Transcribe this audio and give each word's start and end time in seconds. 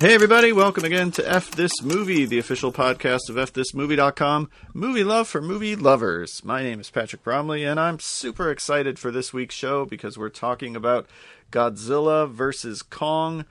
Hey, 0.00 0.14
everybody, 0.14 0.50
welcome 0.50 0.86
again 0.86 1.10
to 1.10 1.30
F 1.30 1.50
This 1.50 1.82
Movie, 1.82 2.24
the 2.24 2.38
official 2.38 2.72
podcast 2.72 3.28
of 3.28 3.36
FThisMovie.com, 3.36 4.48
movie 4.72 5.04
love 5.04 5.28
for 5.28 5.42
movie 5.42 5.76
lovers. 5.76 6.42
My 6.42 6.62
name 6.62 6.80
is 6.80 6.88
Patrick 6.88 7.22
Bromley, 7.22 7.64
and 7.64 7.78
I'm 7.78 7.98
super 7.98 8.50
excited 8.50 8.98
for 8.98 9.10
this 9.10 9.34
week's 9.34 9.54
show 9.54 9.84
because 9.84 10.16
we're 10.16 10.30
talking 10.30 10.74
about 10.74 11.06
Godzilla 11.52 12.26
vs. 12.30 12.80
Kong, 12.80 13.44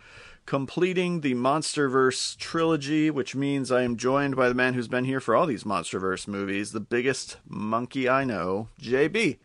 completing 0.48 1.22
the 1.22 1.36
Monsterverse 1.36 2.36
trilogy, 2.38 3.12
which 3.12 3.36
means 3.36 3.72
I 3.72 3.84
am 3.84 3.96
joined 3.96 4.36
by 4.36 4.50
the 4.50 4.56
man 4.56 4.74
who's 4.74 4.88
been 4.88 5.06
here 5.06 5.20
for 5.20 5.36
all 5.36 5.46
these 5.46 5.66
Monsterverse 5.66 6.28
movies, 6.28 6.72
the 6.72 6.80
biggest 6.80 7.38
monkey 7.48 8.10
I 8.10 8.24
know, 8.24 8.70
JB. 8.82 9.38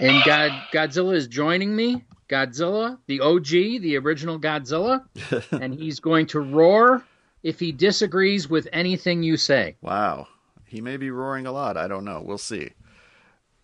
And 0.00 0.22
God, 0.24 0.50
Godzilla 0.72 1.14
is 1.14 1.26
joining 1.26 1.74
me. 1.74 2.04
Godzilla, 2.28 2.98
the 3.06 3.20
OG, 3.20 3.48
the 3.82 3.98
original 3.98 4.38
Godzilla, 4.38 5.04
and 5.52 5.74
he's 5.74 6.00
going 6.00 6.26
to 6.28 6.40
roar 6.40 7.04
if 7.42 7.60
he 7.60 7.72
disagrees 7.72 8.48
with 8.48 8.68
anything 8.72 9.22
you 9.22 9.36
say. 9.36 9.76
Wow. 9.82 10.28
He 10.64 10.80
may 10.80 10.96
be 10.96 11.10
roaring 11.10 11.46
a 11.46 11.52
lot. 11.52 11.76
I 11.76 11.88
don't 11.88 12.04
know. 12.04 12.22
We'll 12.24 12.38
see. 12.38 12.70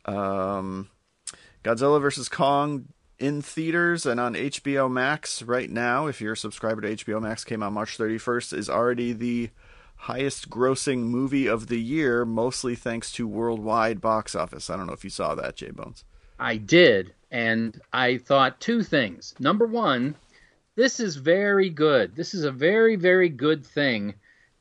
Um, 0.04 0.90
Godzilla 1.64 2.00
versus 2.00 2.28
Kong 2.28 2.88
in 3.18 3.42
theaters 3.42 4.06
and 4.06 4.20
on 4.20 4.34
HBO 4.34 4.90
Max 4.90 5.42
right 5.42 5.70
now. 5.70 6.06
If 6.06 6.20
you're 6.20 6.34
a 6.34 6.36
subscriber 6.36 6.82
to 6.82 6.96
HBO 6.96 7.22
Max, 7.22 7.44
came 7.44 7.62
out 7.62 7.72
March 7.72 7.96
31st, 7.96 8.56
is 8.56 8.68
already 8.68 9.12
the 9.12 9.50
highest 10.02 10.48
grossing 10.48 11.04
movie 11.04 11.46
of 11.46 11.66
the 11.66 11.80
year, 11.80 12.24
mostly 12.24 12.74
thanks 12.74 13.10
to 13.12 13.26
worldwide 13.26 14.00
box 14.00 14.34
office. 14.34 14.70
I 14.70 14.76
don't 14.76 14.86
know 14.86 14.92
if 14.92 15.04
you 15.04 15.10
saw 15.10 15.34
that, 15.34 15.56
J 15.56 15.70
Bones. 15.70 16.04
I 16.38 16.56
did, 16.56 17.14
and 17.30 17.80
I 17.92 18.18
thought 18.18 18.60
two 18.60 18.82
things. 18.82 19.34
Number 19.38 19.66
one, 19.66 20.14
this 20.76 21.00
is 21.00 21.16
very 21.16 21.70
good. 21.70 22.14
This 22.14 22.34
is 22.34 22.44
a 22.44 22.52
very, 22.52 22.96
very 22.96 23.28
good 23.28 23.66
thing 23.66 24.14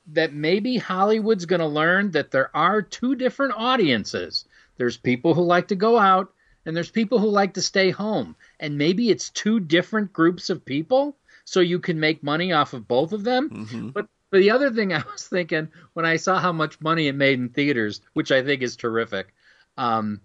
that 0.08 0.34
maybe 0.34 0.78
Hollywood's 0.78 1.46
going 1.46 1.60
to 1.60 1.68
learn 1.68 2.12
that 2.12 2.32
there 2.32 2.56
are 2.56 2.82
two 2.82 3.16
different 3.16 3.54
audiences. 3.56 4.46
There's 4.78 4.98
people 4.98 5.34
who 5.34 5.44
like 5.44 5.68
to 5.68 5.76
go 5.76 5.98
out, 5.98 6.34
and 6.66 6.76
there's 6.76 6.90
people 6.90 7.20
who 7.20 7.30
like 7.30 7.54
to 7.56 7.62
stay 7.62 7.92
home. 7.92 8.36
And 8.60 8.78
maybe 8.78 9.10
it's 9.10 9.30
two 9.30 9.60
different 9.60 10.14
groups 10.14 10.50
of 10.50 10.66
people, 10.66 11.18
so 11.46 11.60
you 11.60 11.80
can 11.80 12.00
make 12.00 12.24
money 12.24 12.52
off 12.52 12.74
of 12.74 12.88
both 12.88 13.14
of 13.14 13.24
them. 13.24 13.50
Mm-hmm. 13.50 13.90
But 13.90 14.08
but 14.30 14.40
the 14.40 14.52
other 14.52 14.72
thing 14.72 14.94
I 14.94 15.04
was 15.12 15.28
thinking 15.28 15.70
when 15.94 16.06
I 16.06 16.18
saw 16.18 16.40
how 16.40 16.52
much 16.52 16.82
money 16.82 17.08
it 17.08 17.16
made 17.16 17.40
in 17.40 17.50
theaters, 17.50 18.02
which 18.14 18.32
I 18.32 18.44
think 18.44 18.62
is 18.62 18.76
terrific, 18.76 19.34
um, 19.78 20.22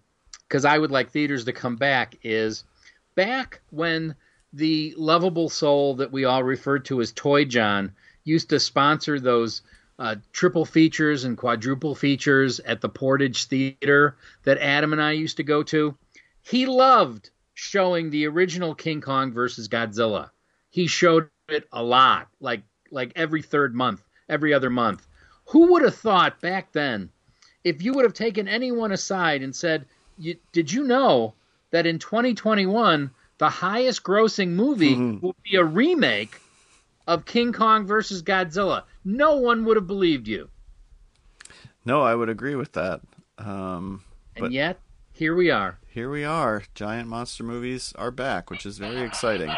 because 0.53 0.67
I 0.67 0.77
would 0.77 0.91
like 0.91 1.11
theaters 1.11 1.47
to 1.47 1.55
come 1.55 1.77
back, 1.77 2.19
is 2.23 2.65
back 3.15 3.63
when 3.71 4.15
the 4.53 4.93
lovable 4.99 5.49
soul 5.49 5.95
that 5.95 6.13
we 6.13 6.27
all 6.27 6.43
referred 6.43 6.85
to 6.85 7.01
as 7.01 7.11
Toy 7.11 7.47
John 7.47 7.95
used 8.25 8.51
to 8.51 8.61
sponsor 8.61 9.19
those 9.19 9.63
uh, 9.99 10.17
triple 10.35 10.67
features 10.67 11.25
and 11.25 11.39
quadruple 11.39 11.95
features 11.95 12.61
at 12.61 12.83
the 12.83 12.91
Portage 12.91 13.47
Theater 13.47 14.19
that 14.43 14.59
Adam 14.59 14.93
and 14.93 15.01
I 15.01 15.13
used 15.13 15.39
to 15.39 15.43
go 15.43 15.63
to. 15.63 15.97
He 16.43 16.67
loved 16.67 17.31
showing 17.55 18.11
the 18.11 18.27
original 18.27 18.75
King 18.75 19.01
Kong 19.01 19.33
versus 19.33 19.69
Godzilla. 19.69 20.33
He 20.69 20.87
showed 20.87 21.31
it 21.49 21.67
a 21.73 21.83
lot, 21.83 22.29
like 22.41 22.61
like 22.91 23.13
every 23.17 23.41
third 23.41 23.75
month, 23.75 24.05
every 24.29 24.53
other 24.53 24.69
month. 24.69 25.07
Who 25.47 25.73
would 25.73 25.83
have 25.83 25.95
thought 25.95 26.43
back 26.43 26.73
then, 26.73 27.09
if 27.65 27.81
you 27.81 27.95
would 27.95 28.05
have 28.05 28.13
taken 28.13 28.49
anyone 28.49 28.93
aside 28.93 29.43
and 29.43 29.57
said, 29.57 29.87
you, 30.19 30.37
"Did 30.53 30.73
you 30.73 30.85
know 30.85 31.35
that 31.71 31.87
in 31.87 31.99
2021 31.99 33.11
the 33.39 33.49
highest 33.49 34.03
grossing 34.03 34.51
movie 34.51 34.95
Mhm. 34.97 35.21
will 35.23 35.37
be 35.43 35.57
a 35.57 35.65
remake 35.65 36.41
of 37.07 37.25
King 37.25 37.53
Kong 37.53 37.87
versus 37.87 38.23
Godzilla?" 38.23 38.85
No 39.05 39.37
one 39.37 39.65
would 39.65 39.77
have 39.77 39.87
believed 39.87 40.29
you. 40.29 40.49
No, 41.85 42.03
I 42.03 42.15
would 42.15 42.29
agree 42.29 42.55
with 42.55 42.73
that. 42.73 43.01
Um, 43.39 44.05
And 44.37 44.53
yet, 44.53 44.79
here 45.13 45.35
we 45.35 45.51
are. 45.51 45.79
here 45.89 46.09
we 46.11 46.25
are. 46.25 46.63
Giant 46.75 47.09
monster 47.09 47.43
movies 47.43 47.93
are 47.97 48.11
back, 48.13 48.51
which 48.51 48.65
is 48.65 48.79
very 48.79 49.01
exciting. 49.03 49.51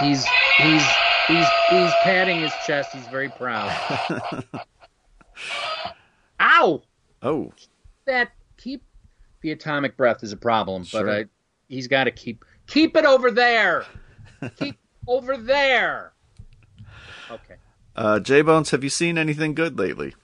He's 0.00 0.24
he's 0.56 0.82
he's 1.28 1.46
he's 1.68 1.92
patting 2.02 2.40
his 2.40 2.52
chest. 2.66 2.92
He's 2.92 3.06
very 3.08 3.28
proud. 3.28 3.70
Ow! 6.40 6.82
Oh, 7.22 7.52
That 8.06 8.32
keep 8.56 8.82
the 9.42 9.52
atomic 9.52 9.96
breath 9.96 10.22
is 10.22 10.32
a 10.32 10.36
problem, 10.36 10.84
Sure. 10.84 11.04
but 11.04 11.10
I, 11.12 11.24
he's 11.68 11.88
got 11.88 12.04
to 12.04 12.10
keep 12.10 12.44
keep 12.66 12.96
it 12.96 13.04
over 13.04 13.30
there. 13.30 13.84
keep 14.56 14.76
over 15.06 15.36
there. 15.36 16.12
Okay. 17.30 17.54
uh, 17.96 18.20
J 18.20 18.42
Bones, 18.42 18.70
have 18.70 18.82
you 18.84 18.90
seen 18.90 19.16
anything 19.18 19.54
good 19.54 19.78
lately? 19.78 20.14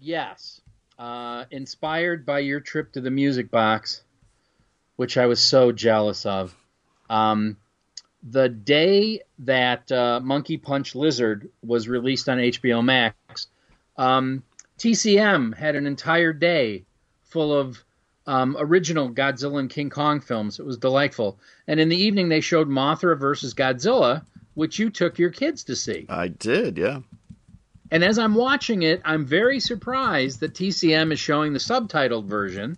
Yes. 0.00 0.60
Uh, 0.98 1.44
inspired 1.50 2.24
by 2.24 2.38
your 2.38 2.60
trip 2.60 2.92
to 2.92 3.00
the 3.00 3.10
music 3.10 3.50
box, 3.50 4.02
which 4.96 5.16
I 5.18 5.26
was 5.26 5.40
so 5.40 5.72
jealous 5.72 6.24
of. 6.24 6.54
Um, 7.10 7.58
the 8.22 8.48
day 8.48 9.20
that 9.40 9.92
uh, 9.92 10.20
Monkey 10.22 10.56
Punch 10.56 10.94
Lizard 10.94 11.50
was 11.62 11.86
released 11.86 12.28
on 12.28 12.38
HBO 12.38 12.82
Max, 12.82 13.46
um, 13.96 14.42
TCM 14.78 15.54
had 15.54 15.76
an 15.76 15.86
entire 15.86 16.32
day 16.32 16.84
full 17.24 17.52
of 17.52 17.82
um, 18.26 18.56
original 18.58 19.10
Godzilla 19.10 19.60
and 19.60 19.70
King 19.70 19.90
Kong 19.90 20.20
films. 20.20 20.58
It 20.58 20.66
was 20.66 20.76
delightful. 20.76 21.38
And 21.66 21.78
in 21.78 21.88
the 21.88 21.96
evening, 21.96 22.28
they 22.28 22.40
showed 22.40 22.68
Mothra 22.68 23.18
versus 23.18 23.54
Godzilla, 23.54 24.24
which 24.54 24.78
you 24.78 24.90
took 24.90 25.18
your 25.18 25.30
kids 25.30 25.64
to 25.64 25.76
see. 25.76 26.06
I 26.08 26.28
did, 26.28 26.78
yeah. 26.78 27.00
And 27.90 28.02
as 28.02 28.18
I'm 28.18 28.34
watching 28.34 28.82
it, 28.82 29.00
I'm 29.04 29.24
very 29.24 29.60
surprised 29.60 30.40
that 30.40 30.54
TCM 30.54 31.12
is 31.12 31.20
showing 31.20 31.52
the 31.52 31.58
subtitled 31.58 32.24
version. 32.24 32.76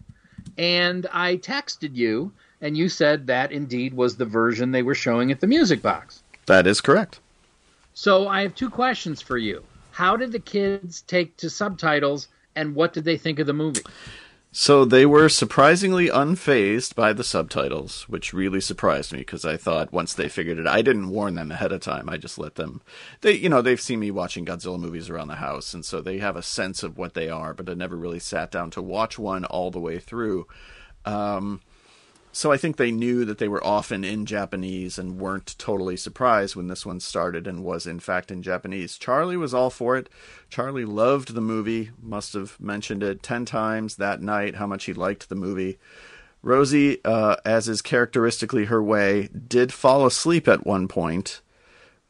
And 0.58 1.06
I 1.12 1.36
texted 1.36 1.94
you, 1.94 2.32
and 2.60 2.76
you 2.76 2.88
said 2.88 3.28
that 3.28 3.52
indeed 3.52 3.94
was 3.94 4.16
the 4.16 4.24
version 4.26 4.70
they 4.72 4.82
were 4.82 4.94
showing 4.94 5.30
at 5.30 5.40
the 5.40 5.46
music 5.46 5.80
box. 5.80 6.22
That 6.46 6.66
is 6.66 6.80
correct. 6.80 7.20
So 7.94 8.28
I 8.28 8.42
have 8.42 8.54
two 8.54 8.70
questions 8.70 9.22
for 9.22 9.38
you. 9.38 9.64
How 9.92 10.16
did 10.16 10.32
the 10.32 10.40
kids 10.40 11.02
take 11.02 11.36
to 11.38 11.48
subtitles, 11.48 12.28
and 12.54 12.74
what 12.74 12.92
did 12.92 13.04
they 13.04 13.16
think 13.16 13.38
of 13.38 13.46
the 13.46 13.52
movie? 13.52 13.82
So 14.60 14.84
they 14.84 15.06
were 15.06 15.28
surprisingly 15.28 16.08
unfazed 16.08 16.96
by 16.96 17.12
the 17.12 17.22
subtitles, 17.22 18.08
which 18.08 18.32
really 18.32 18.60
surprised 18.60 19.12
me 19.12 19.20
because 19.20 19.44
I 19.44 19.56
thought 19.56 19.92
once 19.92 20.14
they 20.14 20.28
figured 20.28 20.58
it, 20.58 20.66
I 20.66 20.82
didn't 20.82 21.10
warn 21.10 21.36
them 21.36 21.52
ahead 21.52 21.70
of 21.70 21.80
time. 21.80 22.08
I 22.08 22.16
just 22.16 22.40
let 22.40 22.56
them. 22.56 22.82
They, 23.20 23.34
you 23.34 23.48
know, 23.48 23.62
they've 23.62 23.80
seen 23.80 24.00
me 24.00 24.10
watching 24.10 24.44
Godzilla 24.44 24.80
movies 24.80 25.08
around 25.08 25.28
the 25.28 25.36
house, 25.36 25.74
and 25.74 25.84
so 25.84 26.00
they 26.00 26.18
have 26.18 26.34
a 26.34 26.42
sense 26.42 26.82
of 26.82 26.98
what 26.98 27.14
they 27.14 27.28
are. 27.28 27.54
But 27.54 27.70
I 27.70 27.74
never 27.74 27.94
really 27.94 28.18
sat 28.18 28.50
down 28.50 28.72
to 28.72 28.82
watch 28.82 29.16
one 29.16 29.44
all 29.44 29.70
the 29.70 29.78
way 29.78 30.00
through. 30.00 30.48
Um, 31.04 31.60
so 32.38 32.52
I 32.52 32.56
think 32.56 32.76
they 32.76 32.92
knew 32.92 33.24
that 33.24 33.38
they 33.38 33.48
were 33.48 33.66
often 33.66 34.04
in 34.04 34.24
Japanese 34.24 34.96
and 34.96 35.18
weren't 35.20 35.58
totally 35.58 35.96
surprised 35.96 36.54
when 36.54 36.68
this 36.68 36.86
one 36.86 37.00
started 37.00 37.48
and 37.48 37.64
was 37.64 37.84
in 37.84 37.98
fact 37.98 38.30
in 38.30 38.42
Japanese. 38.44 38.96
Charlie 38.96 39.36
was 39.36 39.52
all 39.52 39.70
for 39.70 39.96
it. 39.96 40.08
Charlie 40.48 40.84
loved 40.84 41.34
the 41.34 41.40
movie, 41.40 41.90
must 42.00 42.34
have 42.34 42.60
mentioned 42.60 43.02
it 43.02 43.24
10 43.24 43.44
times 43.44 43.96
that 43.96 44.22
night 44.22 44.54
how 44.54 44.68
much 44.68 44.84
he 44.84 44.92
liked 44.92 45.28
the 45.28 45.34
movie. 45.34 45.80
Rosie, 46.40 47.04
uh, 47.04 47.34
as 47.44 47.68
is 47.68 47.82
characteristically 47.82 48.66
her 48.66 48.80
way, 48.80 49.28
did 49.48 49.72
fall 49.72 50.06
asleep 50.06 50.46
at 50.46 50.64
one 50.64 50.86
point, 50.86 51.40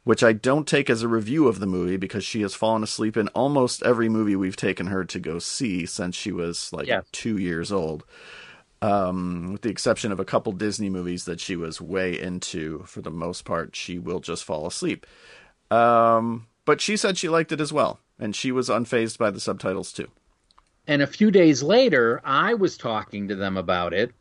which 0.05 0.23
I 0.23 0.35
don't 0.35 0.69
take 0.69 0.91
as 0.91 1.03
a 1.03 1.09
review 1.09 1.49
of 1.49 1.59
the 1.59 1.67
movie 1.67 1.97
because 1.97 2.23
she 2.23 2.43
has 2.43 2.53
fallen 2.55 2.83
asleep 2.83 3.17
in 3.17 3.29
almost 3.29 3.83
every 3.83 4.11
movie 4.11 4.37
we've 4.37 4.57
taken 4.57 4.89
her 4.89 5.07
to 5.07 5.19
go 5.19 5.39
see 5.39 5.87
since 5.87 6.15
she 6.15 6.33
was 6.33 6.71
like 6.71 6.87
Yes. 6.87 7.07
two 7.13 7.39
years 7.39 7.73
old 7.73 8.05
um, 8.83 9.53
with 9.53 9.63
the 9.63 9.71
exception 9.71 10.13
of 10.13 10.21
a 10.21 10.25
couple 10.25 10.53
Disney 10.53 10.89
movies 10.89 11.25
that 11.25 11.41
she 11.41 11.57
was 11.57 11.81
way 11.81 12.19
into. 12.19 12.83
For 12.87 13.01
the 13.01 13.11
most 13.11 13.45
part, 13.45 13.75
she 13.75 13.99
will 13.99 14.21
just 14.21 14.45
fall 14.45 14.67
asleep. 14.67 15.07
Um, 15.71 16.47
but 16.65 16.81
she 16.81 16.97
said 16.97 17.19
she 17.19 17.29
liked 17.29 17.53
it 17.53 17.61
as 17.61 17.73
well, 17.73 18.01
and 18.19 18.35
she 18.35 18.53
was 18.53 18.69
unfazed 18.69 19.19
by 19.19 19.31
the 19.31 19.41
subtitles 19.41 19.93
too. 19.93 20.09
And 20.87 21.03
a 21.03 21.07
few 21.07 21.31
days 21.31 21.63
later, 21.63 22.21
I 22.25 22.55
was 22.55 22.79
talking 22.79 23.29
to 23.29 23.35
them 23.35 23.57
about 23.57 23.93
it, 23.93 24.13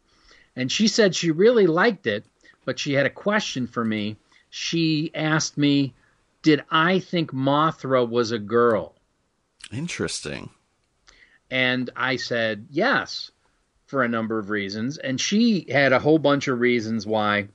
and 0.56 0.71
she 0.71 0.88
said 0.88 1.15
she 1.15 1.31
really 1.31 1.68
liked 1.68 2.07
it, 2.07 2.25
but 2.65 2.80
she 2.80 2.94
had 2.94 3.06
a 3.06 3.12
question 3.12 3.68
for 3.68 3.86
me. 3.86 4.18
She 4.50 5.12
asked 5.13 5.57
me, 5.57 5.94
Did 6.42 6.63
I 6.69 7.00
think 7.00 7.31
Mothra 7.31 8.07
was 8.07 8.31
a 8.31 8.39
girl? 8.39 8.95
Interesting. 9.71 10.50
And 11.50 11.89
I 11.95 12.18
said, 12.18 12.68
Yes, 12.69 13.31
for 13.88 14.04
a 14.04 14.07
number 14.07 14.38
of 14.38 14.50
reasons. 14.50 14.98
And 14.98 15.19
she 15.19 15.66
had 15.69 15.94
a 15.94 16.00
whole 16.00 16.19
bunch 16.19 16.48
of 16.48 16.60
reasons 16.60 17.07
why 17.07 17.48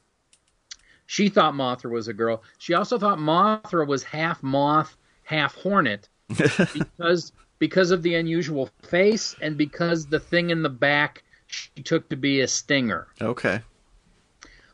she 1.06 1.28
thought 1.28 1.54
Mothra 1.54 1.90
was 1.90 2.08
a 2.08 2.12
girl. 2.12 2.42
She 2.58 2.74
also 2.74 2.98
thought 2.98 3.18
Mothra 3.18 3.86
was 3.86 4.02
half 4.02 4.42
moth, 4.42 4.96
half 5.24 5.54
hornet 5.54 6.08
because 6.28 7.32
because 7.58 7.90
of 7.92 8.02
the 8.02 8.16
unusual 8.16 8.70
face 8.82 9.36
and 9.40 9.56
because 9.56 10.06
the 10.06 10.18
thing 10.18 10.50
in 10.50 10.62
the 10.62 10.68
back 10.68 11.22
she 11.46 11.82
took 11.84 12.08
to 12.08 12.16
be 12.16 12.40
a 12.40 12.48
stinger. 12.48 13.06
Okay. 13.20 13.60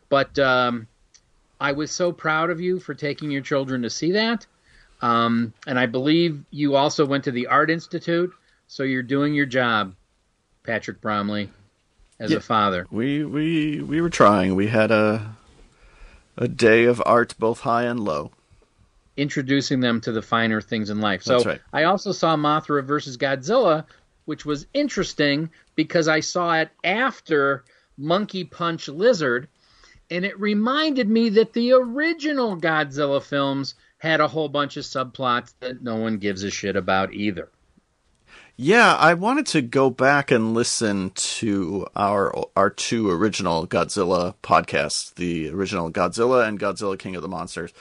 But 0.08 0.38
um, 0.38 0.86
I 1.60 1.72
was 1.72 1.90
so 1.90 2.12
proud 2.12 2.50
of 2.50 2.60
you 2.60 2.78
for 2.78 2.94
taking 2.94 3.30
your 3.30 3.42
children 3.42 3.82
to 3.82 3.90
see 3.90 4.12
that. 4.12 4.46
Um, 5.00 5.52
and 5.66 5.78
I 5.78 5.86
believe 5.86 6.42
you 6.50 6.76
also 6.76 7.04
went 7.04 7.24
to 7.24 7.30
the 7.30 7.48
Art 7.48 7.70
Institute, 7.70 8.32
so 8.68 8.82
you're 8.82 9.02
doing 9.02 9.34
your 9.34 9.46
job, 9.46 9.94
Patrick 10.68 11.00
Bromley, 11.00 11.48
as 12.20 12.30
Yeah. 12.30 12.36
a 12.36 12.40
father. 12.40 12.86
We 12.90 13.24
we 13.24 13.80
we 13.80 14.02
were 14.02 14.10
trying. 14.10 14.54
We 14.54 14.66
had 14.66 14.90
a 14.90 15.34
a 16.36 16.46
day 16.46 16.84
of 16.84 17.02
art 17.06 17.34
both 17.38 17.60
high 17.60 17.84
and 17.84 17.98
low. 18.00 18.32
introducing 19.16 19.80
them 19.80 20.00
to 20.02 20.12
the 20.12 20.22
finer 20.22 20.60
things 20.60 20.90
in 20.90 21.00
life. 21.00 21.22
So 21.24 21.32
That's 21.32 21.46
right. 21.46 21.60
I 21.72 21.84
also 21.84 22.12
saw 22.12 22.36
Mothra 22.36 22.84
versus 22.84 23.16
Godzilla, 23.16 23.84
which 24.26 24.44
was 24.44 24.66
interesting 24.72 25.50
because 25.74 26.06
I 26.06 26.20
saw 26.20 26.54
it 26.60 26.68
after 26.84 27.64
Monkey 27.96 28.44
Punch 28.44 28.88
Lizard, 28.88 29.48
and 30.10 30.24
it 30.24 30.38
reminded 30.38 31.08
me 31.08 31.30
that 31.30 31.52
the 31.54 31.72
original 31.72 32.56
Godzilla 32.56 33.20
films 33.20 33.74
had 33.96 34.20
a 34.20 34.28
whole 34.28 34.48
bunch 34.48 34.76
of 34.76 34.84
subplots 34.84 35.52
that 35.58 35.82
no 35.82 35.96
one 35.96 36.18
gives 36.18 36.44
a 36.44 36.50
shit 36.50 36.76
about 36.76 37.12
either. 37.12 37.48
Yeah, 38.60 38.96
I 38.96 39.14
wanted 39.14 39.46
to 39.46 39.62
go 39.62 39.88
back 39.88 40.32
and 40.32 40.52
listen 40.52 41.10
to 41.10 41.86
our 41.94 42.34
our 42.56 42.70
two 42.70 43.08
original 43.08 43.68
Godzilla 43.68 44.34
podcasts, 44.42 45.14
the 45.14 45.48
original 45.50 45.92
Godzilla 45.92 46.44
and 46.44 46.58
Godzilla 46.58 46.98
King 46.98 47.14
of 47.14 47.22
the 47.22 47.28
Monsters, 47.28 47.72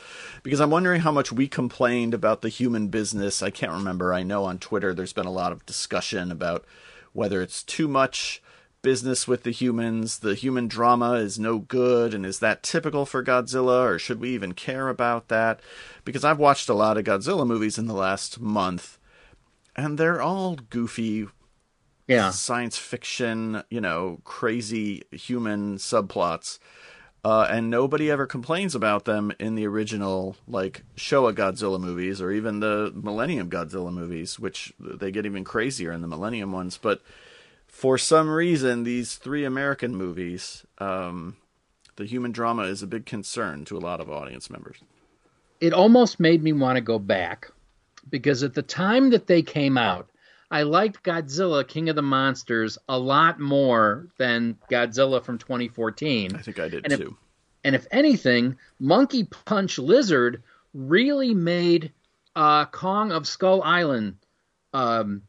because 0.43 0.61
I'm 0.61 0.69
wondering 0.69 1.01
how 1.01 1.11
much 1.11 1.31
we 1.31 1.47
complained 1.47 2.13
about 2.13 2.43
the 2.43 2.49
human 2.49 2.89
business. 2.89 3.41
I 3.41 3.49
can't 3.49 3.71
remember. 3.71 4.13
I 4.13 4.21
know 4.21 4.43
on 4.43 4.59
Twitter 4.59 4.93
there's 4.93 5.13
been 5.13 5.25
a 5.25 5.31
lot 5.31 5.51
of 5.51 5.65
discussion 5.65 6.31
about 6.31 6.63
whether 7.11 7.41
it's 7.41 7.63
too 7.63 7.87
much 7.87 8.39
business 8.83 9.27
with 9.27 9.41
the 9.41 9.49
humans, 9.49 10.19
the 10.19 10.35
human 10.35 10.67
drama 10.67 11.13
is 11.13 11.39
no 11.39 11.57
good, 11.57 12.13
and 12.13 12.23
is 12.23 12.37
that 12.37 12.61
typical 12.61 13.07
for 13.07 13.23
Godzilla, 13.23 13.83
or 13.83 13.97
should 13.97 14.19
we 14.19 14.29
even 14.29 14.53
care 14.53 14.89
about 14.89 15.29
that? 15.29 15.59
Because 16.05 16.23
I've 16.23 16.37
watched 16.37 16.69
a 16.69 16.75
lot 16.75 16.99
of 16.99 17.03
Godzilla 17.03 17.47
movies 17.47 17.79
in 17.79 17.87
the 17.87 17.95
last 17.95 18.39
month 18.39 18.99
and 19.77 19.97
they're 19.97 20.21
all 20.21 20.55
goofy 20.55 21.27
Yeah. 22.07 22.29
science 22.31 22.77
fiction, 22.77 23.63
you 23.69 23.81
know, 23.81 24.19
crazy 24.23 25.03
human 25.11 25.77
subplots. 25.77 26.57
Uh, 27.25 27.45
and 27.49 27.69
nobody 27.69 28.09
ever 28.09 28.25
complains 28.25 28.73
about 28.73 29.03
them 29.03 29.33
in 29.39 29.55
the 29.55 29.67
original, 29.67 30.37
like, 30.47 30.83
Showa 30.95 31.33
Godzilla 31.33 31.79
movies 31.79 32.21
or 32.21 32.31
even 32.31 32.61
the 32.61 32.93
Millennium 32.95 33.49
Godzilla 33.49 33.91
movies, 33.91 34.39
which 34.39 34.71
they 34.79 35.11
get 35.11 35.25
even 35.25 35.43
crazier 35.43 35.91
in 35.91 36.01
the 36.01 36.07
Millennium 36.07 36.53
ones. 36.53 36.79
But 36.81 37.01
for 37.67 37.97
some 37.97 38.29
reason, 38.29 38.83
these 38.83 39.15
three 39.15 39.43
American 39.43 39.93
movies, 39.95 40.65
um, 40.77 41.35
the 41.97 42.05
human 42.05 42.31
drama 42.31 42.63
is 42.63 42.81
a 42.81 42.87
big 42.87 43.05
concern 43.05 43.65
to 43.65 43.75
a 43.77 43.79
lot 43.79 43.99
of 43.99 44.09
audience 44.09 44.49
members. 44.49 44.77
it 45.59 45.73
almost 45.73 46.19
made 46.19 46.41
me 46.43 46.53
want 46.53 46.77
to 46.77 46.81
go 46.81 46.99
back 46.99 47.51
because 48.09 48.43
at 48.43 48.53
the 48.53 48.61
time 48.61 49.09
that 49.11 49.27
they 49.27 49.41
came 49.41 49.77
out, 49.77 50.09
I 50.49 50.63
liked 50.63 51.03
Godzilla 51.03 51.67
King 51.67 51.89
of 51.89 51.95
the 51.95 52.01
Monsters 52.01 52.77
a 52.87 52.97
lot 52.97 53.39
more 53.39 54.07
than 54.17 54.57
Godzilla 54.71 55.21
from 55.23 55.37
2014. 55.37 56.35
I 56.35 56.41
think 56.41 56.59
I 56.59 56.69
did 56.69 56.85
And 56.85 56.93
if- 56.93 56.99
too. 56.99 57.17
And 57.63 57.75
if 57.75 57.85
anything, 57.91 58.57
Monkey 58.79 59.25
Punch 59.25 59.77
Lizard 59.77 60.41
really 60.73 61.33
made 61.33 61.91
uh, 62.33 62.65
Kong 62.65 63.11
of 63.11 63.27
Skull 63.27 63.61
Island 63.61 64.15
um, 64.73 65.23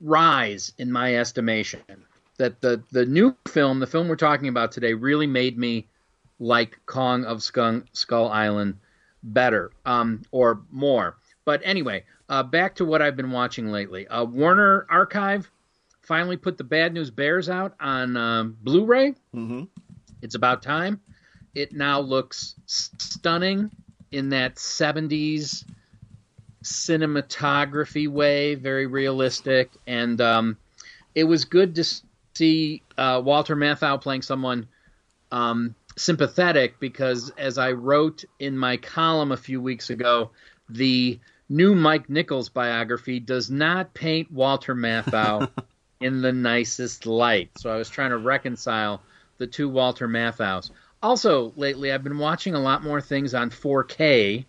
rise 0.00 0.72
in 0.78 0.92
my 0.92 1.16
estimation. 1.16 1.80
That 2.38 2.60
the 2.60 2.82
the 2.92 3.06
new 3.06 3.36
film, 3.48 3.80
the 3.80 3.86
film 3.86 4.08
we're 4.08 4.16
talking 4.16 4.48
about 4.48 4.72
today, 4.72 4.94
really 4.94 5.26
made 5.26 5.58
me 5.58 5.86
like 6.38 6.78
Kong 6.86 7.24
of 7.24 7.42
Skull, 7.42 7.82
Skull 7.92 8.28
Island 8.28 8.78
better 9.22 9.70
um, 9.84 10.22
or 10.30 10.60
more. 10.70 11.16
But 11.44 11.60
anyway, 11.64 12.04
uh, 12.28 12.42
back 12.42 12.74
to 12.76 12.84
what 12.84 13.02
I've 13.02 13.16
been 13.16 13.30
watching 13.32 13.68
lately. 13.68 14.06
Uh, 14.08 14.24
Warner 14.24 14.86
Archive 14.88 15.50
finally 16.02 16.36
put 16.36 16.56
the 16.58 16.64
Bad 16.64 16.92
News 16.94 17.10
Bears 17.10 17.48
out 17.48 17.74
on 17.80 18.16
um, 18.16 18.56
Blu-ray. 18.62 19.14
hmm 19.32 19.64
It's 20.20 20.34
about 20.34 20.62
time. 20.62 21.00
It 21.54 21.72
now 21.72 22.00
looks 22.00 22.54
stunning 22.66 23.70
in 24.10 24.28
that 24.30 24.56
70s 24.56 25.64
cinematography 26.62 28.08
way, 28.08 28.54
very 28.54 28.86
realistic. 28.86 29.70
And 29.86 30.20
um, 30.20 30.56
it 31.14 31.24
was 31.24 31.44
good 31.44 31.74
to 31.74 31.84
see 32.34 32.82
uh, 32.96 33.20
Walter 33.24 33.56
Matthau 33.56 34.00
playing 34.00 34.22
someone 34.22 34.66
um, 35.30 35.74
sympathetic 35.96 36.78
because, 36.78 37.30
as 37.36 37.58
I 37.58 37.72
wrote 37.72 38.24
in 38.38 38.56
my 38.56 38.76
column 38.76 39.32
a 39.32 39.36
few 39.36 39.60
weeks 39.60 39.90
ago, 39.90 40.30
the 40.68 41.18
new 41.52 41.74
Mike 41.74 42.08
Nichols 42.08 42.48
biography 42.48 43.20
does 43.20 43.50
not 43.50 43.92
paint 43.92 44.32
Walter 44.32 44.74
Matthau 44.74 45.50
in 46.00 46.22
the 46.22 46.32
nicest 46.32 47.04
light. 47.04 47.50
So 47.58 47.70
I 47.70 47.76
was 47.76 47.90
trying 47.90 48.10
to 48.10 48.18
reconcile 48.18 49.02
the 49.36 49.46
two 49.46 49.68
Walter 49.68 50.08
Matthau's. 50.08 50.70
Also, 51.02 51.52
lately, 51.56 51.92
I've 51.92 52.04
been 52.04 52.18
watching 52.18 52.54
a 52.54 52.60
lot 52.60 52.82
more 52.82 53.00
things 53.00 53.34
on 53.34 53.50
4K. 53.50 54.46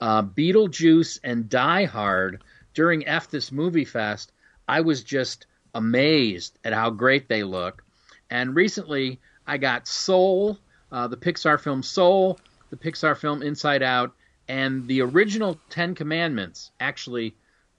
Uh, 0.00 0.22
Beetlejuice 0.22 1.20
and 1.24 1.48
Die 1.48 1.84
Hard 1.84 2.42
during 2.74 3.06
F 3.06 3.30
this 3.30 3.50
Movie 3.50 3.84
Fest. 3.84 4.32
I 4.68 4.80
was 4.82 5.02
just 5.02 5.46
amazed 5.74 6.58
at 6.64 6.72
how 6.74 6.90
great 6.90 7.28
they 7.28 7.44
look. 7.44 7.82
And 8.30 8.54
recently, 8.54 9.20
I 9.46 9.58
got 9.58 9.88
Soul, 9.88 10.58
uh, 10.90 11.06
the 11.06 11.16
Pixar 11.16 11.58
film 11.60 11.82
Soul, 11.82 12.38
the 12.70 12.76
Pixar 12.76 13.16
film 13.16 13.42
Inside 13.42 13.82
Out, 13.82 14.14
and 14.52 14.86
the 14.86 15.00
original 15.00 15.58
Ten 15.70 15.94
Commandments. 15.94 16.72
Actually, 16.78 17.34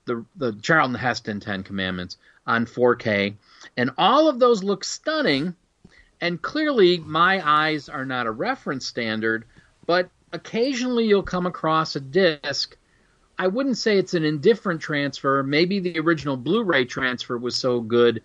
the 0.06 0.24
the 0.34 0.52
Charlton 0.54 0.96
Heston 0.96 1.38
Ten 1.38 1.62
Commandments 1.62 2.16
on 2.48 2.66
4K, 2.66 3.34
and 3.76 3.92
all 3.96 4.28
of 4.28 4.40
those 4.40 4.64
look 4.64 4.82
stunning. 4.82 5.54
And 6.20 6.42
clearly, 6.42 6.98
my 6.98 7.40
eyes 7.48 7.88
are 7.88 8.04
not 8.04 8.26
a 8.26 8.32
reference 8.32 8.86
standard, 8.86 9.44
but 9.86 10.10
occasionally 10.32 11.04
you'll 11.04 11.22
come 11.22 11.46
across 11.46 11.94
a 11.94 12.00
disc. 12.00 12.76
I 13.38 13.46
wouldn't 13.46 13.78
say 13.78 13.96
it's 13.96 14.14
an 14.14 14.24
indifferent 14.24 14.80
transfer. 14.80 15.44
Maybe 15.44 15.78
the 15.78 16.00
original 16.00 16.36
Blu-ray 16.36 16.86
transfer 16.86 17.38
was 17.38 17.54
so 17.54 17.80
good, 17.80 18.20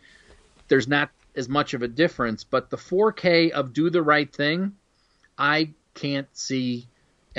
there's 0.69 0.87
not 0.87 1.11
as 1.35 1.47
much 1.49 1.75
of 1.75 1.83
a 1.83 1.87
difference. 1.87 2.43
But 2.43 2.69
the 2.69 2.77
4K 2.77 3.51
of 3.51 3.73
Do 3.73 3.89
the 3.89 4.01
Right 4.01 4.31
Thing, 4.31 4.75
I 5.37 5.71
can't 5.93 6.27
see 6.33 6.87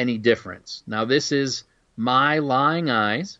any 0.01 0.17
difference. 0.17 0.83
Now, 0.87 1.05
this 1.05 1.31
is 1.31 1.65
my 1.95 2.39
lying 2.39 2.89
eyes, 2.89 3.39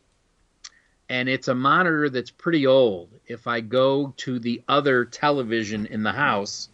and 1.09 1.27
it's 1.27 1.49
a 1.49 1.55
monitor 1.55 2.11
that's 2.11 2.31
pretty 2.31 2.67
old. 2.67 3.09
If 3.27 3.47
I 3.47 3.61
go 3.61 4.13
to 4.19 4.39
the 4.39 4.63
other 4.69 5.07
television 5.07 5.87
in 5.87 6.03
the 6.03 6.13
house, 6.13 6.69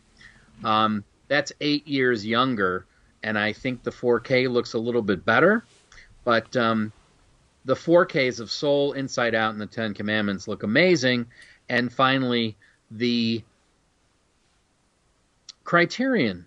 um, 0.65 1.05
that's 1.29 1.53
eight 1.61 1.87
years 1.87 2.27
younger, 2.27 2.85
and 3.23 3.39
I 3.39 3.53
think 3.53 3.85
the 3.85 3.93
4K 3.93 4.51
looks 4.51 4.75
a 4.75 4.79
little 4.79 5.03
bit 5.03 5.25
better. 5.25 5.65
But 6.25 6.57
um, 6.57 6.93
the 7.65 7.77
4Ks 7.77 8.41
of 8.41 8.51
Soul, 8.51 8.93
Inside 8.93 9.37
Out, 9.37 9.53
and 9.53 9.61
the 9.61 9.67
Ten 9.67 9.95
Commandments 9.95 10.49
look 10.49 10.65
amazing. 10.65 11.27
And 11.69 11.93
finally, 11.93 12.57
the 12.91 13.45
Criterion, 15.63 16.47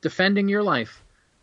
Defending 0.00 0.48
Your 0.48 0.64
Life. 0.64 1.01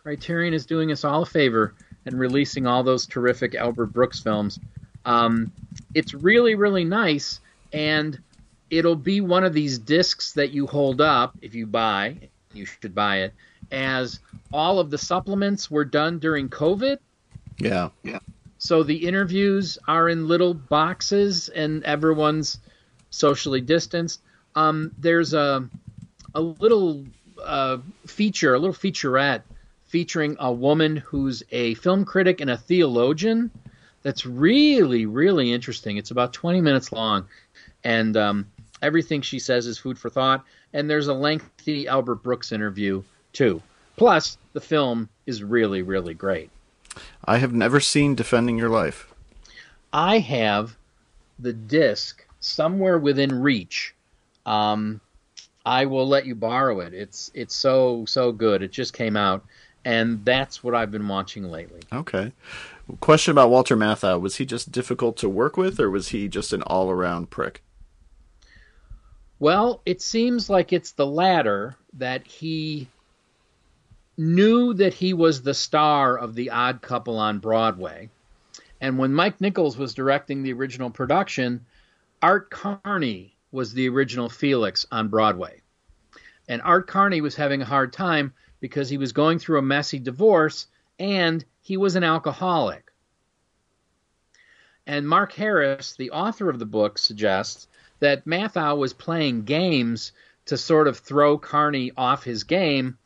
Criterion 0.09 0.55
is 0.55 0.65
doing 0.65 0.91
us 0.91 1.03
all 1.03 1.21
a 1.21 1.25
favor 1.27 1.75
and 2.07 2.19
releasing 2.19 2.65
all 2.65 2.81
those 2.81 3.05
terrific 3.05 3.53
Albert 3.53 3.93
Brooks 3.93 4.19
films. 4.19 4.59
Um, 5.05 5.51
it's 5.93 6.15
really, 6.15 6.55
really 6.55 6.83
nice, 6.83 7.39
and 7.71 8.19
it'll 8.71 8.95
be 8.95 9.21
one 9.21 9.43
of 9.43 9.53
these 9.53 9.77
discs 9.77 10.33
that 10.33 10.49
you 10.49 10.65
hold 10.65 10.99
up 10.99 11.37
if 11.43 11.53
you 11.53 11.67
buy. 11.67 12.17
You 12.55 12.65
should 12.65 12.95
buy 12.95 13.17
it. 13.17 13.35
As 13.71 14.19
all 14.51 14.79
of 14.79 14.89
the 14.89 14.97
supplements 14.97 15.69
were 15.69 15.85
done 15.85 16.17
during 16.17 16.49
COVID, 16.49 16.97
Yeah. 17.59 17.89
Yeah. 18.01 18.17
So 18.57 18.81
the 18.81 19.07
interviews 19.07 19.77
are 19.87 20.09
in 20.09 20.27
little 20.27 20.55
boxes 20.55 21.49
and 21.49 21.83
everyone's 21.83 22.57
socially 23.11 23.61
distanced. 23.61 24.21
Um, 24.55 24.91
there's 24.97 25.35
a 25.35 25.69
a 26.33 26.41
little 26.41 27.05
uh, 27.43 27.77
feature, 28.07 28.55
a 28.55 28.59
little 28.59 28.73
featurette 28.73 29.43
featuring 29.89 30.37
a 30.39 30.51
woman 30.51 30.97
who's 30.97 31.43
a 31.51 31.73
film 31.75 32.05
critic 32.05 32.41
and 32.41 32.49
a 32.49 32.57
theologian. 32.57 33.51
That's 34.01 34.25
really, 34.25 35.05
really 35.05 35.51
interesting. 35.51 35.97
It's 35.97 36.11
about 36.11 36.31
20 36.31 36.61
minutes 36.61 36.91
long, 36.91 37.27
and 37.83 38.15
um, 38.15 38.47
everything 38.81 39.21
she 39.21 39.39
says 39.39 39.67
is 39.67 39.77
food 39.77 39.99
for 39.99 40.09
thought. 40.09 40.45
And 40.71 40.89
there's 40.89 41.07
a 41.07 41.13
lengthy 41.13 41.87
Albert 41.87 42.23
Brooks 42.23 42.51
interview 42.51 43.03
too. 43.33 43.61
Plus, 43.97 44.37
the 44.53 44.61
film 44.61 45.09
is 45.25 45.43
really, 45.43 45.81
really 45.81 46.13
great. 46.13 46.49
I 47.25 47.37
have 47.39 47.53
never 47.53 47.81
seen 47.81 48.15
Defending 48.15 48.57
Your 48.57 48.69
Life. 48.69 49.13
I 49.91 50.19
have 50.19 50.77
the 51.39 51.51
disc 51.51 52.25
somewhere 52.39 52.97
within 52.97 53.41
reach, 53.41 53.95
um, 54.45 55.01
I 55.65 55.85
will 55.85 56.07
let 56.07 56.25
you 56.25 56.35
borrow 56.35 56.79
it. 56.79 56.93
It's 56.93 57.29
it's 57.33 57.55
so 57.55 58.05
so 58.05 58.31
good. 58.31 58.61
It 58.61 58.71
just 58.71 58.93
came 58.93 59.15
out, 59.15 59.45
and 59.85 60.23
that's 60.25 60.63
what 60.63 60.75
I've 60.75 60.91
been 60.91 61.07
watching 61.07 61.43
lately. 61.43 61.81
Okay. 61.91 62.31
Question 62.99 63.31
about 63.31 63.49
Walter 63.49 63.77
Matthau: 63.77 64.19
Was 64.19 64.37
he 64.37 64.45
just 64.45 64.71
difficult 64.71 65.17
to 65.17 65.29
work 65.29 65.57
with, 65.57 65.79
or 65.79 65.89
was 65.89 66.09
he 66.09 66.27
just 66.27 66.53
an 66.53 66.61
all-around 66.63 67.29
prick? 67.29 67.61
Well, 69.39 69.81
it 69.85 70.01
seems 70.01 70.49
like 70.49 70.73
it's 70.73 70.91
the 70.91 71.05
latter 71.05 71.75
that 71.93 72.27
he 72.27 72.89
knew 74.17 74.73
that 74.73 74.93
he 74.93 75.13
was 75.13 75.41
the 75.41 75.53
star 75.53 76.17
of 76.17 76.35
The 76.35 76.49
Odd 76.49 76.81
Couple 76.81 77.17
on 77.17 77.39
Broadway. 77.39 78.09
And 78.81 78.97
when 78.97 79.13
Mike 79.13 79.39
Nichols 79.39 79.77
was 79.77 79.93
directing 79.93 80.43
the 80.43 80.51
original 80.51 80.89
production, 80.89 81.65
Art 82.21 82.49
Carney 82.49 83.33
was 83.51 83.73
the 83.73 83.87
original 83.87 84.27
Felix 84.27 84.85
on 84.91 85.07
Broadway. 85.07 85.61
And 86.49 86.61
Art 86.61 86.87
Carney 86.87 87.21
was 87.21 87.35
having 87.35 87.61
a 87.61 87.65
hard 87.65 87.93
time 87.93 88.33
because 88.59 88.89
he 88.89 88.97
was 88.97 89.13
going 89.13 89.39
through 89.39 89.59
a 89.59 89.63
messy 89.63 89.99
divorce 89.99 90.67
and 90.99 91.43
he 91.61 91.77
was 91.77 91.95
an 91.95 92.03
alcoholic. 92.03 92.91
And 94.85 95.07
Mark 95.07 95.33
Harris, 95.33 95.95
the 95.95 96.11
author 96.11 96.49
of 96.49 96.59
the 96.59 96.65
book, 96.65 96.97
suggests 96.97 97.67
that 97.99 98.25
Matthau 98.25 98.77
was 98.77 98.93
playing 98.93 99.43
games 99.43 100.11
to 100.45 100.57
sort 100.57 100.87
of 100.87 100.97
throw 100.97 101.37
Carney 101.37 101.91
off 101.95 102.23
his 102.23 102.43
game 102.43 102.97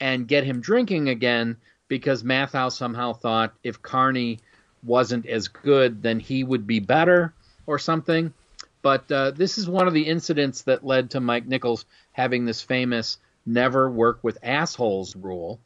and 0.00 0.28
get 0.28 0.44
him 0.44 0.60
drinking 0.60 1.08
again 1.08 1.56
because 1.86 2.22
Matthau 2.22 2.72
somehow 2.72 3.12
thought 3.12 3.54
if 3.62 3.82
Carney 3.82 4.40
wasn't 4.82 5.26
as 5.26 5.48
good, 5.48 6.02
then 6.02 6.20
he 6.20 6.44
would 6.44 6.66
be 6.66 6.80
better 6.80 7.32
or 7.66 7.78
something. 7.78 8.32
But 8.82 9.10
uh, 9.10 9.30
this 9.32 9.58
is 9.58 9.68
one 9.68 9.88
of 9.88 9.94
the 9.94 10.06
incidents 10.06 10.62
that 10.62 10.84
led 10.84 11.10
to 11.10 11.20
Mike 11.20 11.46
Nichols 11.46 11.84
having 12.12 12.44
this 12.44 12.62
famous 12.62 13.18
never 13.48 13.90
work 13.90 14.20
with 14.22 14.38
assholes 14.42 15.16
rule 15.16 15.60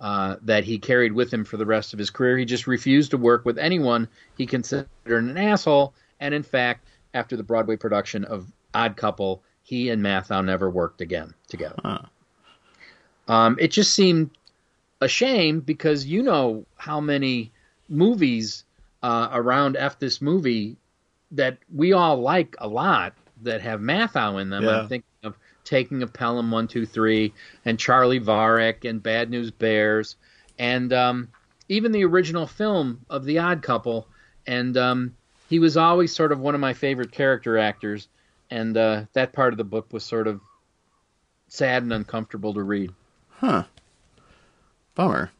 uh, 0.00 0.36
that 0.42 0.64
he 0.64 0.78
carried 0.78 1.12
with 1.12 1.32
him 1.32 1.44
for 1.44 1.56
the 1.56 1.66
rest 1.66 1.92
of 1.92 1.98
his 1.98 2.10
career. 2.10 2.38
He 2.38 2.44
just 2.44 2.66
refused 2.66 3.10
to 3.10 3.18
work 3.18 3.44
with 3.44 3.58
anyone 3.58 4.08
he 4.36 4.46
considered 4.46 4.88
an 5.06 5.36
asshole. 5.36 5.94
And 6.20 6.34
in 6.34 6.42
fact, 6.42 6.86
after 7.12 7.36
the 7.36 7.42
Broadway 7.42 7.76
production 7.76 8.24
of 8.24 8.50
Odd 8.74 8.96
Couple, 8.96 9.42
he 9.62 9.90
and 9.90 10.02
Matthau 10.02 10.44
never 10.44 10.70
worked 10.70 11.00
again 11.00 11.34
together. 11.48 11.80
Huh. 11.84 11.98
Um, 13.28 13.56
it 13.60 13.68
just 13.68 13.94
seemed 13.94 14.30
a 15.00 15.08
shame 15.08 15.60
because 15.60 16.06
you 16.06 16.22
know 16.22 16.64
how 16.76 17.00
many 17.00 17.52
movies 17.88 18.64
uh, 19.02 19.28
around 19.32 19.76
F 19.76 19.98
this 19.98 20.20
movie 20.20 20.76
that 21.32 21.58
we 21.72 21.92
all 21.92 22.20
like 22.20 22.56
a 22.58 22.68
lot 22.68 23.14
that 23.42 23.60
have 23.60 23.80
Matthau 23.80 24.40
in 24.40 24.50
them. 24.50 24.64
Yeah. 24.64 24.80
I'm 24.80 24.88
thinking 24.88 25.06
of 25.06 25.09
Taking 25.70 26.02
of 26.02 26.12
Pelham 26.12 26.50
One 26.50 26.66
Two 26.68 26.84
Three 26.84 27.32
and 27.64 27.78
Charley 27.78 28.18
Varrick 28.18 28.84
and 28.84 29.00
Bad 29.02 29.30
News 29.30 29.52
Bears 29.52 30.16
and 30.58 30.92
um, 30.92 31.28
even 31.68 31.92
the 31.92 32.04
original 32.04 32.46
film 32.46 33.06
of 33.08 33.24
The 33.24 33.38
Odd 33.38 33.62
Couple. 33.62 34.06
And 34.46 34.76
um, 34.76 35.16
he 35.48 35.58
was 35.58 35.76
always 35.76 36.14
sort 36.14 36.32
of 36.32 36.40
one 36.40 36.54
of 36.54 36.60
my 36.60 36.74
favorite 36.74 37.12
character 37.12 37.56
actors, 37.56 38.08
and 38.50 38.76
uh, 38.76 39.04
that 39.14 39.32
part 39.32 39.52
of 39.52 39.58
the 39.58 39.64
book 39.64 39.92
was 39.92 40.04
sort 40.04 40.26
of 40.26 40.40
sad 41.48 41.82
and 41.82 41.92
uncomfortable 41.92 42.52
to 42.54 42.62
read. 42.62 42.92
Huh. 43.28 43.64
Bummer. 44.94 45.30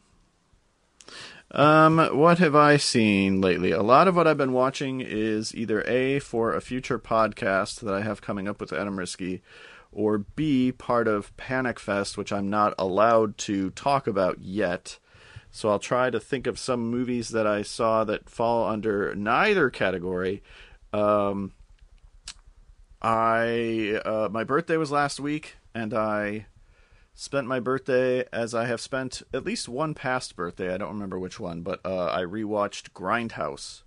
Um, 1.53 1.99
what 1.99 2.39
have 2.39 2.55
I 2.55 2.77
seen 2.77 3.41
lately? 3.41 3.73
A 3.73 3.83
lot 3.83 4.07
of 4.07 4.15
what 4.15 4.27
I've 4.29 4.39
been 4.39 4.53
watching 4.53 5.01
is 5.01 5.55
either 5.55 5.83
A, 5.89 6.21
for 6.21 6.55
a 6.55 6.61
future 6.61 6.99
podcast 6.99 7.81
that 7.81 7.93
I 7.93 8.03
have 8.03 8.23
coming 8.23 8.47
up 8.47 8.61
with 8.61 8.73
Adam 8.73 8.97
Riske, 8.97 9.41
or 9.93 10.19
B, 10.19 10.73
part 10.73 11.09
of 11.09 11.37
Panic 11.37 11.79
Fest, 11.79 12.17
which 12.17 12.33
I'm 12.33 12.49
not 12.49 12.75
allowed 12.79 13.39
to 13.39 13.71
talk 13.71 14.07
about 14.07 14.41
yet. 14.41 14.99
So 15.51 15.69
I'll 15.69 15.81
try 15.81 16.11
to 16.11 16.21
think 16.21 16.47
of 16.47 16.59
some 16.59 16.91
movies 16.91 17.31
that 17.31 17.47
I 17.47 17.63
saw 17.63 18.05
that 18.05 18.31
fall 18.31 18.69
under 18.69 19.15
neither 19.15 19.69
category. 19.69 20.43
Um, 20.93 21.53
I 23.03 24.01
uh, 24.05 24.29
my 24.31 24.45
birthday 24.45 24.77
was 24.77 24.93
last 24.93 25.19
week, 25.19 25.57
and 25.75 25.93
I 25.93 26.47
spent 27.15 27.47
my 27.47 27.59
birthday 27.59 28.25
as 28.33 28.55
I 28.55 28.67
have 28.67 28.81
spent 28.81 29.23
at 29.35 29.45
least 29.45 29.69
one 29.69 29.95
past 29.95 30.37
birthday. 30.37 30.73
I 30.73 30.79
don't 30.79 30.93
remember 30.93 31.19
which 31.19 31.41
one, 31.41 31.63
but 31.63 31.81
uh, 31.85 32.07
I 32.07 32.23
rewatched 32.23 32.91
Grindhouse. 32.91 33.83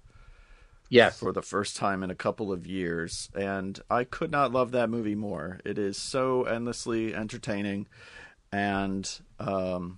Yes. 0.93 1.19
For 1.19 1.31
the 1.31 1.41
first 1.41 1.75
time 1.75 2.03
in 2.03 2.11
a 2.11 2.15
couple 2.15 2.51
of 2.51 2.67
years, 2.67 3.29
and 3.33 3.79
I 3.89 4.03
could 4.03 4.29
not 4.29 4.51
love 4.51 4.71
that 4.71 4.91
movie 4.91 5.15
more. 5.15 5.59
It 5.65 5.79
is 5.79 5.97
so 5.97 6.43
endlessly 6.43 7.15
entertaining, 7.15 7.87
and 8.51 9.09
um, 9.39 9.97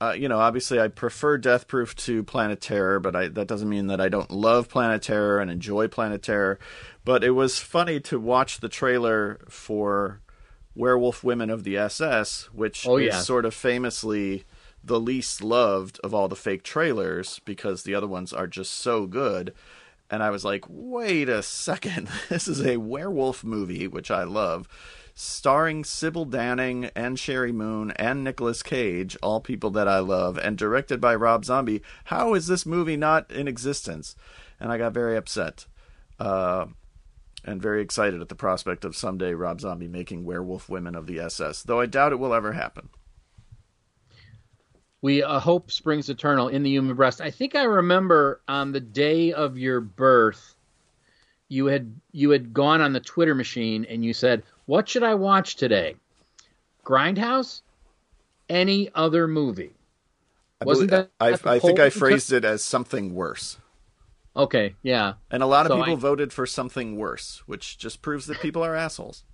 uh, 0.00 0.12
you 0.12 0.30
know, 0.30 0.38
obviously, 0.38 0.80
I 0.80 0.88
prefer 0.88 1.36
Death 1.36 1.68
Proof 1.68 1.94
to 1.96 2.22
Planet 2.22 2.62
Terror, 2.62 3.00
but 3.00 3.14
I, 3.14 3.28
that 3.28 3.46
doesn't 3.46 3.68
mean 3.68 3.88
that 3.88 4.00
I 4.00 4.08
don't 4.08 4.30
love 4.30 4.70
Planet 4.70 5.02
Terror 5.02 5.40
and 5.40 5.50
enjoy 5.50 5.86
Planet 5.88 6.22
Terror. 6.22 6.58
But 7.04 7.22
it 7.22 7.32
was 7.32 7.58
funny 7.58 8.00
to 8.00 8.18
watch 8.18 8.60
the 8.60 8.70
trailer 8.70 9.40
for 9.50 10.22
Werewolf 10.74 11.22
Women 11.22 11.50
of 11.50 11.64
the 11.64 11.76
SS, 11.76 12.48
which 12.54 12.86
oh, 12.88 12.96
yeah. 12.96 13.18
is 13.18 13.26
sort 13.26 13.44
of 13.44 13.52
famously 13.52 14.44
the 14.82 15.00
least 15.00 15.42
loved 15.42 15.98
of 16.02 16.14
all 16.14 16.28
the 16.28 16.36
fake 16.36 16.62
trailers 16.62 17.40
because 17.44 17.82
the 17.82 17.94
other 17.94 18.06
ones 18.06 18.32
are 18.32 18.46
just 18.46 18.72
so 18.72 19.06
good. 19.06 19.52
And 20.10 20.22
I 20.22 20.30
was 20.30 20.44
like, 20.44 20.64
wait 20.68 21.28
a 21.28 21.42
second, 21.42 22.08
this 22.28 22.48
is 22.48 22.64
a 22.64 22.78
werewolf 22.78 23.44
movie, 23.44 23.86
which 23.86 24.10
I 24.10 24.24
love 24.24 24.68
starring 25.20 25.84
Sybil 25.84 26.24
Danning 26.24 26.90
and 26.94 27.18
Sheri 27.18 27.52
Moon 27.52 27.90
and 27.92 28.24
Nicolas 28.24 28.62
Cage, 28.62 29.18
all 29.22 29.40
people 29.40 29.70
that 29.72 29.86
I 29.86 29.98
love, 29.98 30.38
and 30.38 30.56
directed 30.56 30.98
by 30.98 31.14
Rob 31.14 31.44
Zombie. 31.44 31.82
How 32.04 32.32
is 32.32 32.46
this 32.46 32.64
movie 32.64 32.96
not 32.96 33.30
in 33.30 33.46
existence? 33.46 34.16
And 34.58 34.72
I 34.72 34.78
got 34.78 34.94
very 34.94 35.18
upset. 35.18 35.66
Uh, 36.18 36.66
and 37.44 37.60
very 37.60 37.82
excited 37.82 38.20
at 38.20 38.28
the 38.30 38.34
prospect 38.34 38.84
of 38.84 38.96
someday 38.96 39.34
Rob 39.34 39.60
Zombie 39.60 39.88
making 39.88 40.24
Werewolf 40.24 40.68
Women 40.68 40.94
of 40.94 41.06
the 41.06 41.20
SS, 41.20 41.62
though 41.62 41.80
I 41.80 41.86
doubt 41.86 42.12
it 42.12 42.18
will 42.18 42.34
ever 42.34 42.52
happen. 42.52 42.88
We 45.02 45.22
uh, 45.22 45.38
hope 45.40 45.70
springs 45.70 46.10
eternal 46.10 46.48
in 46.48 46.62
the 46.62 46.70
human 46.70 46.94
breast. 46.94 47.20
I 47.20 47.30
think 47.30 47.54
I 47.54 47.62
remember 47.62 48.40
on 48.46 48.72
the 48.72 48.80
day 48.80 49.32
of 49.32 49.56
your 49.56 49.80
birth, 49.80 50.54
you 51.48 51.66
had 51.66 51.94
you 52.12 52.30
had 52.30 52.52
gone 52.52 52.80
on 52.80 52.92
the 52.92 53.00
Twitter 53.00 53.34
machine 53.34 53.86
and 53.88 54.04
you 54.04 54.12
said, 54.12 54.42
what 54.66 54.88
should 54.88 55.02
I 55.02 55.14
watch 55.14 55.56
today? 55.56 55.96
Grindhouse? 56.84 57.62
Any 58.48 58.90
other 58.94 59.26
movie? 59.26 59.72
Wasn't 60.62 60.90
that? 60.90 61.10
I, 61.18 61.36
I 61.44 61.58
think 61.58 61.80
I 61.80 61.88
phrased 61.88 62.32
it 62.32 62.44
as 62.44 62.62
something 62.62 63.14
worse. 63.14 63.58
Okay, 64.36 64.74
yeah. 64.82 65.14
And 65.30 65.42
a 65.42 65.46
lot 65.46 65.66
of 65.66 65.70
so 65.70 65.78
people 65.78 65.96
I, 65.96 65.98
voted 65.98 66.32
for 66.32 66.46
something 66.46 66.96
worse, 66.96 67.42
which 67.46 67.78
just 67.78 68.02
proves 68.02 68.26
that 68.26 68.40
people 68.40 68.62
are 68.62 68.76
assholes. 68.76 69.24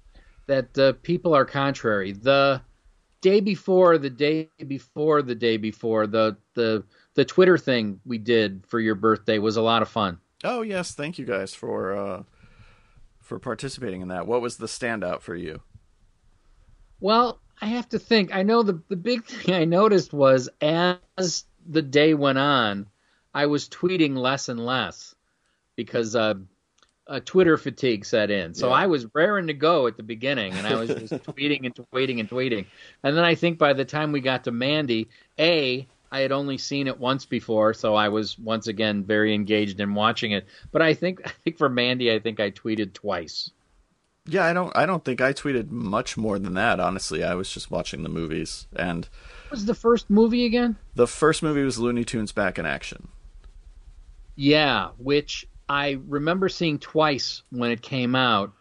That 0.47 0.79
uh, 0.79 0.93
people 1.03 1.35
are 1.35 1.45
contrary. 1.45 2.13
The 2.13 2.63
day 3.21 3.41
before, 3.41 3.99
the 3.99 4.11
day 4.11 4.51
before, 4.67 5.23
the 5.23 5.35
day 5.35 5.57
before, 5.57 6.07
the 6.07 6.37
the 6.55 6.85
the 7.15 7.25
Twitter 7.25 7.59
thing 7.59 8.01
we 8.05 8.19
did 8.19 8.65
for 8.67 8.81
your 8.81 8.95
birthday 8.95 9.39
was 9.39 9.57
a 9.57 9.63
lot 9.63 9.83
of 9.83 9.89
fun. 9.89 10.19
Oh 10.45 10.63
yes, 10.63 10.95
thank 10.95 11.19
you 11.19 11.25
guys 11.25 11.55
for 11.55 11.97
uh, 11.97 12.23
for 13.21 13.39
participating 13.39 14.03
in 14.03 14.09
that. 14.09 14.27
What 14.27 14.43
was 14.43 14.57
the 14.57 14.67
standout 14.67 15.23
for 15.23 15.35
you? 15.35 15.61
Well, 17.01 17.41
I 17.61 17.67
have 17.67 17.89
to 17.91 17.99
think. 17.99 18.35
I 18.35 18.43
know 18.43 18.63
the 18.63 18.81
the 18.89 18.97
big 18.97 19.25
thing 19.27 19.55
I 19.55 19.65
noticed 19.65 20.13
was 20.13 20.49
as 20.61 21.45
the 21.67 21.83
day 21.83 22.15
went 22.15 22.39
on, 22.39 22.87
I 23.35 23.47
was 23.47 23.69
tweeting 23.69 24.17
less 24.17 24.49
and 24.49 24.65
less 24.65 25.15
because 25.75 26.17
uh, 26.17 26.35
a 27.07 27.21
Twitter 27.21 27.57
fatigue 27.57 28.05
set 28.05 28.31
in. 28.31 28.55
So 28.55 28.69
yeah. 28.69 28.75
I 28.75 28.87
was 28.87 29.07
raring 29.15 29.47
to 29.47 29.55
go 29.55 29.87
at 29.87 29.97
the 29.97 30.03
beginning, 30.03 30.53
and 30.55 30.67
I 30.67 30.75
was 30.75 30.89
just 30.89 31.13
tweeting 31.25 31.65
and 31.65 31.75
tweeting 31.75 32.21
and 32.21 32.29
tweeting. 32.29 32.67
And 33.03 33.17
then 33.17 33.25
I 33.25 33.35
think 33.35 33.59
by 33.59 33.73
the 33.73 33.85
time 33.85 34.13
we 34.13 34.21
got 34.21 34.45
to 34.45 34.53
Mandy, 34.53 35.09
a 35.39 35.87
I 36.11 36.21
had 36.21 36.33
only 36.33 36.57
seen 36.59 36.87
it 36.87 36.99
once 36.99 37.25
before, 37.25 37.75
so 37.75 37.95
I 37.95 38.09
was 38.09 38.39
once 38.39 38.69
again 38.69 39.05
very 39.05 39.35
engaged 39.35 39.81
in 39.81 39.95
watching 39.95 40.33
it. 40.33 40.47
But 40.73 40.83
I 40.83 40.95
think 40.95 41.21
I 41.27 41.31
think 41.45 41.59
for 41.59 41.69
Mandy, 41.69 42.13
I 42.13 42.19
think 42.19 42.41
I 42.41 42.51
tweeted 42.51 42.93
twice. 42.93 43.51
Yeah, 44.29 44.45
I 44.45 44.53
don't 44.53 44.77
I 44.77 44.87
don't 44.87 45.05
think 45.05 45.21
I 45.21 45.33
tweeted 45.33 45.71
much 45.71 46.17
more 46.17 46.39
than 46.39 46.55
that, 46.55 46.81
honestly. 46.81 47.23
I 47.23 47.35
was 47.35 47.51
just 47.51 47.71
watching 47.71 48.03
the 48.03 48.09
movies 48.09 48.67
and 48.75 49.09
what 49.45 49.53
was 49.53 49.67
the 49.67 49.75
first 49.75 50.11
movie 50.11 50.45
again? 50.45 50.77
The 50.97 51.07
first 51.07 51.41
movie 51.41 51.63
was 51.63 51.79
Looney 51.79 52.05
Tunes 52.05 52.33
Back 52.33 52.59
in 52.59 52.67
Action. 52.67 53.09
Yeah, 54.35 54.89
which 54.99 55.47
I 55.69 55.99
remember 56.07 56.49
seeing 56.49 56.79
twice 56.79 57.43
when 57.51 57.71
it 57.71 57.83
came 57.83 58.15
out 58.15 58.53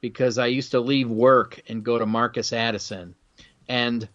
because 0.00 0.38
I 0.38 0.46
used 0.46 0.72
to 0.72 0.80
leave 0.80 1.08
work 1.08 1.60
and 1.68 1.84
go 1.84 1.98
to 1.98 2.06
Marcus 2.06 2.52
Addison. 2.52 3.14
And 3.68 4.08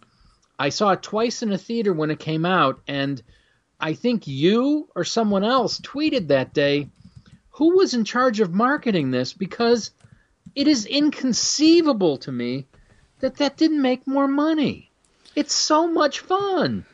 I 0.59 0.69
saw 0.69 0.91
it 0.91 1.03
twice 1.03 1.43
in 1.43 1.51
a 1.51 1.57
theater 1.57 1.93
when 1.93 2.11
it 2.11 2.19
came 2.19 2.45
out, 2.45 2.81
and 2.87 3.21
I 3.79 3.93
think 3.93 4.27
you 4.27 4.89
or 4.95 5.03
someone 5.03 5.43
else 5.43 5.79
tweeted 5.79 6.27
that 6.27 6.53
day, 6.53 6.89
who 7.51 7.77
was 7.77 7.93
in 7.93 8.05
charge 8.05 8.39
of 8.39 8.53
marketing 8.53 9.11
this 9.11 9.33
because 9.33 9.91
it 10.55 10.67
is 10.67 10.85
inconceivable 10.85 12.17
to 12.17 12.31
me 12.31 12.65
that 13.19 13.37
that 13.37 13.57
didn't 13.57 13.81
make 13.81 14.07
more 14.07 14.27
money. 14.27 14.89
It's 15.35 15.53
so 15.53 15.87
much 15.87 16.19
fun. 16.19 16.85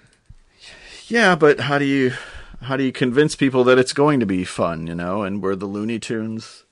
Yeah, 1.07 1.35
but 1.35 1.59
how 1.59 1.79
do 1.79 1.85
you 1.85 2.13
how 2.63 2.77
do 2.77 2.83
you 2.83 2.91
convince 2.91 3.35
people 3.35 3.63
that 3.65 3.77
it's 3.77 3.93
going 3.93 4.19
to 4.19 4.25
be 4.25 4.43
fun, 4.43 4.87
you 4.87 4.95
know? 4.95 5.23
And 5.23 5.41
were 5.41 5.55
the 5.55 5.65
Looney 5.65 5.99
Tunes 5.99 6.63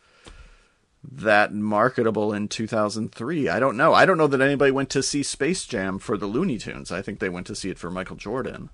that 1.03 1.53
marketable 1.53 2.33
in 2.33 2.47
2003? 2.47 3.49
I 3.49 3.59
don't 3.59 3.77
know. 3.77 3.93
I 3.93 4.05
don't 4.05 4.17
know 4.17 4.27
that 4.27 4.41
anybody 4.41 4.71
went 4.71 4.89
to 4.91 5.03
see 5.03 5.23
Space 5.23 5.65
Jam 5.65 5.99
for 5.99 6.17
the 6.17 6.27
Looney 6.27 6.57
Tunes. 6.57 6.91
I 6.91 7.01
think 7.01 7.19
they 7.19 7.29
went 7.29 7.47
to 7.47 7.55
see 7.55 7.69
it 7.69 7.79
for 7.79 7.91
Michael 7.91 8.15
Jordan. 8.15 8.69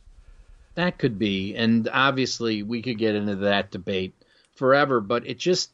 That 0.75 0.99
could 0.99 1.17
be, 1.17 1.55
and 1.55 1.89
obviously 1.91 2.61
we 2.61 2.83
could 2.83 2.99
get 2.99 3.15
into 3.15 3.35
that 3.37 3.71
debate 3.71 4.13
forever, 4.55 5.01
but 5.01 5.25
it 5.25 5.39
just 5.39 5.71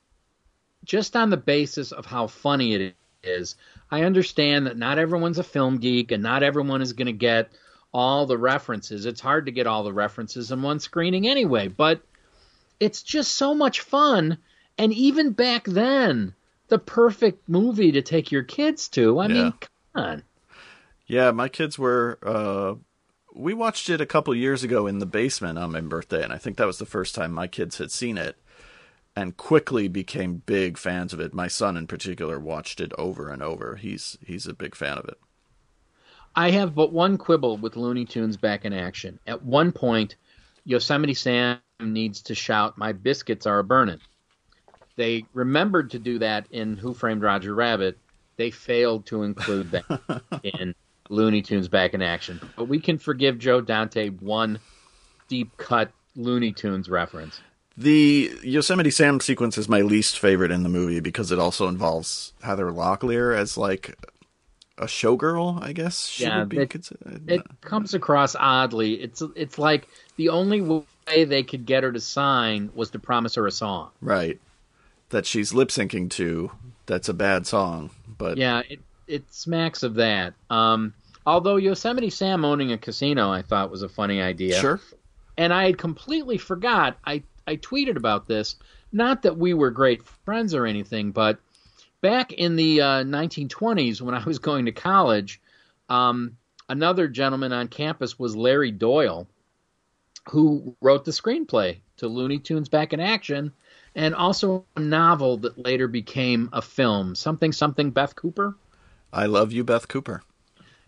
just 0.86 1.16
on 1.16 1.30
the 1.30 1.38
basis 1.38 1.92
of 1.92 2.06
how 2.06 2.28
funny 2.28 2.74
it 2.74 2.96
is. 3.24 3.56
I 3.90 4.04
understand 4.04 4.68
that 4.68 4.78
not 4.78 5.00
everyone's 5.00 5.40
a 5.40 5.44
film 5.44 5.78
geek 5.78 6.12
and 6.12 6.24
not 6.24 6.44
everyone 6.44 6.82
is 6.82 6.94
going 6.94 7.08
to 7.08 7.14
get 7.14 7.52
all 7.94 8.26
the 8.26 8.38
references. 8.38 9.06
It's 9.06 9.22
hard 9.22 9.46
to 9.46 9.52
get 9.52 9.68
all 9.68 9.84
the 9.84 9.94
references 9.94 10.52
in 10.52 10.62
one 10.62 10.80
screening 10.80 11.28
anyway, 11.28 11.68
but 11.68 12.02
it's 12.80 13.04
just 13.04 13.36
so 13.36 13.54
much 13.54 13.82
fun. 13.82 14.38
And 14.78 14.94
even 14.94 15.32
back 15.32 15.66
then, 15.66 16.34
the 16.70 16.80
perfect 16.80 17.48
movie 17.48 17.92
to 17.92 18.02
take 18.02 18.32
your 18.32 18.44
kids 18.44 18.90
to. 18.90 19.20
I 19.20 19.28
yeah. 19.28 19.34
mean, 19.34 19.54
come 19.94 20.04
on. 20.04 20.24
Yeah, 21.06 21.32
my 21.32 21.50
kids 21.50 21.78
were. 21.78 22.18
Uh, 22.24 22.76
we 23.36 23.54
watched 23.54 23.90
it 23.90 24.02
a 24.02 24.06
couple 24.06 24.34
years 24.36 24.64
ago 24.64 24.88
in 24.88 25.00
the 25.00 25.06
basement 25.06 25.58
on 25.58 25.72
my 25.72 25.82
birthday, 25.82 26.24
and 26.24 26.34
I 26.34 26.38
think 26.38 26.58
that 26.58 26.68
was 26.68 26.78
the 26.78 26.86
first 26.86 27.16
time 27.16 27.32
my 27.32 27.48
kids 27.48 27.78
had 27.78 27.92
seen 27.92 28.18
it 28.18 28.38
and 29.16 29.38
quickly 29.38 29.88
became 29.88 30.42
big 30.46 30.78
fans 30.78 31.14
of 31.14 31.20
it. 31.20 31.34
My 31.34 31.48
son 31.48 31.78
in 31.78 31.88
particular 31.88 32.40
watched 32.40 32.80
it 32.80 32.92
over 32.98 33.30
and 33.30 33.44
over. 33.44 33.76
He's 33.76 34.18
he's 34.26 34.48
a 34.48 34.54
big 34.54 34.76
fan 34.76 34.98
of 34.98 35.06
it. 35.06 35.20
I 36.36 36.52
have 36.52 36.74
but 36.74 36.92
one 36.92 37.18
quibble 37.18 37.58
with 37.58 37.76
Looney 37.76 38.06
Tunes 38.06 38.38
back 38.38 38.66
in 38.66 38.74
action. 38.74 39.20
At 39.28 39.44
one 39.44 39.72
point, 39.72 40.16
Yosemite 40.66 41.14
Sam 41.14 41.60
needs 41.80 42.22
to 42.24 42.36
shout, 42.36 42.78
"My 42.78 42.92
biscuits 42.92 43.46
are 43.46 43.60
a 43.60 43.64
burnin'." 43.64 44.02
They 44.96 45.26
remembered 45.34 45.92
to 45.92 46.00
do 46.00 46.20
that 46.20 46.48
in 46.52 46.78
Who 46.78 46.94
Framed 46.94 47.22
Roger 47.22 47.54
Rabbit. 47.54 47.98
They 48.38 48.52
failed 48.52 49.06
to 49.08 49.24
include 49.24 49.72
that 49.72 50.22
in 50.44 50.76
Looney 51.10 51.42
Tunes 51.42 51.68
back 51.68 51.94
in 51.94 52.02
action. 52.02 52.40
But 52.56 52.66
we 52.66 52.80
can 52.80 52.98
forgive 52.98 53.38
Joe 53.38 53.62
Dante 53.62 54.10
one 54.10 54.60
deep 55.28 55.56
cut 55.58 55.92
Looney 56.16 56.52
Tunes 56.52 56.90
reference. 56.90 57.42
The 57.76 58.32
Yosemite 58.44 58.92
Sam 58.92 59.20
sequence 59.20 59.58
is 59.58 59.68
my 59.68 59.82
least 59.82 60.20
favorite 60.20 60.52
in 60.52 60.62
the 60.62 60.70
movie 60.70 61.00
because 61.00 61.32
it 61.32 61.40
also 61.40 61.68
involves 61.68 62.34
Heather 62.44 62.68
Locklear 62.68 63.36
as 63.36 63.58
like 63.58 63.98
a 64.78 64.86
showgirl, 64.86 65.62
I 65.62 65.74
guess. 65.74 66.08
She 66.08 66.24
yeah, 66.24 66.46
it, 66.50 66.86
it 67.28 67.42
comes 67.62 67.94
across 67.94 68.36
oddly. 68.36 68.94
It's 68.96 69.22
it's 69.36 69.58
like 69.60 69.88
the 70.18 70.30
only 70.30 70.62
way 70.62 71.26
they 71.26 71.44
could 71.44 71.66
get 71.66 71.84
her 71.84 71.92
to 71.92 72.00
sign 72.00 72.72
was 72.74 72.90
to 72.92 73.00
promise 73.00 73.36
her 73.36 73.46
a 73.46 73.52
song. 73.52 73.92
Right. 74.02 74.40
That 75.10 75.26
she's 75.26 75.54
lip 75.54 75.70
syncing 75.70 76.10
to. 76.12 76.52
That's 76.86 77.08
a 77.08 77.14
bad 77.14 77.46
song. 77.46 77.92
But 78.18 78.38
yeah, 78.38 78.64
it 78.68 78.80
it 79.08 79.34
smacks 79.34 79.84
of 79.84 79.96
that. 79.96 80.34
Um, 80.50 80.94
although 81.26 81.58
Yosemite 81.58 82.10
Sam 82.10 82.44
owning 82.44 82.72
a 82.72 82.78
casino, 82.78 83.32
I 83.32 83.44
thought 83.44 83.70
was 83.70 83.84
a 83.84 83.90
funny 83.90 84.22
idea. 84.22 84.60
Sure. 84.60 84.80
And 85.38 85.54
I 85.54 85.66
had 85.66 85.78
completely 85.78 86.38
forgot. 86.38 86.98
I 87.06 87.24
I 87.46 87.58
tweeted 87.58 87.96
about 87.96 88.28
this. 88.28 88.56
Not 88.92 89.24
that 89.24 89.38
we 89.38 89.54
were 89.54 89.72
great 89.72 90.04
friends 90.26 90.54
or 90.54 90.66
anything, 90.66 91.12
but 91.12 91.40
back 92.04 92.34
in 92.34 92.58
the 92.58 92.82
uh, 92.82 93.04
1920s 93.04 94.02
when 94.02 94.14
I 94.14 94.24
was 94.24 94.38
going 94.38 94.66
to 94.66 94.74
college, 94.74 95.42
um, 95.90 96.38
another 96.68 97.08
gentleman 97.08 97.54
on 97.54 97.70
campus 97.70 98.20
was 98.20 98.36
Larry 98.36 98.72
Doyle, 98.72 99.26
who 100.30 100.76
wrote 100.82 101.06
the 101.06 101.12
screenplay 101.12 101.78
to 101.98 102.08
Looney 102.08 102.40
Tunes 102.40 102.68
Back 102.68 102.92
in 102.92 103.00
Action, 103.00 103.54
and 103.96 104.14
also 104.14 104.66
a 104.76 104.82
novel 104.82 105.38
that 105.38 105.58
later 105.58 105.88
became 105.88 106.50
a 106.52 106.62
film. 106.62 107.16
Something 107.16 107.54
something 107.54 107.92
Beth 107.92 108.16
Cooper. 108.16 108.56
I 109.14 109.28
love 109.28 109.54
you, 109.54 109.64
Beth 109.64 109.88
Cooper. 109.88 110.22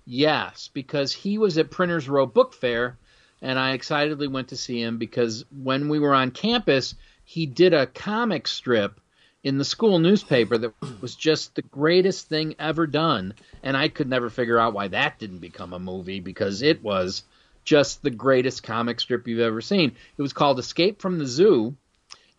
Yes, 0.05 0.69
because 0.73 1.13
he 1.13 1.37
was 1.37 1.57
at 1.57 1.71
Printers 1.71 2.09
Row 2.09 2.25
Book 2.25 2.53
Fair 2.53 2.97
and 3.41 3.59
I 3.59 3.71
excitedly 3.71 4.27
went 4.27 4.49
to 4.49 4.57
see 4.57 4.81
him 4.81 4.97
because 4.97 5.45
when 5.51 5.87
we 5.87 5.99
were 5.99 6.13
on 6.13 6.31
campus, 6.31 6.95
he 7.23 7.45
did 7.45 7.73
a 7.73 7.87
comic 7.87 8.47
strip 8.47 8.99
in 9.45 9.59
the 9.59 9.63
school 9.63 9.99
newspaper 9.99 10.57
that 10.57 10.73
was 10.99 11.15
just 11.15 11.53
the 11.53 11.61
greatest 11.61 12.27
thing 12.27 12.55
ever 12.57 12.87
done. 12.87 13.35
And 13.61 13.77
I 13.77 13.89
could 13.89 14.09
never 14.09 14.31
figure 14.31 14.57
out 14.57 14.73
why 14.73 14.87
that 14.87 15.19
didn't 15.19 15.37
become 15.37 15.71
a 15.71 15.79
movie 15.79 16.19
because 16.19 16.63
it 16.63 16.83
was 16.83 17.23
just 17.63 18.01
the 18.01 18.09
greatest 18.09 18.63
comic 18.63 18.99
strip 18.99 19.27
you've 19.27 19.39
ever 19.39 19.61
seen. 19.61 19.95
It 20.17 20.21
was 20.21 20.33
called 20.33 20.57
Escape 20.57 20.99
from 20.99 21.19
the 21.19 21.27
Zoo, 21.27 21.75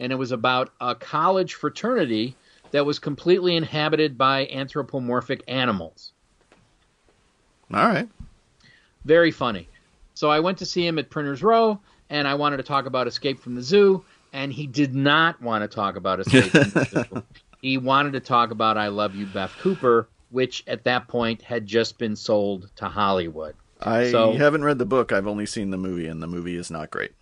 and 0.01 0.11
it 0.11 0.17
was 0.17 0.33
about 0.33 0.73
a 0.81 0.97
college 0.97 1.55
fraternity 1.55 2.35
that 2.73 2.85
was 2.85 2.99
completely 2.99 3.55
inhabited 3.55 4.19
by 4.19 4.49
anthropomorphic 4.49 5.45
animals. 5.47 6.13
All 7.73 7.87
right. 7.87 8.09
Very 9.05 9.31
funny. 9.31 9.69
So 10.15 10.29
I 10.29 10.41
went 10.41 10.59
to 10.59 10.67
see 10.67 10.85
him 10.85 10.99
at 10.99 11.11
Printers 11.11 11.45
Row, 11.45 11.79
and 12.11 12.27
I 12.27 12.35
wanted 12.35 12.57
to 12.57 12.63
talk 12.65 12.87
about 12.87 13.07
Escape 13.07 13.39
from 13.39 13.55
the 13.55 13.63
Zoo, 13.63 14.05
and 14.37 14.53
he 14.53 14.67
did 14.67 14.95
not 14.95 15.41
want 15.41 15.63
to 15.63 15.75
talk 15.75 15.97
about 15.97 16.21
Escape 16.21 16.53
from. 16.53 17.25
He 17.63 17.79
wanted 17.79 18.13
to 18.13 18.21
talk 18.21 18.53
about 18.53 18.77
I 18.77 18.89
Love 18.89 19.17
You, 19.17 19.27
Beth 19.27 19.51
Cooper, 19.59 20.09
which 20.31 20.63
at 20.69 20.85
that 20.85 21.09
point 21.09 21.43
had 21.43 21.67
just 21.67 21.99
been 21.99 22.15
sold 22.15 22.71
to 22.77 22.85
Hollywood. 22.87 23.57
I 23.81 24.11
so, 24.13 24.35
haven't 24.35 24.63
read 24.63 24.79
the 24.79 24.85
book. 24.85 25.11
I've 25.11 25.27
only 25.27 25.47
seen 25.47 25.71
the 25.71 25.79
movie, 25.79 26.07
and 26.07 26.23
the 26.23 26.29
movie 26.29 26.55
is 26.55 26.71
not 26.71 26.91
great. 26.91 27.13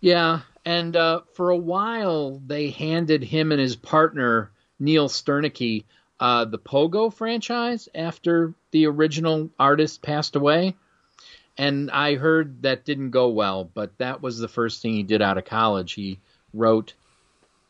Yeah, 0.00 0.40
and 0.64 0.96
uh, 0.96 1.20
for 1.34 1.50
a 1.50 1.56
while 1.56 2.40
they 2.44 2.70
handed 2.70 3.22
him 3.22 3.52
and 3.52 3.60
his 3.60 3.76
partner 3.76 4.50
Neal 4.80 5.08
Sternecky 5.08 5.84
uh, 6.18 6.46
the 6.46 6.58
Pogo 6.58 7.12
franchise 7.12 7.88
after 7.94 8.54
the 8.70 8.86
original 8.86 9.50
artist 9.60 10.02
passed 10.02 10.34
away 10.34 10.74
and 11.56 11.90
I 11.90 12.16
heard 12.16 12.62
that 12.62 12.84
didn't 12.84 13.10
go 13.10 13.28
well, 13.28 13.64
but 13.64 13.96
that 13.98 14.22
was 14.22 14.38
the 14.38 14.48
first 14.48 14.82
thing 14.82 14.94
he 14.94 15.02
did 15.02 15.22
out 15.22 15.38
of 15.38 15.44
college. 15.44 15.92
He 15.92 16.18
wrote 16.52 16.94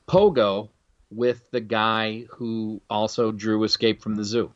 Pogo 0.09 0.68
with 1.11 1.51
the 1.51 1.61
guy 1.61 2.25
who 2.31 2.81
also 2.88 3.31
drew 3.31 3.62
Escape 3.64 4.03
from 4.03 4.16
the 4.16 4.25
Zoo. 4.25 4.53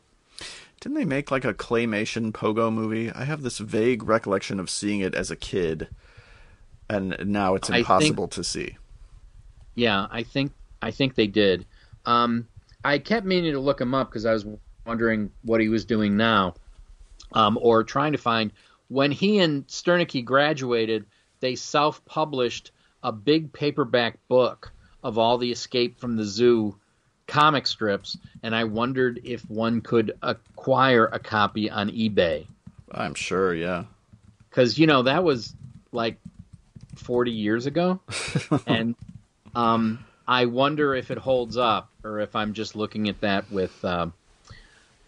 Didn't 0.81 0.97
they 0.97 1.05
make 1.05 1.29
like 1.29 1.45
a 1.45 1.53
claymation 1.53 2.31
Pogo 2.31 2.73
movie? 2.73 3.11
I 3.11 3.25
have 3.25 3.41
this 3.41 3.57
vague 3.57 4.03
recollection 4.03 4.59
of 4.59 4.69
seeing 4.69 5.01
it 5.01 5.13
as 5.13 5.29
a 5.29 5.35
kid, 5.35 5.89
and 6.89 7.15
now 7.25 7.55
it's 7.55 7.69
impossible 7.69 8.25
think, 8.25 8.33
to 8.33 8.43
see. 8.43 8.77
Yeah, 9.75 10.07
I 10.09 10.23
think 10.23 10.53
I 10.81 10.91
think 10.91 11.15
they 11.15 11.27
did. 11.27 11.65
Um, 12.05 12.47
I 12.83 12.97
kept 12.99 13.25
meaning 13.25 13.53
to 13.53 13.59
look 13.59 13.81
him 13.81 13.93
up 13.93 14.09
because 14.09 14.25
I 14.25 14.33
was 14.33 14.45
wondering 14.85 15.31
what 15.43 15.59
he 15.59 15.67
was 15.67 15.83
doing 15.83 16.15
now, 16.15 16.55
um, 17.33 17.59
or 17.61 17.83
trying 17.83 18.13
to 18.13 18.17
find 18.17 18.53
when 18.89 19.11
he 19.11 19.39
and 19.39 19.65
Sternecky 19.67 20.25
graduated, 20.25 21.05
they 21.39 21.55
self 21.55 22.03
published 22.05 22.71
a 23.01 23.11
big 23.11 23.53
paperback 23.53 24.19
book 24.27 24.73
of 25.03 25.17
all 25.17 25.37
the 25.37 25.51
Escape 25.51 25.99
from 25.99 26.17
the 26.17 26.25
Zoo 26.25 26.75
comic 27.27 27.67
strips, 27.67 28.17
and 28.43 28.53
I 28.53 28.65
wondered 28.65 29.21
if 29.23 29.49
one 29.49 29.81
could 29.81 30.11
acquire 30.21 31.05
a 31.05 31.19
copy 31.19 31.69
on 31.69 31.89
eBay. 31.89 32.45
I'm 32.91 33.13
sure, 33.13 33.53
yeah. 33.53 33.85
Because, 34.49 34.77
you 34.77 34.87
know, 34.87 35.03
that 35.03 35.23
was 35.23 35.53
like 35.91 36.17
40 36.95 37.31
years 37.31 37.67
ago. 37.67 38.01
and 38.67 38.95
um, 39.55 40.03
I 40.27 40.45
wonder 40.45 40.95
if 40.95 41.11
it 41.11 41.19
holds 41.19 41.55
up 41.55 41.91
or 42.03 42.19
if 42.19 42.35
I'm 42.35 42.53
just 42.53 42.75
looking 42.75 43.07
at 43.07 43.21
that 43.21 43.49
with. 43.51 43.85
Um, 43.85 44.13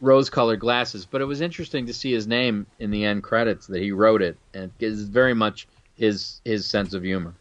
rose-colored 0.01 0.59
glasses. 0.59 1.05
But 1.05 1.21
it 1.21 1.25
was 1.25 1.39
interesting 1.39 1.85
to 1.85 1.93
see 1.93 2.11
his 2.11 2.27
name 2.27 2.65
in 2.79 2.91
the 2.91 3.05
end 3.05 3.23
credits 3.23 3.67
that 3.67 3.81
he 3.81 3.91
wrote 3.91 4.21
it, 4.21 4.37
and 4.53 4.71
it 4.79 4.85
is 4.85 5.03
very 5.03 5.33
much 5.33 5.67
his 5.95 6.41
his 6.43 6.65
sense 6.65 6.93
of 6.93 7.03
humor. 7.03 7.33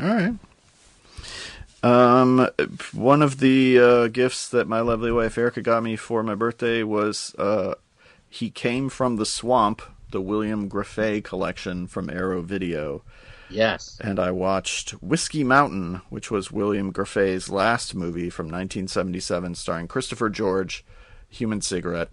All 0.00 0.08
right. 0.08 0.34
Um, 1.82 2.46
one 2.92 3.22
of 3.22 3.40
the 3.40 3.78
uh, 3.78 4.08
gifts 4.08 4.48
that 4.50 4.68
my 4.68 4.80
lovely 4.80 5.10
wife 5.10 5.38
Erica 5.38 5.62
got 5.62 5.82
me 5.82 5.96
for 5.96 6.22
my 6.22 6.34
birthday 6.34 6.82
was 6.82 7.34
uh, 7.36 7.74
he 8.28 8.50
came 8.50 8.90
from 8.90 9.16
the 9.16 9.24
swamp, 9.24 9.80
the 10.10 10.20
William 10.20 10.68
Grefé 10.68 11.24
collection 11.24 11.86
from 11.86 12.10
Arrow 12.10 12.42
Video. 12.42 13.02
Yes. 13.48 13.98
And 14.00 14.20
I 14.20 14.30
watched 14.30 14.90
Whiskey 15.02 15.42
Mountain, 15.42 16.02
which 16.08 16.30
was 16.30 16.52
William 16.52 16.92
Grefé's 16.92 17.48
last 17.48 17.94
movie 17.94 18.30
from 18.30 18.46
1977, 18.46 19.54
starring 19.54 19.88
Christopher 19.88 20.28
George 20.28 20.84
human 21.30 21.60
cigarette. 21.62 22.10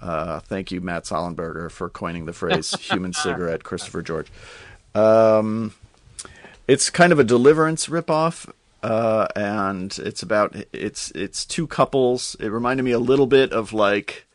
Uh, 0.00 0.40
thank 0.40 0.70
you, 0.72 0.80
Matt 0.80 1.04
Sollenberger, 1.04 1.70
for 1.70 1.88
coining 1.88 2.26
the 2.26 2.32
phrase 2.32 2.74
"human 2.80 3.12
cigarette." 3.12 3.62
Christopher 3.64 4.02
George. 4.02 4.30
Um, 4.94 5.72
it's 6.68 6.90
kind 6.90 7.12
of 7.12 7.18
a 7.18 7.24
Deliverance 7.24 7.86
ripoff. 7.86 8.50
uh, 8.82 9.28
and 9.36 9.96
it's 9.98 10.22
about 10.22 10.56
it's 10.72 11.10
it's 11.12 11.44
two 11.46 11.66
couples. 11.68 12.36
It 12.40 12.48
reminded 12.48 12.82
me 12.82 12.90
a 12.90 12.98
little 12.98 13.26
bit 13.28 13.52
of 13.52 13.72
like 13.72 14.26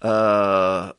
uh, 0.00 0.92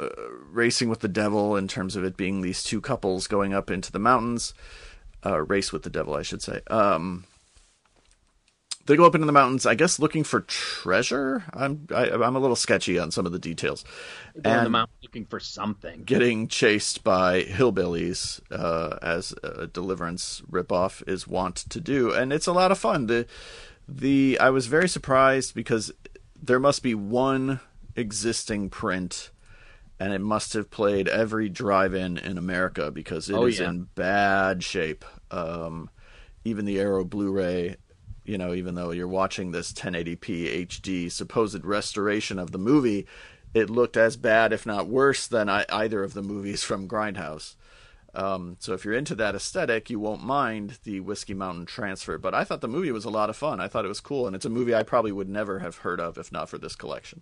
Racing 0.51 0.89
with 0.89 0.99
the 1.01 1.07
Devil 1.07 1.55
in 1.57 1.67
terms 1.67 1.95
of 1.95 2.03
it 2.03 2.15
being 2.15 2.41
these 2.41 2.63
two 2.63 2.79
couples 2.81 3.27
going 3.27 3.53
up 3.53 3.69
into 3.71 3.91
the 3.91 3.99
mountains. 3.99 4.53
Uh, 5.25 5.41
race 5.41 5.71
with 5.71 5.83
the 5.83 5.89
Devil, 5.89 6.13
I 6.15 6.21
should 6.21 6.41
say. 6.41 6.59
Um, 6.67 7.23
they 8.85 8.95
go 8.95 9.05
up 9.05 9.15
into 9.15 9.25
the 9.25 9.31
mountains, 9.31 9.65
I 9.65 9.75
guess, 9.75 9.99
looking 9.99 10.23
for 10.23 10.41
treasure. 10.41 11.43
I'm 11.53 11.87
I, 11.93 12.07
am 12.09 12.23
i 12.23 12.27
am 12.27 12.35
a 12.35 12.39
little 12.39 12.55
sketchy 12.55 12.99
on 12.99 13.11
some 13.11 13.25
of 13.25 13.31
the 13.31 13.39
details. 13.39 13.85
They're 14.35 14.57
in 14.57 14.63
the 14.65 14.69
mountains 14.69 14.97
looking 15.01 15.25
for 15.25 15.39
something. 15.39 16.03
Getting 16.03 16.47
chased 16.47 17.03
by 17.03 17.43
hillbillies, 17.43 18.41
uh, 18.51 18.97
as 19.01 19.33
a 19.43 19.67
Deliverance 19.67 20.41
ripoff 20.49 21.07
is 21.07 21.27
wont 21.27 21.55
to 21.69 21.79
do, 21.79 22.11
and 22.13 22.33
it's 22.33 22.47
a 22.47 22.53
lot 22.53 22.71
of 22.71 22.77
fun. 22.77 23.07
The 23.07 23.25
the 23.87 24.37
I 24.39 24.49
was 24.49 24.67
very 24.67 24.89
surprised 24.89 25.55
because 25.55 25.91
there 26.41 26.59
must 26.59 26.83
be 26.83 26.93
one 26.93 27.59
existing 27.95 28.69
print 28.69 29.29
and 29.99 30.11
it 30.11 30.19
must 30.19 30.53
have 30.53 30.69
played 30.69 31.07
every 31.07 31.47
drive-in 31.47 32.17
in 32.17 32.37
America 32.37 32.91
because 32.91 33.29
it 33.29 33.35
Oh, 33.35 33.45
is 33.45 33.59
yeah. 33.59 33.69
in 33.69 33.87
bad 33.95 34.63
shape. 34.63 35.05
Um, 35.31 35.89
even 36.43 36.65
the 36.65 36.79
Arrow 36.79 37.05
Blu-ray, 37.05 37.77
you 38.25 38.38
know, 38.38 38.53
even 38.53 38.75
though 38.75 38.91
you're 38.91 39.07
watching 39.07 39.51
this 39.51 39.73
1080p 39.73 40.67
HD 40.67 41.12
supposed 41.12 41.65
restoration 41.65 42.39
of 42.39 42.51
the 42.51 42.57
movie, 42.57 43.05
it 43.53 43.69
looked 43.69 43.97
as 43.97 44.17
bad, 44.17 44.53
if 44.53 44.65
not 44.65 44.88
worse, 44.88 45.27
than 45.27 45.49
I, 45.49 45.65
either 45.69 46.03
of 46.03 46.13
the 46.13 46.23
movies 46.23 46.63
from 46.63 46.88
Grindhouse. 46.88 47.55
Um, 48.15 48.57
so 48.59 48.73
if 48.73 48.86
you're 48.86 48.93
into 48.93 49.15
that 49.15 49.36
aesthetic, 49.36 49.89
you 49.89 49.99
won't 49.99 50.23
mind 50.23 50.77
the 50.83 50.99
Whiskey 50.99 51.33
Mountain 51.33 51.65
transfer. 51.65 52.17
But 52.17 52.33
I 52.36 52.43
thought 52.43 52.62
the 52.62 52.67
movie 52.67 52.91
was 52.91 53.05
a 53.05 53.09
lot 53.09 53.29
of 53.29 53.36
fun. 53.36 53.59
I 53.59 53.67
thought 53.67 53.86
it 53.86 53.89
was 53.89 53.99
cool, 53.99 54.27
and 54.27 54.36
it's 54.36 54.45
a 54.45 54.49
movie 54.49 54.75
I 54.75 54.83
probably 54.83 55.12
would 55.12 55.29
never 55.29 55.59
have 55.59 55.77
heard 55.77 55.99
of 55.99 56.17
if 56.17 56.31
not 56.31 56.47
for 56.49 56.57
this 56.59 56.75
collection. 56.75 57.21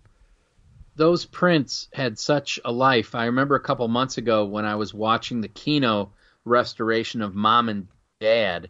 those 0.96 1.24
prints 1.24 1.88
had 1.92 2.18
such 2.18 2.60
a 2.64 2.72
life. 2.72 3.14
I 3.14 3.24
remember 3.26 3.54
a 3.54 3.60
couple 3.60 3.88
months 3.88 4.18
ago 4.18 4.44
when 4.44 4.64
I 4.66 4.74
was 4.74 4.92
watching 4.92 5.40
the 5.40 5.48
Kino 5.48 6.12
restoration 6.44 7.22
of 7.22 7.34
Mom 7.34 7.68
and 7.70 7.88
Dad, 8.20 8.68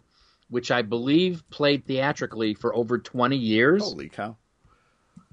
which 0.53 0.71
I 0.71 0.83
believe 0.83 1.43
played 1.49 1.85
theatrically 1.85 2.53
for 2.53 2.73
over 2.75 2.97
20 2.99 3.35
years. 3.35 3.83
Holy 3.83 4.07
cow! 4.07 4.37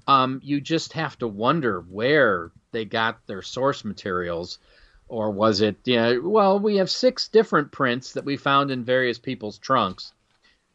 Um, 0.07 0.41
you 0.43 0.59
just 0.59 0.93
have 0.93 1.17
to 1.19 1.27
wonder 1.27 1.81
where 1.81 2.51
they 2.71 2.85
got 2.85 3.25
their 3.27 3.41
source 3.41 3.85
materials. 3.85 4.59
Or 5.07 5.29
was 5.29 5.59
it, 5.59 5.75
yeah, 5.83 6.17
well, 6.23 6.57
we 6.57 6.77
have 6.77 6.89
six 6.89 7.27
different 7.27 7.71
prints 7.73 8.13
that 8.13 8.23
we 8.23 8.37
found 8.37 8.71
in 8.71 8.85
various 8.85 9.19
people's 9.19 9.57
trunks, 9.57 10.13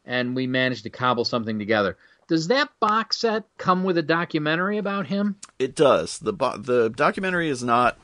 and 0.05 0.35
we 0.35 0.45
managed 0.45 0.83
to 0.83 0.91
cobble 0.91 1.25
something 1.25 1.57
together. 1.57 1.97
Does 2.27 2.47
that 2.49 2.69
box 2.79 3.17
set 3.17 3.45
come 3.57 3.83
with 3.83 3.97
a 3.97 4.03
documentary 4.03 4.77
about 4.77 5.07
him? 5.07 5.37
It 5.57 5.75
does. 5.75 6.19
the 6.19 6.33
bo- 6.33 6.57
The 6.57 6.89
documentary 6.89 7.49
is 7.49 7.63
not 7.63 7.97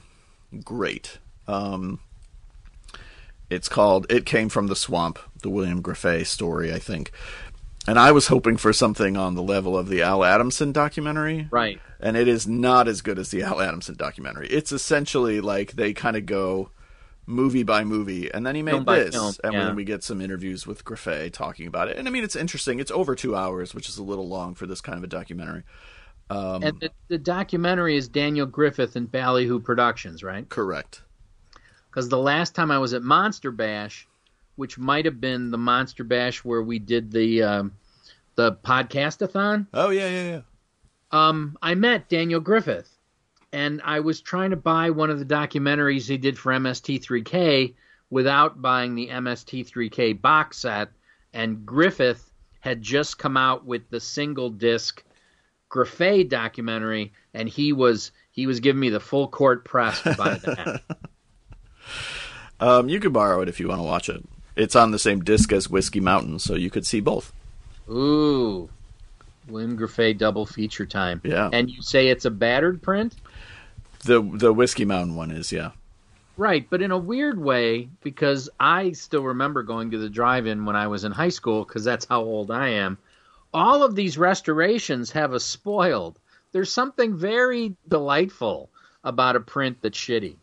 great. 0.64 1.20
Um, 1.48 2.00
it's 3.50 3.70
called 3.70 4.08
"It 4.10 4.26
Came 4.26 4.50
from 4.50 4.68
the 4.68 4.76
Swamp," 4.76 5.20
the 5.44 5.50
William 5.50 5.84
Grefé 5.84 6.26
story, 6.26 6.74
I 6.74 6.80
think. 6.80 7.12
And 7.86 8.00
I 8.00 8.12
was 8.14 8.28
hoping 8.28 8.58
for 8.58 8.72
something 8.74 9.18
on 9.18 9.36
the 9.36 9.44
level 9.44 9.78
of 9.78 9.90
the 9.90 10.02
Al 10.02 10.24
Adamson 10.24 10.72
documentary, 10.72 11.48
Right. 11.52 11.82
and 12.00 12.16
it 12.16 12.28
is 12.30 12.48
not 12.48 12.88
as 12.88 13.02
good 13.02 13.20
as 13.20 13.30
the 13.30 13.44
Al 13.44 13.62
Adamson 13.62 13.96
documentary. 13.96 14.48
It's 14.48 14.72
essentially 14.72 15.42
like 15.42 15.74
they 15.74 15.94
kind 15.94 16.16
of 16.16 16.26
go 16.26 16.70
movie 17.26 17.64
by 17.64 17.84
movie, 17.84 18.34
and 18.34 18.46
then 18.46 18.56
he 18.56 18.62
made 18.62 18.72
Film 18.72 18.86
this, 18.86 19.14
film, 19.16 19.34
and 19.44 19.54
yeah. 19.54 19.66
then 19.66 19.76
we 19.76 19.84
get 19.84 20.02
some 20.04 20.22
interviews 20.22 20.66
with 20.66 20.84
Grefé 20.86 21.32
talking 21.32 21.68
about 21.68 21.90
it. 21.90 21.98
And 21.98 22.08
I 22.08 22.12
mean, 22.12 22.24
it's 22.24 22.36
interesting. 22.38 22.80
It's 22.80 22.92
over 22.92 23.16
two 23.16 23.36
hours, 23.36 23.74
which 23.76 23.90
is 23.90 23.98
a 23.98 24.04
little 24.04 24.28
long 24.30 24.56
for 24.56 24.66
this 24.66 24.80
kind 24.82 24.98
of 24.98 25.04
a 25.04 25.08
documentary. 25.08 25.64
Um, 26.30 26.64
And 26.64 26.80
the, 26.80 26.90
the 27.10 27.18
documentary 27.18 27.98
is 27.98 28.08
Daniel 28.08 28.46
Griffith 28.46 28.96
and 28.96 29.12
Ballyhoo 29.12 29.60
Productions, 29.60 30.24
right? 30.24 30.48
correct. 30.48 31.02
Because 31.90 32.10
the 32.10 32.18
last 32.18 32.56
time 32.56 32.72
I 32.72 32.80
was 32.80 32.94
at 32.94 33.04
Monster 33.04 33.52
Bash, 33.52 34.08
which 34.56 34.78
might 34.78 35.06
have 35.06 35.20
been 35.22 35.52
the 35.52 35.58
Monster 35.58 36.04
Bash 36.04 36.44
where 36.44 36.62
we 36.62 36.80
did 36.80 37.12
the 37.12 37.44
um, 37.44 37.74
the 38.36 38.54
podcastathon, 38.54 39.68
Oh 39.74 39.90
yeah, 39.90 40.08
yeah, 40.10 40.30
yeah. 40.30 40.42
um, 41.12 41.58
I 41.62 41.76
met 41.76 42.10
Daniel 42.10 42.40
Griffith, 42.40 42.98
and 43.52 43.82
I 43.84 44.00
was 44.00 44.22
trying 44.22 44.50
to 44.52 44.56
buy 44.56 44.90
one 44.90 45.10
of 45.10 45.20
the 45.20 45.26
documentaries 45.26 46.08
he 46.08 46.18
did 46.18 46.38
for 46.38 46.52
MST3K 46.52 47.74
without 48.10 48.62
buying 48.62 48.96
the 48.96 49.10
MST3K 49.10 50.22
box 50.22 50.58
set, 50.58 50.90
and 51.34 51.66
Griffith 51.66 52.32
had 52.60 52.82
just 52.82 53.18
come 53.18 53.36
out 53.38 53.66
with 53.66 53.90
the 53.90 54.00
single 54.00 54.50
disc 54.50 55.04
Grefé 55.70 56.30
documentary, 56.30 57.14
and 57.34 57.50
he 57.50 57.74
was 57.74 58.12
he 58.32 58.46
was 58.48 58.60
giving 58.60 58.80
me 58.80 58.90
the 58.90 59.00
full 59.00 59.28
court 59.28 59.66
press 59.66 60.02
to 60.04 60.14
buy 60.16 60.36
that. 60.36 60.82
Um, 62.60 62.88
you 62.88 63.02
could 63.02 63.12
borrow 63.12 63.42
it 63.42 63.50
if 63.50 63.60
you 63.60 63.68
want 63.68 63.80
to 63.80 63.84
watch 63.84 64.08
it. 64.08 64.24
It's 64.56 64.76
on 64.76 64.92
the 64.92 65.00
same 65.00 65.24
disc 65.24 65.52
as 65.52 65.70
Whiskey 65.70 66.00
Mountain, 66.00 66.40
so 66.40 66.56
you 66.56 66.70
could 66.70 66.86
see 66.86 67.00
both. 67.00 67.34
Ooh, 67.90 68.70
William 69.48 69.78
Grefé 69.78 70.18
double 70.18 70.46
feature 70.46 70.86
time. 70.86 71.22
Yeah. 71.24 71.50
and 71.52 71.70
you 71.70 71.82
say 71.82 72.08
it's 72.08 72.26
a 72.26 72.32
battered 72.32 72.82
print. 72.82 73.16
The 74.06 74.22
the 74.22 74.54
Whiskey 74.54 74.86
Mountain 74.86 75.16
one 75.16 75.32
is, 75.32 75.52
yeah. 75.52 75.72
Right, 76.36 76.66
but 76.70 76.82
in 76.82 76.92
a 76.92 76.98
weird 76.98 77.40
way, 77.40 77.90
because 78.02 78.50
I 78.60 78.94
still 78.94 79.22
remember 79.22 79.62
going 79.62 79.92
to 79.92 80.00
the 80.00 80.10
drive-in 80.10 80.66
when 80.66 80.76
I 80.76 80.88
was 80.88 81.04
in 81.04 81.12
high 81.12 81.30
school, 81.30 81.64
because 81.64 81.84
that's 81.84 82.06
how 82.06 82.22
old 82.22 82.50
I 82.50 82.70
am. 82.70 82.98
All 83.54 83.84
of 83.84 83.96
these 83.96 84.18
restorations 84.18 85.12
have 85.12 85.34
a 85.34 85.40
spoiled. 85.40 86.18
There's 86.52 86.72
something 86.72 87.16
very 87.16 87.76
delightful 87.88 88.70
about 89.04 89.36
a 89.36 89.42
print 89.42 89.78
that's 89.82 89.98
shitty. 89.98 90.36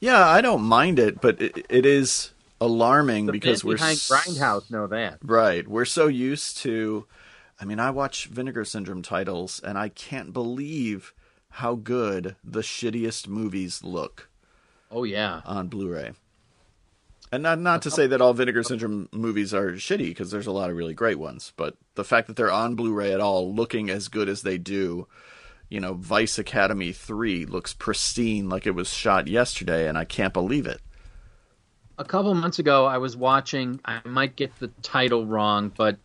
Yeah, 0.00 0.26
I 0.28 0.40
don't 0.40 0.62
mind 0.62 0.98
it, 0.98 1.20
but 1.20 1.40
it, 1.40 1.66
it 1.68 1.86
is 1.86 2.31
alarming 2.64 3.26
The 3.26 3.32
because 3.32 3.64
we're 3.64 3.76
behind 3.76 3.98
Grindhouse 3.98 4.70
know 4.70 4.86
that. 4.86 5.18
Right. 5.22 5.66
We're 5.66 5.84
so 5.84 6.06
used 6.06 6.58
to 6.58 7.06
I 7.60 7.64
mean, 7.64 7.78
I 7.78 7.90
watch 7.90 8.26
Vinegar 8.26 8.64
Syndrome 8.64 9.02
titles 9.02 9.60
and 9.64 9.78
I 9.78 9.88
can't 9.88 10.32
believe 10.32 11.14
how 11.50 11.74
good 11.74 12.36
the 12.42 12.60
shittiest 12.60 13.28
movies 13.28 13.84
look 13.84 14.30
Oh 14.92 15.04
yeah, 15.04 15.40
on 15.46 15.68
Blu-ray. 15.68 16.12
And 17.32 17.42
not 17.42 17.58
not 17.58 17.80
to 17.82 17.90
say 17.90 18.06
that 18.06 18.20
all 18.20 18.34
Vinegar 18.34 18.62
Syndrome 18.62 19.08
movies 19.10 19.54
are 19.54 19.72
shitty 19.72 20.08
because 20.08 20.30
there's 20.30 20.46
a 20.46 20.52
lot 20.52 20.68
of 20.68 20.76
really 20.76 20.92
great 20.92 21.18
ones, 21.18 21.54
but 21.56 21.76
the 21.94 22.04
fact 22.04 22.26
that 22.26 22.36
they're 22.36 22.52
on 22.52 22.74
Blu-ray 22.74 23.12
at 23.12 23.20
all 23.20 23.54
looking 23.54 23.88
as 23.88 24.08
good 24.08 24.28
as 24.28 24.42
they 24.42 24.58
do, 24.58 25.08
you 25.70 25.80
know, 25.80 25.94
Vice 25.94 26.38
Academy 26.38 26.92
3 26.92 27.46
looks 27.46 27.72
pristine 27.72 28.50
like 28.50 28.66
it 28.66 28.74
was 28.74 28.92
shot 28.92 29.28
yesterday 29.28 29.88
and 29.88 29.96
I 29.96 30.04
can't 30.04 30.34
believe 30.34 30.66
it. 30.66 30.82
A 31.98 32.04
couple 32.04 32.34
months 32.34 32.58
ago 32.58 32.86
I 32.86 32.98
was 32.98 33.16
watching 33.16 33.80
I 33.84 34.00
might 34.04 34.36
get 34.36 34.56
the 34.58 34.68
title 34.82 35.26
wrong, 35.26 35.72
but 35.76 35.98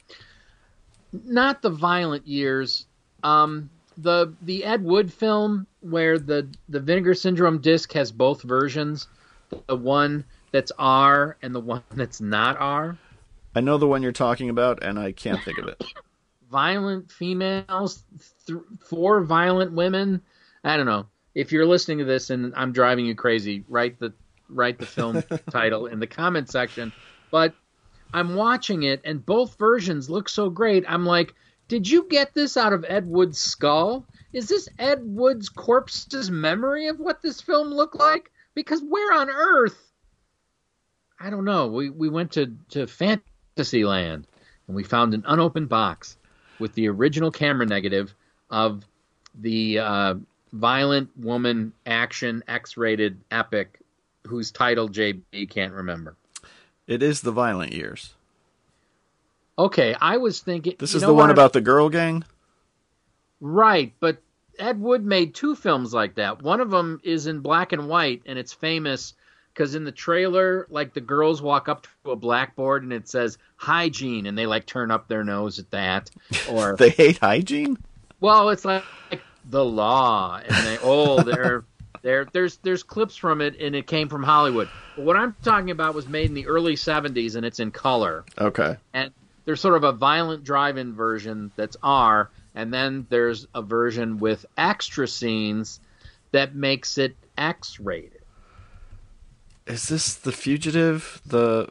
not 1.11 1.61
the 1.61 1.69
violent 1.69 2.27
years. 2.27 2.85
Um 3.23 3.69
the 3.97 4.33
the 4.41 4.63
Ed 4.63 4.83
Wood 4.83 5.11
film 5.11 5.67
where 5.81 6.19
the 6.19 6.47
the 6.69 6.79
Vinegar 6.79 7.13
Syndrome 7.13 7.59
disc 7.59 7.91
has 7.93 8.11
both 8.11 8.43
versions, 8.43 9.07
the 9.67 9.75
one 9.75 10.25
that's 10.51 10.71
R 10.77 11.37
and 11.41 11.53
the 11.53 11.59
one 11.59 11.83
that's 11.93 12.21
not 12.21 12.57
R. 12.59 12.97
I 13.55 13.61
know 13.61 13.77
the 13.77 13.87
one 13.87 14.03
you're 14.03 14.11
talking 14.11 14.49
about 14.49 14.83
and 14.83 14.99
I 14.99 15.11
can't 15.11 15.43
think 15.43 15.57
of 15.57 15.67
it. 15.67 15.83
Violent 16.51 17.11
females, 17.11 18.03
th- 18.45 18.59
four 18.89 19.21
violent 19.21 19.73
women. 19.73 20.21
I 20.63 20.77
don't 20.77 20.85
know. 20.85 21.07
If 21.35 21.51
you're 21.51 21.65
listening 21.65 21.97
to 21.97 22.05
this 22.05 22.29
and 22.29 22.53
I'm 22.55 22.71
driving 22.71 23.05
you 23.05 23.15
crazy, 23.15 23.65
write 23.67 23.99
the 23.99 24.13
write 24.49 24.79
the 24.79 24.85
film 24.85 25.23
title 25.49 25.87
in 25.87 25.99
the 25.99 26.07
comment 26.07 26.49
section. 26.49 26.91
But 27.31 27.53
I'm 28.13 28.35
watching 28.35 28.83
it 28.83 29.01
and 29.03 29.25
both 29.25 29.57
versions 29.57 30.09
look 30.09 30.29
so 30.29 30.49
great. 30.49 30.85
I'm 30.87 31.05
like, 31.05 31.33
did 31.67 31.89
you 31.89 32.07
get 32.09 32.33
this 32.33 32.55
out 32.55 32.73
of 32.73 32.85
Ed 32.87 33.07
Wood's 33.07 33.37
skull? 33.37 34.05
Is 34.31 34.47
this 34.47 34.69
Ed 34.79 34.99
Wood's 35.03 35.49
corpse's 35.49 36.31
memory 36.31 36.87
of 36.87 36.99
what 36.99 37.21
this 37.21 37.41
film 37.41 37.69
looked 37.69 37.95
like? 37.95 38.31
Because 38.55 38.81
where 38.81 39.13
on 39.13 39.29
earth? 39.29 39.91
I 41.19 41.29
don't 41.29 41.45
know. 41.45 41.67
We 41.67 41.89
we 41.89 42.09
went 42.09 42.33
to 42.33 42.55
to 42.69 42.87
Fantasyland 42.87 44.27
and 44.67 44.75
we 44.75 44.83
found 44.83 45.13
an 45.13 45.23
unopened 45.27 45.69
box 45.69 46.17
with 46.59 46.73
the 46.73 46.87
original 46.89 47.31
camera 47.31 47.65
negative 47.65 48.13
of 48.49 48.85
the 49.35 49.79
uh, 49.79 50.15
violent 50.53 51.09
woman 51.17 51.73
action 51.85 52.43
X-rated 52.47 53.19
epic 53.31 53.79
whose 54.27 54.51
title 54.51 54.87
JB 54.89 55.49
can't 55.49 55.73
remember. 55.73 56.15
It 56.85 57.01
is 57.03 57.21
the 57.21 57.31
violent 57.31 57.73
years. 57.73 58.13
Okay, 59.59 59.95
I 59.99 60.17
was 60.17 60.39
thinking 60.39 60.75
This 60.77 60.93
is 60.93 61.01
the 61.01 61.13
one 61.13 61.31
about 61.31 61.53
the 61.53 61.61
girl 61.61 61.89
gang. 61.89 62.23
right, 63.41 63.93
but 63.99 64.21
Ed 64.59 64.79
Wood 64.79 65.03
made 65.05 65.33
two 65.35 65.55
films 65.55 65.93
like 65.93 66.15
that. 66.15 66.41
One 66.41 66.61
of 66.61 66.69
them 66.71 66.99
is 67.03 67.27
in 67.27 67.39
black 67.39 67.73
and 67.73 67.87
white, 67.87 68.21
and 68.25 68.37
it's 68.39 68.53
famous 68.53 69.13
because 69.53 69.73
in 69.75 69.83
the 69.83 69.91
trailer, 69.91 70.67
like 70.69 70.93
the 70.93 71.01
girls 71.01 71.41
walk 71.41 71.67
up 71.69 71.87
to 72.03 72.11
a 72.11 72.15
blackboard 72.15 72.83
and 72.83 72.93
it 72.93 73.07
says 73.07 73.37
hygiene, 73.55 74.25
and 74.27 74.37
they 74.37 74.45
like 74.45 74.65
turn 74.65 74.91
up 74.91 75.07
their 75.07 75.23
nose 75.23 75.57
at 75.59 75.71
that, 75.71 76.09
or 76.51 76.75
They 76.75 76.89
hate 76.89 77.17
hygiene. 77.17 77.77
well, 78.19 78.49
it's 78.49 78.65
like, 78.65 78.83
like 79.11 79.21
the 79.49 79.65
law, 79.65 80.39
and 80.43 80.67
they 80.67 80.77
oh 80.83 81.23
they're 81.23 81.63
there. 82.07 82.25
There's 82.31 82.57
there's 82.57 82.83
clips 82.83 83.17
from 83.17 83.41
it, 83.41 83.59
and 83.59 83.75
it 83.75 83.85
came 83.85 84.07
from 84.07 84.23
Hollywood. 84.23 84.69
But 84.95 85.05
what 85.05 85.17
I'm 85.17 85.35
talking 85.43 85.71
about 85.71 85.93
was 85.93 86.07
made 86.07 86.27
in 86.29 86.33
the 86.33 86.47
early 86.47 86.75
'70s, 86.75 87.35
and 87.35 87.45
it's 87.45 87.59
in 87.59 87.71
color. 87.71 88.23
Okay. 88.39 88.77
And 88.93 89.11
there's 89.45 89.59
sort 89.59 89.75
of 89.75 89.83
a 89.83 89.91
violent 89.91 90.43
drive-in 90.43 90.93
version 90.93 91.51
that's 91.55 91.75
R, 91.83 92.31
and 92.55 92.73
then 92.73 93.05
there's 93.09 93.45
a 93.53 93.61
version 93.61 94.19
with 94.19 94.45
extra 94.57 95.07
scenes 95.07 95.79
that 96.31 96.55
makes 96.55 96.97
it 96.97 97.15
X-rated. 97.37 98.21
Is 99.65 99.89
this 99.89 100.15
the 100.15 100.31
fugitive? 100.31 101.21
The 101.25 101.69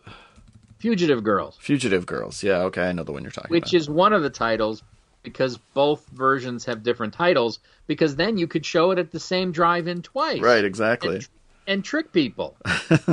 Fugitive 0.79 1.25
Girls, 1.25 1.57
fugitive 1.59 2.05
girls? 2.05 2.42
Yeah. 2.42 2.59
Okay, 2.64 2.83
I 2.83 2.92
know 2.92 3.05
the 3.05 3.12
one 3.12 3.22
you're 3.22 3.33
talking 3.33 3.51
which 3.51 3.62
about. 3.62 3.72
Which 3.72 3.81
is 3.81 3.88
one 3.88 4.12
of 4.12 4.22
the 4.22 4.31
titles 4.31 4.83
because 5.22 5.59
both 5.75 6.07
versions 6.11 6.66
have 6.66 6.83
different 6.83 7.14
titles. 7.14 7.59
Because 7.87 8.16
then 8.16 8.37
you 8.38 8.46
could 8.46 8.66
show 8.66 8.90
it 8.90 8.99
at 8.99 9.12
the 9.12 9.20
same 9.20 9.53
drive-in 9.53 10.03
twice, 10.03 10.40
right. 10.40 10.64
Exactly. 10.64 11.16
And, 11.16 11.29
and 11.68 11.85
trick 11.85 12.12
people. 12.12 12.57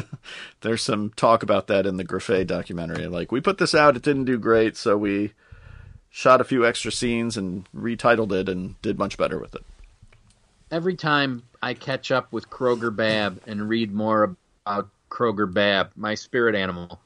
There's 0.61 0.81
some 0.83 1.11
talk 1.15 1.43
about 1.43 1.67
that 1.67 1.85
in 1.85 1.97
the 1.97 2.05
Grefé 2.05 2.45
documentary. 2.47 3.07
Like, 3.07 3.31
we 3.31 3.41
put 3.41 3.57
this 3.57 3.75
out, 3.75 3.95
it 3.95 4.01
didn't 4.03 4.25
do 4.25 4.37
great, 4.37 4.75
so 4.77 4.97
we 4.97 5.33
shot 6.09 6.41
a 6.41 6.43
few 6.43 6.65
extra 6.65 6.91
scenes 6.91 7.37
and 7.37 7.67
retitled 7.75 8.31
it 8.31 8.47
and 8.49 8.79
did 8.81 8.97
much 8.99 9.17
better 9.17 9.39
with 9.39 9.55
it. 9.55 9.63
every 10.71 10.95
time 10.95 11.43
I 11.61 11.73
catch 11.75 12.11
up 12.11 12.31
with 12.31 12.49
Kroger 12.49 12.93
Babb 12.95 13.39
and 13.45 13.69
read 13.69 13.93
more 13.93 14.35
about 14.65 14.89
Kroger 15.09 15.51
Babb, 15.51 15.91
my 15.95 16.15
spirit 16.15 16.55
animal, 16.55 16.99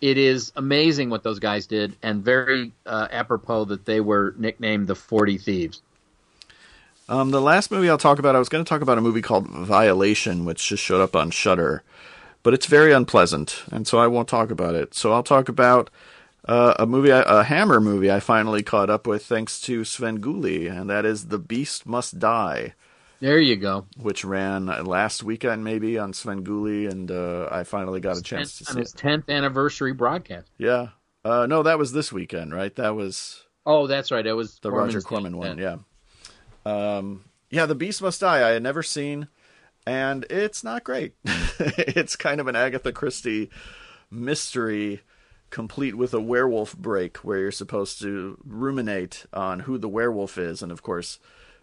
it 0.00 0.18
is 0.18 0.52
amazing 0.56 1.10
what 1.10 1.22
those 1.22 1.38
guys 1.38 1.66
did, 1.66 1.96
and 2.02 2.22
very 2.24 2.72
uh, 2.86 3.08
apropos 3.10 3.64
that 3.66 3.84
they 3.86 4.00
were 4.00 4.34
nicknamed 4.38 4.86
the 4.86 4.94
Forty 4.94 5.38
Thieves. 5.38 5.82
Um, 7.08 7.30
the 7.30 7.40
last 7.40 7.70
movie 7.70 7.88
I'll 7.88 7.98
talk 7.98 8.18
about, 8.18 8.36
I 8.36 8.38
was 8.38 8.48
going 8.48 8.64
to 8.64 8.68
talk 8.68 8.82
about 8.82 8.98
a 8.98 9.02
movie 9.02 9.22
called 9.22 9.48
Violation, 9.48 10.44
which 10.44 10.68
just 10.68 10.82
showed 10.82 11.00
up 11.00 11.16
on 11.16 11.30
Shutter, 11.30 11.82
but 12.42 12.52
it's 12.52 12.66
very 12.66 12.92
unpleasant, 12.92 13.62
and 13.72 13.86
so 13.86 13.98
I 13.98 14.06
won't 14.06 14.28
talk 14.28 14.50
about 14.50 14.74
it. 14.74 14.94
So 14.94 15.12
I'll 15.12 15.22
talk 15.22 15.48
about 15.48 15.88
uh, 16.46 16.74
a 16.78 16.86
movie, 16.86 17.10
a 17.10 17.44
Hammer 17.44 17.80
movie, 17.80 18.10
I 18.10 18.20
finally 18.20 18.62
caught 18.62 18.90
up 18.90 19.06
with 19.06 19.24
thanks 19.24 19.60
to 19.62 19.82
Svengoolie, 19.82 20.70
and 20.70 20.88
that 20.90 21.04
is 21.04 21.28
The 21.28 21.38
Beast 21.38 21.86
Must 21.86 22.18
Die. 22.18 22.74
There 23.20 23.40
you 23.40 23.56
go. 23.56 23.86
which 24.00 24.24
ran 24.24 24.66
last 24.66 25.24
weekend 25.24 25.64
maybe 25.64 25.98
on 25.98 26.12
Svengoolie, 26.12 26.88
and 26.88 27.10
uh, 27.10 27.48
I 27.50 27.64
finally 27.64 28.00
got 28.00 28.16
a 28.16 28.22
chance 28.22 28.58
to 28.58 28.64
see 28.64 28.68
it. 28.68 28.70
on 28.70 28.74
see 28.74 28.80
his 28.80 28.92
tenth 28.92 29.28
anniversary 29.28 29.92
broadcast. 29.92 30.48
Yeah. 30.56 30.88
Uh, 31.24 31.46
no, 31.46 31.64
that 31.64 31.78
was 31.78 31.92
this 31.92 32.12
weekend, 32.12 32.54
right? 32.54 32.74
That 32.76 32.94
was 32.94 33.44
Oh, 33.66 33.86
that's 33.86 34.10
right. 34.12 34.24
It 34.24 34.34
was 34.34 34.60
the 34.60 34.70
Corman's 34.70 34.94
Roger 34.94 35.06
Corman 35.06 35.36
one. 35.36 35.58
Yeah. 35.58 35.78
Um, 36.68 37.24
yeah, 37.50 37.66
The 37.66 37.74
Beast 37.74 38.02
Must 38.02 38.20
Die. 38.20 38.48
I 38.48 38.52
had 38.52 38.62
never 38.62 38.82
seen, 38.82 39.28
and 39.86 40.26
it's 40.28 40.62
not 40.62 40.84
great. 40.84 41.14
it's 41.24 42.16
kind 42.16 42.40
of 42.40 42.46
an 42.46 42.56
Agatha 42.56 42.92
Christie 42.92 43.50
mystery, 44.10 45.00
complete 45.50 45.94
with 45.94 46.12
a 46.12 46.20
werewolf 46.20 46.76
break, 46.76 47.18
where 47.18 47.38
you're 47.38 47.52
supposed 47.52 48.00
to 48.02 48.38
ruminate 48.44 49.24
on 49.32 49.60
who 49.60 49.78
the 49.78 49.88
werewolf 49.88 50.36
is, 50.38 50.62
and 50.62 50.72
of 50.72 50.82
course. 50.82 51.18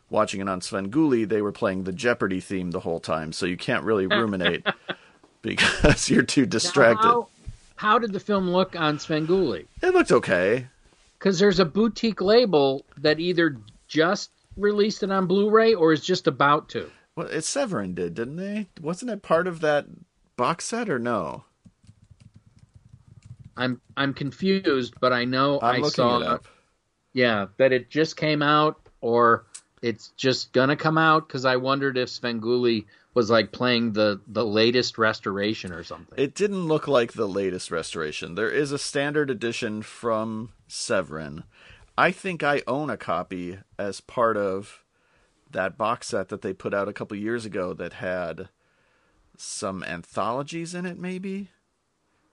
Watching 0.07 0.39
it 0.39 0.47
on 0.47 0.61
Svengoolie, 0.61 1.27
they 1.27 1.41
were 1.41 1.51
playing 1.51 1.83
the 1.83 1.91
Jeopardy 1.91 2.39
theme 2.39 2.69
the 2.69 2.81
whole 2.81 2.99
time, 2.99 3.33
so 3.33 3.47
you 3.47 3.57
can't 3.57 3.83
really 3.83 4.05
ruminate 4.05 4.63
because 5.41 6.09
you're 6.11 6.21
too 6.21 6.45
distracted. 6.45 7.07
how, 7.07 7.27
how 7.75 7.97
did 7.97 8.13
the 8.13 8.19
film 8.19 8.51
look 8.51 8.75
on 8.79 8.99
Svengoolie? 8.99 9.65
It 9.81 9.95
looked 9.95 10.11
okay. 10.11 10.67
Because 11.17 11.39
there's 11.39 11.59
a 11.59 11.65
boutique 11.65 12.21
label 12.21 12.85
that 12.97 13.19
either 13.19 13.57
just 13.87 14.29
released 14.57 15.03
it 15.03 15.11
on 15.11 15.27
Blu-ray 15.27 15.73
or 15.73 15.93
is 15.93 16.03
just 16.03 16.27
about 16.27 16.69
to. 16.69 16.89
Well, 17.15 17.27
it 17.27 17.43
Severin 17.43 17.93
did, 17.93 18.13
didn't 18.13 18.35
they? 18.35 18.67
Wasn't 18.81 19.09
it 19.09 19.21
part 19.21 19.47
of 19.47 19.61
that 19.61 19.85
box 20.35 20.65
set 20.65 20.89
or 20.89 20.99
no? 20.99 21.45
I'm 23.57 23.79
I'm 23.95 24.13
confused, 24.13 24.95
but 24.99 25.13
I 25.13 25.25
know 25.25 25.59
I'm 25.61 25.83
I 25.83 25.87
saw 25.87 26.19
it 26.19 26.27
up. 26.27 26.45
yeah 27.13 27.47
that 27.57 27.71
it 27.71 27.89
just 27.89 28.17
came 28.17 28.41
out 28.41 28.79
or 28.99 29.45
it's 29.81 30.09
just 30.17 30.51
gonna 30.51 30.75
come 30.75 30.97
out 30.97 31.27
because 31.27 31.45
I 31.45 31.55
wondered 31.55 31.97
if 31.97 32.09
Svengoolie 32.09 32.85
was 33.13 33.29
like 33.29 33.53
playing 33.53 33.93
the 33.93 34.19
the 34.27 34.45
latest 34.45 34.97
restoration 34.97 35.71
or 35.71 35.83
something. 35.83 36.19
It 36.21 36.35
didn't 36.35 36.67
look 36.67 36.87
like 36.87 37.13
the 37.13 37.27
latest 37.27 37.71
restoration. 37.71 38.35
There 38.35 38.49
is 38.49 38.73
a 38.73 38.77
standard 38.77 39.29
edition 39.29 39.81
from 39.83 40.51
Severin. 40.67 41.45
I 41.97 42.11
think 42.11 42.43
I 42.43 42.61
own 42.67 42.89
a 42.89 42.97
copy 42.97 43.59
as 43.79 44.01
part 44.01 44.35
of 44.37 44.83
that 45.51 45.77
box 45.77 46.07
set 46.07 46.29
that 46.29 46.41
they 46.41 46.53
put 46.53 46.73
out 46.73 46.89
a 46.89 46.93
couple 46.93 47.15
years 47.17 47.45
ago 47.45 47.73
that 47.73 47.93
had 47.93 48.49
some 49.37 49.83
anthologies 49.83 50.73
in 50.75 50.85
it, 50.85 50.97
maybe? 50.99 51.49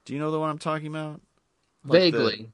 Do 0.05 0.13
you 0.13 0.19
know 0.19 0.31
the 0.31 0.41
one 0.41 0.51
I'm 0.51 0.59
talking 0.59 0.89
about? 0.89 1.21
Like 1.85 2.13
the- 2.13 2.19
Vaguely, 2.19 2.53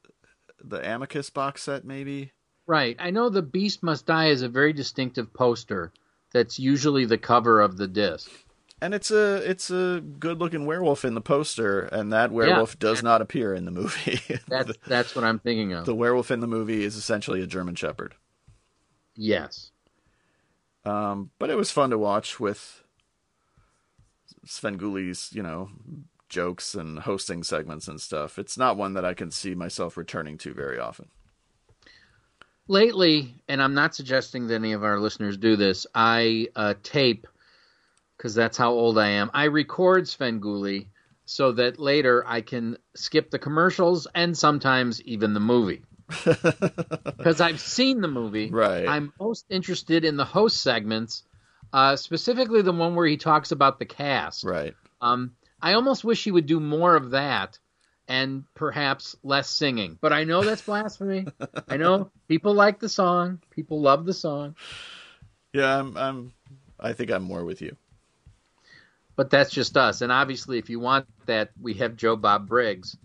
The, 0.63 0.87
Amicus 0.95 1.29
box 1.29 1.63
set, 1.63 1.85
maybe? 1.85 2.31
right? 2.67 2.95
I 2.99 3.09
know 3.09 3.29
the 3.29 3.41
Beast 3.41 3.81
Must 3.81 4.05
Die 4.05 4.27
is 4.27 4.43
a 4.43 4.49
very 4.49 4.73
distinctive 4.73 5.33
poster. 5.33 5.91
That's 6.31 6.59
usually 6.59 7.05
the 7.05 7.17
cover 7.17 7.61
of 7.61 7.77
the 7.77 7.87
disc. 7.87 8.29
And 8.81 8.93
it's 8.93 9.11
a 9.11 9.35
it's 9.49 9.69
a 9.69 10.01
good 10.19 10.39
looking 10.39 10.65
werewolf 10.65 11.03
in 11.03 11.13
the 11.13 11.21
poster, 11.21 11.81
and 11.81 12.13
that 12.13 12.31
werewolf 12.31 12.79
does 12.79 13.03
not 13.03 13.21
appear 13.21 13.53
in 13.53 13.65
the 13.65 13.71
movie. 13.71 14.21
That's 14.47 14.71
that's 14.87 15.15
what 15.15 15.25
I'm 15.25 15.39
thinking 15.39 15.73
of. 15.73 15.85
the 15.85 15.93
werewolf 15.95 16.31
in 16.31 16.39
the 16.39 16.47
movie 16.47 16.83
is 16.85 16.95
essentially 16.95 17.41
a 17.41 17.47
German 17.47 17.75
Shepherd. 17.75 18.15
yes. 19.15 19.71
Um, 20.85 21.31
but 21.39 21.49
it 21.49 21.57
was 21.57 21.71
fun 21.71 21.89
to 21.89 21.97
watch 21.97 22.39
with 22.39 22.83
Svengoolie's, 24.45 25.29
you 25.33 25.43
know, 25.43 25.69
jokes 26.29 26.73
and 26.73 26.99
hosting 26.99 27.43
segments 27.43 27.87
and 27.89 27.99
stuff. 27.99 28.39
It's 28.39 28.57
not 28.57 28.77
one 28.77 28.93
that 28.93 29.03
I 29.03 29.13
can 29.13 29.29
see 29.29 29.53
myself 29.55 29.97
returning 29.97 30.37
to 30.39 30.53
very 30.53 30.79
often. 30.79 31.09
lately, 32.67 33.35
and 33.49 33.61
I'm 33.61 33.73
not 33.73 33.93
suggesting 33.93 34.47
that 34.47 34.55
any 34.55 34.71
of 34.73 34.83
our 34.83 34.99
listeners 34.99 35.37
do 35.37 35.55
this, 35.57 35.85
I 35.93 36.47
uh, 36.55 36.75
tape, 36.81 37.27
because 38.19 38.35
that's 38.35 38.57
how 38.57 38.73
old 38.73 38.97
I 38.97 39.07
am, 39.11 39.31
I 39.33 39.45
record 39.45 40.03
Svengoolie 40.03 40.87
so 41.23 41.53
that 41.53 41.79
later 41.79 42.21
I 42.27 42.41
can 42.41 42.77
skip 42.93 43.31
the 43.31 43.39
commercials 43.39 44.07
and 44.13 44.37
sometimes 44.37 45.01
even 45.03 45.33
the 45.33 45.39
movie. 45.39 45.83
Because 46.25 47.39
I've 47.39 47.59
seen 47.59 48.01
the 48.01 48.07
movie. 48.07 48.49
Right. 48.49 48.87
I'm 48.87 49.13
most 49.19 49.45
interested 49.49 50.05
in 50.05 50.17
the 50.17 50.25
host 50.25 50.61
segments, 50.61 51.23
uh, 51.71 51.95
specifically 51.97 52.61
the 52.61 52.71
one 52.71 52.95
where 52.95 53.05
he 53.05 53.17
talks 53.17 53.51
about 53.51 53.77
the 53.77 53.85
cast. 53.85 54.43
Right. 54.43 54.73
Um, 55.01 55.35
I 55.61 55.73
almost 55.73 56.03
wish 56.03 56.23
he 56.23 56.31
would 56.31 56.45
do 56.45 56.59
more 56.59 56.95
of 56.95 57.11
that 57.11 57.59
and 58.07 58.45
perhaps 58.55 59.15
less 59.21 59.49
singing. 59.49 59.97
But 60.01 60.13
I 60.13 60.23
know 60.23 60.43
that's 60.43 60.63
blasphemy. 60.63 61.27
I 61.67 61.77
know 61.77 62.09
people 62.27 62.53
like 62.53 62.79
the 62.79 62.89
song. 62.89 63.39
People 63.51 63.81
love 63.81 64.05
the 64.05 64.13
song. 64.13 64.55
Yeah, 65.53 65.77
I'm 65.77 65.95
I'm 65.97 66.33
I 66.79 66.93
think 66.93 67.11
I'm 67.11 67.23
more 67.23 67.43
with 67.45 67.61
you. 67.61 67.75
But 69.19 69.29
that's 69.29 69.51
just 69.51 69.75
us. 69.75 69.99
And 69.99 70.13
obviously, 70.13 70.59
if 70.59 70.69
you 70.69 70.79
want 70.79 71.05
that, 71.25 71.51
we 71.61 71.73
have 71.73 71.97
Joe 71.97 72.15
Bob 72.15 72.47
Briggs, 72.47 72.95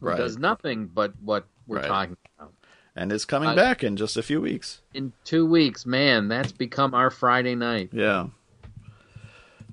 who 0.00 0.08
Right. 0.08 0.16
does 0.16 0.36
nothing 0.36 0.86
but 0.92 1.12
what 1.22 1.46
we're 1.68 1.76
Right. 1.76 1.86
talking 1.86 2.16
about. 2.36 2.52
And 2.96 3.12
is 3.12 3.24
coming 3.24 3.50
Uh, 3.50 3.54
back 3.54 3.84
in 3.84 3.96
just 3.96 4.16
a 4.16 4.24
few 4.24 4.40
weeks. 4.40 4.80
In 4.92 5.12
two 5.22 5.46
weeks, 5.46 5.86
man, 5.86 6.26
that's 6.26 6.50
become 6.50 6.94
our 6.94 7.10
Friday 7.10 7.54
night. 7.54 7.90
Yeah. 7.92 8.30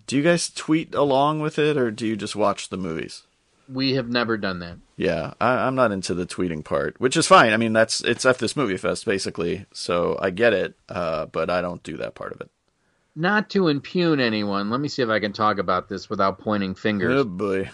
Do 0.05 0.15
you 0.15 0.21
guys 0.21 0.51
tweet 0.51 0.93
along 0.93 1.39
with 1.39 1.57
it 1.57 1.75
or 1.75 1.89
do 1.89 2.05
you 2.05 2.15
just 2.15 2.35
watch 2.35 2.69
the 2.69 2.77
movies? 2.77 3.23
We 3.67 3.95
have 3.95 4.09
never 4.09 4.37
done 4.37 4.59
that. 4.59 4.77
Yeah, 4.95 5.33
I, 5.41 5.53
I'm 5.65 5.73
not 5.73 5.91
into 5.91 6.13
the 6.13 6.27
tweeting 6.27 6.63
part, 6.63 7.01
which 7.01 7.17
is 7.17 7.25
fine. 7.25 7.51
I 7.51 7.57
mean, 7.57 7.73
that's 7.73 8.01
it's 8.01 8.27
at 8.27 8.37
this 8.37 8.55
movie 8.55 8.77
fest 8.77 9.07
basically, 9.07 9.65
so 9.73 10.19
I 10.21 10.29
get 10.29 10.53
it, 10.53 10.75
uh, 10.87 11.25
but 11.25 11.49
I 11.49 11.61
don't 11.63 11.81
do 11.81 11.97
that 11.97 12.13
part 12.13 12.31
of 12.31 12.41
it. 12.41 12.51
Not 13.15 13.49
to 13.51 13.67
impugn 13.67 14.19
anyone, 14.19 14.69
let 14.69 14.79
me 14.79 14.87
see 14.87 15.01
if 15.01 15.09
I 15.09 15.19
can 15.19 15.33
talk 15.33 15.57
about 15.57 15.89
this 15.89 16.09
without 16.09 16.39
pointing 16.39 16.75
fingers. 16.75 17.19
Oh 17.19 17.23
boy, 17.25 17.69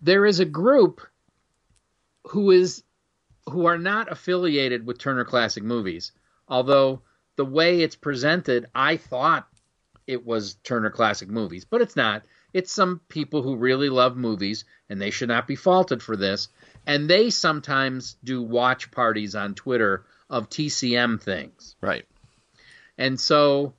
there 0.00 0.26
is 0.26 0.40
a 0.40 0.44
group 0.44 1.00
who 2.28 2.50
is 2.50 2.82
who 3.46 3.66
are 3.66 3.78
not 3.78 4.10
affiliated 4.10 4.86
with 4.86 4.98
Turner 4.98 5.24
Classic 5.24 5.62
Movies. 5.62 6.12
Although 6.48 7.02
the 7.36 7.44
way 7.44 7.80
it's 7.80 7.96
presented, 7.96 8.66
I 8.74 8.96
thought 8.96 9.48
it 10.06 10.24
was 10.24 10.54
Turner 10.64 10.90
Classic 10.90 11.28
Movies, 11.28 11.64
but 11.64 11.80
it's 11.80 11.96
not. 11.96 12.22
It's 12.52 12.72
some 12.72 13.00
people 13.08 13.42
who 13.42 13.56
really 13.56 13.88
love 13.88 14.16
movies, 14.16 14.64
and 14.90 15.00
they 15.00 15.10
should 15.10 15.28
not 15.28 15.46
be 15.46 15.56
faulted 15.56 16.02
for 16.02 16.16
this. 16.16 16.48
And 16.86 17.08
they 17.08 17.30
sometimes 17.30 18.16
do 18.22 18.42
watch 18.42 18.90
parties 18.90 19.34
on 19.34 19.54
Twitter 19.54 20.04
of 20.28 20.50
TCM 20.50 21.20
things. 21.20 21.76
right? 21.80 22.04
And 22.98 23.18
so 23.18 23.72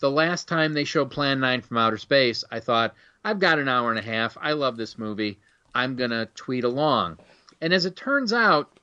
the 0.00 0.10
last 0.10 0.48
time 0.48 0.72
they 0.72 0.84
showed 0.84 1.10
Plan 1.10 1.40
9 1.40 1.62
from 1.62 1.78
Outer 1.78 1.98
Space, 1.98 2.44
I 2.50 2.60
thought, 2.60 2.94
I've 3.24 3.38
got 3.38 3.58
an 3.58 3.68
hour 3.68 3.90
and 3.90 3.98
a 3.98 4.02
half. 4.02 4.36
I 4.40 4.52
love 4.52 4.76
this 4.76 4.98
movie. 4.98 5.38
I'm 5.74 5.96
going 5.96 6.10
to 6.10 6.28
tweet 6.34 6.64
along. 6.64 7.18
And 7.60 7.72
as 7.72 7.84
it 7.84 7.96
turns 7.96 8.32
out, 8.32 8.78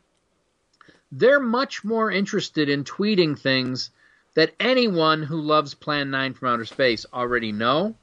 they're 1.12 1.40
much 1.40 1.84
more 1.84 2.12
interested 2.12 2.68
in 2.70 2.84
tweeting 2.84 3.40
things 3.40 3.92
that 4.36 4.54
anyone 4.60 5.24
who 5.24 5.40
loves 5.40 5.74
Plan 5.74 6.12
9 6.12 6.34
from 6.34 6.50
Outer 6.50 6.66
Space 6.66 7.06
already 7.14 7.52
know, 7.52 7.96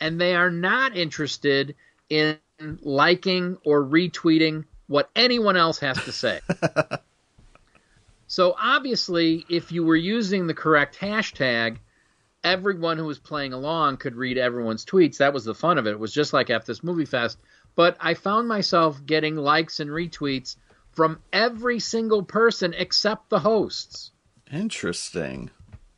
and 0.00 0.20
they 0.20 0.34
are 0.34 0.50
not 0.50 0.96
interested 0.96 1.74
in 2.10 2.38
liking 2.82 3.56
or 3.64 3.82
retweeting 3.82 4.64
what 4.86 5.10
anyone 5.16 5.56
else 5.56 5.78
has 5.78 6.02
to 6.04 6.12
say. 6.12 6.40
so 8.26 8.54
obviously, 8.60 9.44
if 9.48 9.72
you 9.72 9.84
were 9.84 9.96
using 9.96 10.46
the 10.46 10.54
correct 10.54 10.98
hashtag, 10.98 11.78
everyone 12.48 12.96
who 12.96 13.04
was 13.04 13.18
playing 13.18 13.52
along 13.52 13.98
could 13.98 14.16
read 14.16 14.38
everyone's 14.38 14.84
tweets. 14.84 15.18
That 15.18 15.34
was 15.34 15.44
the 15.44 15.54
fun 15.54 15.76
of 15.76 15.86
it. 15.86 15.90
It 15.90 15.98
was 15.98 16.14
just 16.14 16.32
like 16.32 16.48
at 16.48 16.64
this 16.64 16.82
movie 16.82 17.04
fest. 17.04 17.38
But 17.74 17.96
I 18.00 18.14
found 18.14 18.48
myself 18.48 19.04
getting 19.04 19.36
likes 19.36 19.80
and 19.80 19.90
retweets 19.90 20.56
from 20.92 21.20
every 21.32 21.78
single 21.78 22.22
person 22.22 22.74
except 22.76 23.28
the 23.28 23.38
hosts. 23.38 24.12
Interesting. 24.50 25.50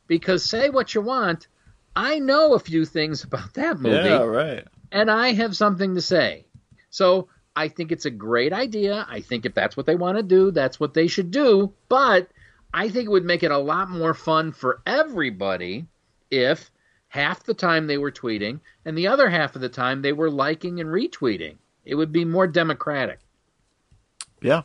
Because 0.07 0.43
say 0.43 0.69
what 0.69 0.93
you 0.93 1.01
want, 1.01 1.47
I 1.95 2.19
know 2.19 2.53
a 2.53 2.59
few 2.59 2.85
things 2.85 3.23
about 3.23 3.53
that 3.53 3.79
movie. 3.79 4.09
Yeah, 4.09 4.23
right. 4.23 4.67
And 4.91 5.09
I 5.09 5.31
have 5.31 5.55
something 5.55 5.95
to 5.95 6.01
say. 6.01 6.45
So 6.89 7.29
I 7.55 7.69
think 7.69 7.93
it's 7.93 8.05
a 8.05 8.11
great 8.11 8.51
idea. 8.51 9.05
I 9.09 9.21
think 9.21 9.45
if 9.45 9.53
that's 9.53 9.77
what 9.77 9.85
they 9.85 9.95
want 9.95 10.17
to 10.17 10.23
do, 10.23 10.51
that's 10.51 10.79
what 10.79 10.93
they 10.93 11.07
should 11.07 11.31
do. 11.31 11.73
But 11.87 12.29
I 12.73 12.89
think 12.89 13.05
it 13.05 13.11
would 13.11 13.25
make 13.25 13.43
it 13.43 13.51
a 13.51 13.57
lot 13.57 13.89
more 13.89 14.13
fun 14.13 14.51
for 14.51 14.81
everybody 14.85 15.87
if 16.31 16.71
half 17.09 17.43
the 17.43 17.53
time 17.53 17.87
they 17.87 17.97
were 17.97 18.11
tweeting 18.11 18.59
and 18.85 18.97
the 18.97 19.07
other 19.07 19.29
half 19.29 19.55
of 19.55 19.61
the 19.61 19.69
time 19.69 20.01
they 20.01 20.13
were 20.13 20.31
liking 20.31 20.79
and 20.79 20.89
retweeting. 20.89 21.57
It 21.85 21.95
would 21.95 22.11
be 22.11 22.25
more 22.25 22.47
democratic. 22.47 23.19
Yeah, 24.41 24.63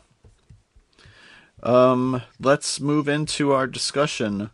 um, 1.63 2.21
let's 2.39 2.79
move 2.79 3.07
into 3.07 3.51
our 3.51 3.67
discussion 3.67 4.51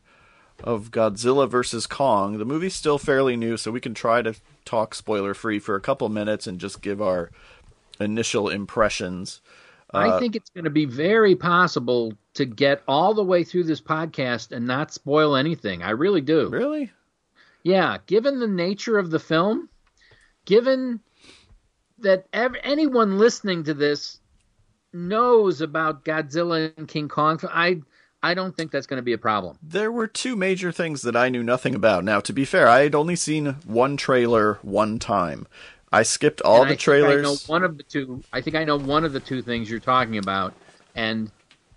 of 0.63 0.91
Godzilla 0.91 1.49
versus 1.49 1.85
Kong. 1.85 2.37
The 2.37 2.45
movie's 2.45 2.75
still 2.75 2.97
fairly 2.97 3.35
new, 3.35 3.57
so 3.57 3.71
we 3.71 3.81
can 3.81 3.93
try 3.93 4.21
to 4.21 4.35
talk 4.65 4.95
spoiler 4.95 5.33
free 5.33 5.59
for 5.59 5.75
a 5.75 5.81
couple 5.81 6.07
minutes 6.09 6.47
and 6.47 6.59
just 6.59 6.81
give 6.81 7.01
our 7.01 7.31
initial 7.99 8.49
impressions. 8.49 9.41
Uh, 9.93 10.15
I 10.15 10.19
think 10.19 10.35
it's 10.35 10.49
going 10.49 10.63
to 10.63 10.69
be 10.69 10.85
very 10.85 11.35
possible 11.35 12.13
to 12.35 12.45
get 12.45 12.81
all 12.87 13.13
the 13.13 13.23
way 13.23 13.43
through 13.43 13.65
this 13.65 13.81
podcast 13.81 14.51
and 14.51 14.65
not 14.65 14.93
spoil 14.93 15.35
anything. 15.35 15.83
I 15.83 15.91
really 15.91 16.21
do. 16.21 16.49
Really? 16.49 16.91
Yeah, 17.63 17.97
given 18.05 18.39
the 18.39 18.47
nature 18.47 18.97
of 18.97 19.09
the 19.09 19.19
film, 19.19 19.69
given 20.45 20.99
that 21.99 22.27
ev- 22.33 22.55
anyone 22.63 23.17
listening 23.17 23.63
to 23.63 23.73
this 23.73 24.19
knows 24.91 25.61
about 25.61 26.05
Godzilla 26.05 26.73
and 26.77 26.87
King 26.87 27.07
Kong, 27.07 27.39
I 27.49 27.81
I 28.21 28.33
don't 28.33 28.55
think 28.55 28.71
that's 28.71 28.87
going 28.87 28.99
to 28.99 29.03
be 29.03 29.13
a 29.13 29.17
problem. 29.17 29.57
There 29.61 29.91
were 29.91 30.07
two 30.07 30.35
major 30.37 30.71
things 30.71 31.01
that 31.01 31.15
I 31.15 31.27
knew 31.27 31.43
nothing 31.43 31.75
about. 31.75 32.05
Now, 32.05 32.21
to 32.21 32.31
be 32.31 32.45
fair, 32.45 32.69
I 32.69 32.83
had 32.83 32.95
only 32.95 33.17
seen 33.17 33.57
one 33.65 33.97
trailer 33.97 34.59
one 34.61 34.97
time. 34.97 35.45
I 35.91 36.03
skipped 36.03 36.41
all 36.41 36.61
and 36.61 36.69
the 36.69 36.75
I 36.75 36.77
trailers. 36.77 37.19
I 37.19 37.21
know 37.21 37.37
one 37.47 37.63
of 37.63 37.77
the 37.77 37.83
two. 37.83 38.23
I 38.31 38.41
think 38.41 38.55
I 38.55 38.63
know 38.63 38.77
one 38.77 39.03
of 39.03 39.13
the 39.13 39.19
two 39.19 39.41
things 39.41 39.69
you're 39.69 39.79
talking 39.79 40.17
about, 40.17 40.53
and 40.95 41.31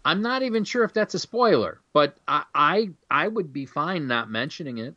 I'm 0.05 0.23
not 0.23 0.43
even 0.43 0.65
sure 0.65 0.85
if 0.85 0.93
that's 0.93 1.15
a 1.15 1.19
spoiler. 1.19 1.81
But 1.93 2.17
I 2.27 2.45
I, 2.55 2.91
I 3.11 3.29
would 3.29 3.53
be 3.53 3.67
fine 3.67 4.07
not 4.07 4.31
mentioning 4.31 4.79
it. 4.79 4.95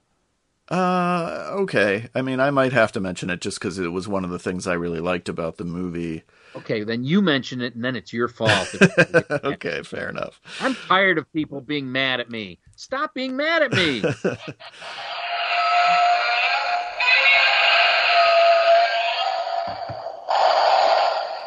Uh, 0.70 1.48
okay. 1.52 2.10
I 2.14 2.22
mean, 2.22 2.40
I 2.40 2.52
might 2.52 2.74
have 2.74 2.92
to 2.92 3.00
mention 3.00 3.32
it 3.32 3.42
just 3.42 3.60
because 3.60 3.80
it 3.80 3.88
was 3.90 4.08
one 4.08 4.24
of 4.24 4.30
the 4.30 4.38
things 4.38 4.68
I 4.68 4.74
really 4.74 5.00
liked 5.00 5.28
about 5.28 5.58
the 5.58 5.66
movie. 5.66 6.24
Okay, 6.56 6.84
then 6.84 7.04
you 7.04 7.22
mention 7.22 7.62
it, 7.62 7.74
and 7.76 7.84
then 7.84 7.96
it's 7.96 8.14
your 8.14 8.28
fault. 8.28 8.76
okay, 9.44 9.82
fair 9.84 10.10
enough. 10.10 10.40
I'm 10.60 10.76
tired 10.76 11.18
of 11.18 11.32
people 11.34 11.62
being 11.62 11.92
mad 11.92 12.20
at 12.20 12.30
me. 12.30 12.60
Stop 12.76 13.16
being 13.16 13.36
mad 13.36 13.64
at 13.64 13.74
me. 13.74 14.02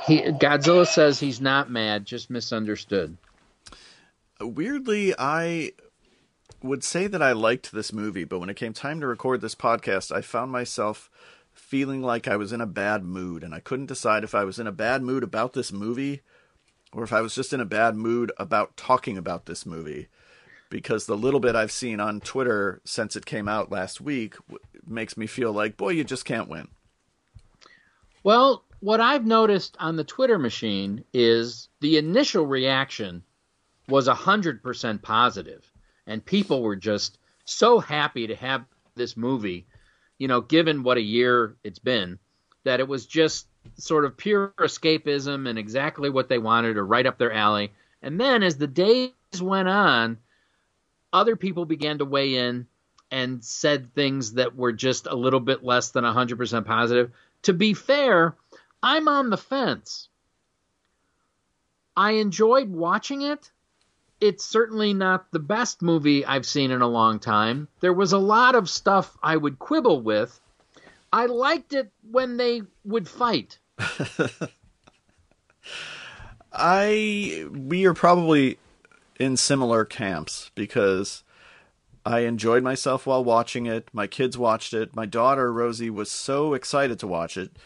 he, 0.06 0.22
Godzilla 0.32 0.87
says 0.87 1.20
he's 1.20 1.40
not 1.40 1.70
mad, 1.70 2.04
just 2.04 2.28
misunderstood. 2.28 3.16
Weirdly, 4.40 5.14
I 5.16 5.72
would 6.62 6.85
say 6.85 7.07
that 7.07 7.22
I 7.22 7.33
liked 7.33 7.72
this 7.72 7.92
movie, 7.92 8.25
but 8.25 8.38
when 8.38 8.48
it 8.48 8.57
came 8.57 8.72
time 8.72 9.01
to 9.01 9.07
record 9.07 9.40
this 9.40 9.55
podcast, 9.55 10.11
I 10.11 10.20
found 10.20 10.53
myself 10.53 11.11
feeling 11.53 12.03
like 12.03 12.27
I 12.27 12.37
was 12.37 12.53
in 12.53 12.61
a 12.61 12.66
bad 12.66 13.05
mood, 13.05 13.42
and 13.42 13.55
I 13.55 13.61
couldn't 13.61 13.87
decide 13.87 14.25
if 14.25 14.35
I 14.35 14.44
was 14.44 14.59
in 14.59 14.66
a 14.66 14.72
bad 14.72 15.03
mood 15.03 15.22
about 15.22 15.53
this 15.53 15.72
movie 15.72 16.22
or 16.92 17.03
if 17.05 17.12
I 17.12 17.20
was 17.20 17.35
just 17.35 17.53
in 17.53 17.61
a 17.61 17.64
bad 17.64 17.96
mood 17.96 18.33
about 18.37 18.77
talking 18.77 19.16
about 19.16 19.46
this 19.46 19.64
movie. 19.64 20.09
Because 20.68 21.07
the 21.07 21.16
little 21.16 21.40
bit 21.40 21.55
I've 21.55 21.72
seen 21.72 22.01
on 22.01 22.20
Twitter 22.20 22.81
since 22.85 23.16
it 23.16 23.27
came 23.27 23.48
out 23.48 23.70
last 23.70 24.01
week 24.01 24.37
makes 24.87 25.16
me 25.16 25.27
feel 25.27 25.53
like, 25.53 25.77
boy, 25.77 25.90
you 25.90 26.05
just 26.05 26.25
can't 26.25 26.48
win. 26.48 26.68
Well, 28.22 28.64
what 28.81 29.01
I've 29.01 29.27
noticed 29.27 29.77
on 29.81 29.96
the 29.96 30.05
Twitter 30.05 30.38
machine 30.38 31.05
is 31.12 31.68
the 31.81 31.98
initial 31.98 32.46
reaction 32.46 33.22
was 33.88 34.09
100% 34.09 35.03
positive, 35.03 35.71
and 36.06 36.24
people 36.24 36.62
were 36.62 36.76
just 36.76 37.18
so 37.44 37.78
happy 37.78 38.26
to 38.26 38.36
have 38.36 38.64
this 38.94 39.16
movie 39.16 39.66
you 40.22 40.28
know, 40.28 40.40
given 40.40 40.84
what 40.84 40.98
a 40.98 41.02
year 41.02 41.56
it's 41.64 41.80
been, 41.80 42.18
that 42.62 42.78
it 42.78 42.86
was 42.86 43.06
just 43.06 43.48
sort 43.76 44.04
of 44.04 44.16
pure 44.16 44.54
escapism 44.58 45.48
and 45.48 45.58
exactly 45.58 46.10
what 46.10 46.28
they 46.28 46.38
wanted 46.38 46.76
or 46.76 46.86
right 46.86 47.06
up 47.06 47.18
their 47.18 47.32
alley. 47.32 47.72
And 48.02 48.20
then 48.20 48.44
as 48.44 48.56
the 48.56 48.68
days 48.68 49.10
went 49.40 49.68
on, 49.68 50.18
other 51.12 51.36
people 51.36 51.64
began 51.64 51.98
to 51.98 52.04
weigh 52.04 52.36
in 52.36 52.68
and 53.10 53.44
said 53.44 53.94
things 53.94 54.34
that 54.34 54.56
were 54.56 54.72
just 54.72 55.06
a 55.06 55.14
little 55.14 55.40
bit 55.40 55.64
less 55.64 55.90
than 55.90 56.04
100% 56.04 56.64
positive. 56.64 57.10
To 57.42 57.52
be 57.52 57.74
fair, 57.74 58.36
I'm 58.82 59.08
on 59.08 59.28
the 59.28 59.36
fence. 59.36 60.08
I 61.96 62.12
enjoyed 62.12 62.70
watching 62.70 63.22
it 63.22 63.50
it's 64.22 64.44
certainly 64.44 64.94
not 64.94 65.32
the 65.32 65.40
best 65.40 65.82
movie 65.82 66.24
I've 66.24 66.46
seen 66.46 66.70
in 66.70 66.80
a 66.80 66.87
long 66.87 67.18
time. 67.18 67.66
There 67.80 67.92
was 67.92 68.12
a 68.12 68.18
lot 68.18 68.54
of 68.54 68.70
stuff 68.70 69.18
I 69.20 69.37
would 69.37 69.58
quibble 69.58 70.00
with. 70.00 70.40
I 71.12 71.26
liked 71.26 71.72
it 71.72 71.90
when 72.08 72.37
they 72.37 72.62
would 72.85 73.08
fight. 73.08 73.58
I 76.52 77.46
we 77.50 77.85
are 77.85 77.94
probably 77.94 78.58
in 79.18 79.37
similar 79.37 79.85
camps 79.85 80.52
because 80.54 81.24
I 82.06 82.20
enjoyed 82.20 82.62
myself 82.62 83.06
while 83.06 83.24
watching 83.24 83.66
it. 83.66 83.88
My 83.92 84.06
kids 84.06 84.38
watched 84.38 84.72
it. 84.72 84.94
My 84.94 85.06
daughter 85.06 85.52
Rosie 85.52 85.90
was 85.90 86.11
so 86.11 86.54
excited 86.54 87.00
to 87.00 87.08
watch 87.08 87.37
it 87.37 87.56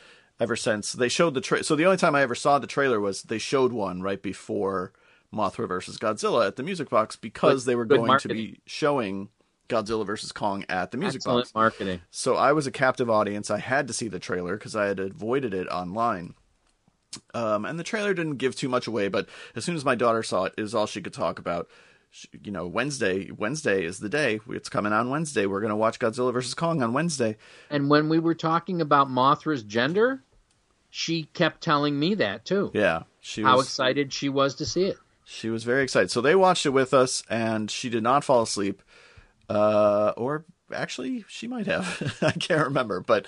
ever 0.40 0.57
since 0.57 0.92
they 0.92 1.09
showed 1.09 1.35
the 1.35 1.42
trailer. 1.42 1.64
So 1.64 1.77
the 1.77 1.85
only 1.85 1.99
time 1.99 2.14
I 2.14 2.23
ever 2.23 2.35
saw 2.35 2.59
the 2.59 2.66
trailer 2.66 2.99
was 2.99 3.25
they 3.25 3.38
showed 3.38 3.73
one 3.75 4.01
right 4.01 4.23
before 4.23 4.92
Mothra 5.37 5.68
versus 5.68 5.99
Godzilla 5.99 6.46
at 6.46 6.57
the 6.57 6.62
Music 6.62 6.88
Box 6.88 7.16
because 7.16 7.64
good, 7.64 7.70
they 7.70 7.77
were 7.77 7.85
going 7.85 8.07
marketing. 8.07 8.37
to 8.37 8.42
be 8.42 8.61
showing 8.66 9.29
Godzilla 9.68 10.07
versus 10.07 10.33
Kong 10.33 10.64
at 10.68 10.90
the 10.90 10.96
Music 10.96 11.20
Excellent 11.20 11.44
Box. 11.46 11.55
marketing. 11.55 12.01
So 12.11 12.37
I 12.37 12.53
was 12.53 12.66
a 12.66 12.70
captive 12.70 13.11
audience. 13.11 13.51
I 13.51 13.59
had 13.59 13.87
to 13.88 13.92
see 13.92 14.09
the 14.09 14.18
trailer 14.18 14.57
because 14.57 14.75
I 14.77 14.87
had 14.87 14.99
avoided 14.99 15.55
it 15.55 15.69
online. 15.69 16.35
Um, 17.35 17.65
and 17.65 17.79
the 17.79 17.85
trailer 17.85 18.15
didn't 18.15 18.37
give 18.37 18.54
too 18.56 18.69
much 18.69 18.87
away, 18.87 19.08
but 19.08 19.29
as 19.54 19.65
soon 19.65 19.75
as 19.77 19.85
my 19.85 19.94
daughter 19.94 20.23
saw 20.23 20.44
it, 20.44 20.54
it 20.56 20.63
was 20.63 20.75
all 20.75 20.87
she 20.87 21.00
could 21.00 21.15
talk 21.15 21.38
about. 21.38 21.69
She, 22.11 22.29
you 22.44 22.52
know, 22.52 22.67
Wednesday. 22.67 23.31
Wednesday 23.31 23.85
is 23.85 23.98
the 23.98 24.08
day. 24.08 24.40
It's 24.48 24.69
coming 24.69 24.92
on 24.92 25.11
Wednesday. 25.11 25.46
We're 25.46 25.61
going 25.61 25.71
to 25.71 25.77
watch 25.77 25.98
Godzilla 25.98 26.33
versus 26.33 26.54
Kong 26.54 26.83
on 26.83 26.92
Wednesday. 26.92 27.37
And 27.71 27.90
when 27.90 28.08
we 28.08 28.19
were 28.19 28.35
talking 28.35 28.81
about 28.81 29.08
Mothra's 29.08 29.63
gender, 29.63 30.23
she 30.90 31.25
kept 31.25 31.63
telling 31.63 31.98
me 31.98 32.15
that 32.15 32.44
too. 32.44 32.71
Yeah, 32.73 33.02
she 33.21 33.42
how 33.42 33.56
was, 33.56 33.67
excited 33.67 34.13
she 34.13 34.29
was 34.29 34.54
to 34.56 34.67
see 34.67 34.85
it. 34.85 34.96
She 35.29 35.50
was 35.50 35.64
very 35.64 35.83
excited. 35.83 36.12
So 36.12 36.20
they 36.20 36.37
watched 36.37 36.66
it 36.66 36.70
with 36.70 36.94
us, 36.94 37.24
and 37.29 37.68
she 37.68 37.90
did 37.90 38.04
not 38.04 38.22
fall 38.22 38.42
asleep. 38.42 38.81
Uh, 39.48 40.12
or 40.16 40.44
actually, 40.72 41.24
she 41.27 41.48
might 41.48 41.66
have. 41.66 42.16
I 42.22 42.31
can't 42.31 42.64
remember. 42.64 43.00
But 43.00 43.27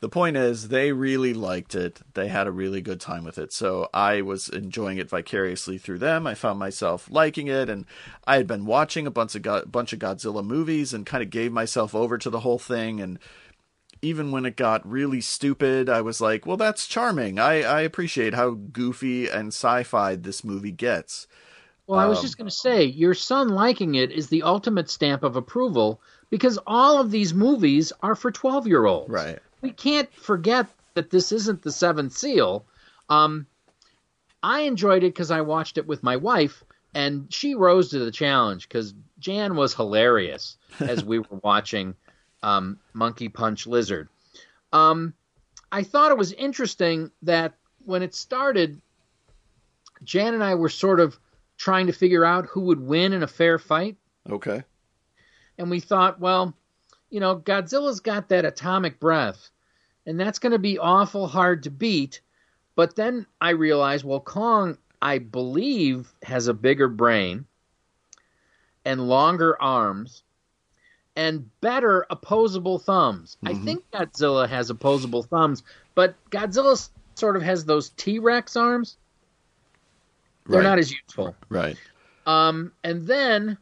the 0.00 0.08
point 0.08 0.38
is, 0.38 0.68
they 0.68 0.92
really 0.92 1.34
liked 1.34 1.74
it. 1.74 2.00
They 2.14 2.28
had 2.28 2.46
a 2.46 2.50
really 2.50 2.80
good 2.80 2.98
time 2.98 3.24
with 3.24 3.36
it. 3.36 3.52
So 3.52 3.90
I 3.92 4.22
was 4.22 4.48
enjoying 4.48 4.96
it 4.96 5.10
vicariously 5.10 5.76
through 5.76 5.98
them. 5.98 6.26
I 6.26 6.34
found 6.34 6.58
myself 6.58 7.10
liking 7.10 7.48
it, 7.48 7.68
and 7.68 7.84
I 8.26 8.36
had 8.36 8.46
been 8.46 8.64
watching 8.64 9.06
a 9.06 9.10
bunch 9.10 9.34
of 9.34 9.42
Go- 9.42 9.66
bunch 9.66 9.92
of 9.92 9.98
Godzilla 9.98 10.42
movies 10.42 10.94
and 10.94 11.04
kind 11.04 11.22
of 11.22 11.28
gave 11.28 11.52
myself 11.52 11.94
over 11.94 12.16
to 12.16 12.30
the 12.30 12.40
whole 12.40 12.58
thing 12.58 13.02
and 13.02 13.18
even 14.04 14.30
when 14.30 14.46
it 14.46 14.56
got 14.56 14.88
really 14.88 15.20
stupid, 15.20 15.88
I 15.88 16.02
was 16.02 16.20
like, 16.20 16.46
well, 16.46 16.56
that's 16.56 16.86
charming. 16.86 17.38
I, 17.38 17.62
I 17.62 17.80
appreciate 17.80 18.34
how 18.34 18.50
goofy 18.50 19.28
and 19.28 19.48
sci 19.48 19.82
fi 19.82 20.14
this 20.14 20.44
movie 20.44 20.72
gets. 20.72 21.26
Well, 21.86 21.98
I 21.98 22.06
was 22.06 22.18
um, 22.18 22.24
just 22.24 22.38
going 22.38 22.48
to 22.48 22.54
say, 22.54 22.84
your 22.84 23.14
son 23.14 23.48
liking 23.48 23.94
it 23.94 24.10
is 24.10 24.28
the 24.28 24.42
ultimate 24.42 24.88
stamp 24.88 25.22
of 25.22 25.36
approval 25.36 26.00
because 26.30 26.58
all 26.66 27.00
of 27.00 27.10
these 27.10 27.34
movies 27.34 27.92
are 28.02 28.14
for 28.14 28.30
12 28.30 28.66
year 28.66 28.84
olds. 28.84 29.10
Right. 29.10 29.38
We 29.60 29.70
can't 29.70 30.12
forget 30.14 30.66
that 30.94 31.10
this 31.10 31.32
isn't 31.32 31.62
the 31.62 31.72
Seventh 31.72 32.12
Seal. 32.12 32.64
Um, 33.08 33.46
I 34.42 34.60
enjoyed 34.60 35.02
it 35.04 35.14
because 35.14 35.30
I 35.30 35.40
watched 35.40 35.78
it 35.78 35.86
with 35.86 36.02
my 36.02 36.16
wife, 36.16 36.62
and 36.94 37.32
she 37.32 37.54
rose 37.54 37.90
to 37.90 37.98
the 37.98 38.10
challenge 38.10 38.68
because 38.68 38.94
Jan 39.18 39.56
was 39.56 39.74
hilarious 39.74 40.56
as 40.80 41.04
we 41.04 41.18
were 41.18 41.40
watching 41.42 41.94
um, 42.44 42.78
Monkey 42.92 43.30
Punch 43.30 43.66
Lizard. 43.66 44.08
Um, 44.72 45.14
I 45.72 45.82
thought 45.82 46.12
it 46.12 46.18
was 46.18 46.32
interesting 46.32 47.10
that 47.22 47.54
when 47.84 48.02
it 48.02 48.14
started, 48.14 48.80
Jan 50.04 50.34
and 50.34 50.44
I 50.44 50.54
were 50.54 50.68
sort 50.68 51.00
of 51.00 51.18
trying 51.56 51.86
to 51.86 51.92
figure 51.92 52.24
out 52.24 52.46
who 52.46 52.60
would 52.62 52.80
win 52.80 53.14
in 53.14 53.22
a 53.22 53.26
fair 53.28 53.58
fight. 53.58 53.96
Okay. 54.28 54.62
And 55.56 55.70
we 55.70 55.80
thought, 55.80 56.20
well, 56.20 56.54
you 57.10 57.18
know, 57.18 57.36
Godzilla's 57.36 58.00
got 58.00 58.28
that 58.28 58.44
atomic 58.44 59.00
breath, 59.00 59.50
and 60.04 60.20
that's 60.20 60.38
going 60.38 60.52
to 60.52 60.58
be 60.58 60.78
awful 60.78 61.26
hard 61.26 61.62
to 61.62 61.70
beat. 61.70 62.20
But 62.76 62.94
then 62.94 63.26
I 63.40 63.50
realized, 63.50 64.04
well, 64.04 64.20
Kong, 64.20 64.76
I 65.00 65.18
believe, 65.18 66.12
has 66.22 66.48
a 66.48 66.54
bigger 66.54 66.88
brain 66.88 67.46
and 68.84 69.08
longer 69.08 69.60
arms 69.62 70.24
and 71.16 71.48
better 71.60 72.06
opposable 72.10 72.78
thumbs. 72.78 73.36
I 73.44 73.54
think 73.54 73.84
Godzilla 73.92 74.48
has 74.48 74.70
opposable 74.70 75.22
thumbs, 75.22 75.62
but 75.94 76.14
Godzilla 76.30 76.88
sort 77.14 77.36
of 77.36 77.42
has 77.42 77.64
those 77.64 77.90
T 77.90 78.18
Rex 78.18 78.56
arms. 78.56 78.96
They're 80.46 80.60
Right. 80.60 80.68
not 80.68 80.78
as 80.78 80.92
useful. 80.92 81.34
Right. 81.48 81.76
Um, 82.26 82.72
and 82.82 83.06
then, 83.06 83.56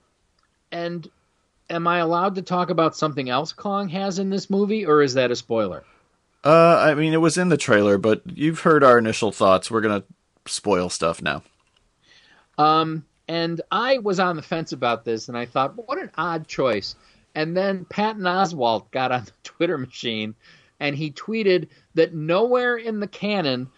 and 0.72 1.08
am 1.70 1.86
I 1.86 1.98
allowed 1.98 2.34
to 2.36 2.42
talk 2.42 2.70
about 2.70 2.96
something 2.96 3.28
else 3.28 3.52
Kong 3.52 3.88
has 3.90 4.18
in 4.18 4.30
this 4.30 4.48
movie, 4.50 4.86
or 4.86 5.02
is 5.02 5.14
that 5.14 5.30
a 5.30 5.36
spoiler? 5.36 5.84
Uh, 6.44 6.76
I 6.78 6.94
mean, 6.94 7.12
it 7.12 7.20
was 7.20 7.38
in 7.38 7.50
the 7.50 7.56
trailer, 7.56 7.98
but 7.98 8.22
you've 8.26 8.60
heard 8.60 8.82
our 8.82 8.98
initial 8.98 9.30
thoughts. 9.30 9.70
We're 9.70 9.80
gonna 9.80 10.02
spoil 10.46 10.88
stuff 10.88 11.22
now. 11.22 11.42
Um, 12.58 13.04
and 13.28 13.60
I 13.70 13.98
was 13.98 14.18
on 14.18 14.36
the 14.36 14.42
fence 14.42 14.72
about 14.72 15.04
this, 15.04 15.28
and 15.28 15.38
I 15.38 15.46
thought, 15.46 15.76
what 15.88 15.98
an 15.98 16.10
odd 16.16 16.48
choice. 16.48 16.96
And 17.34 17.56
then 17.56 17.84
Patton 17.86 18.22
Oswalt 18.22 18.90
got 18.90 19.12
on 19.12 19.24
the 19.24 19.32
Twitter 19.44 19.78
machine, 19.78 20.34
and 20.80 20.96
he 20.96 21.10
tweeted 21.10 21.68
that 21.94 22.14
nowhere 22.14 22.76
in 22.76 23.00
the 23.00 23.06
canon 23.06 23.68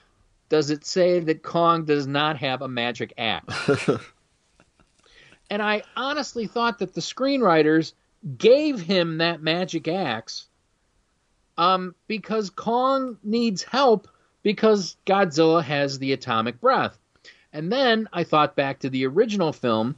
does 0.49 0.71
it 0.71 0.85
say 0.85 1.21
that 1.21 1.43
Kong 1.43 1.85
does 1.85 2.07
not 2.07 2.37
have 2.39 2.63
a 2.63 2.69
magic 2.69 3.13
axe. 3.19 3.89
and 5.51 5.63
I 5.63 5.83
honestly 5.97 6.47
thought 6.47 6.79
that 6.79 6.95
the 6.95 7.01
screenwriters 7.01 7.93
gave 8.39 8.81
him 8.81 9.19
that 9.19 9.43
magic 9.43 9.89
axe 9.89 10.47
um, 11.59 11.95
because 12.07 12.51
Kong 12.51 13.19
needs 13.23 13.63
help 13.63 14.09
because 14.43 14.97
Godzilla 15.07 15.63
has 15.63 15.99
the 15.99 16.13
atomic 16.13 16.61
breath. 16.61 16.99
And 17.53 17.71
then 17.71 18.09
I 18.13 18.25
thought 18.25 18.57
back 18.57 18.81
to 18.81 18.91
the 18.91 19.07
original 19.07 19.53
film, 19.53 19.97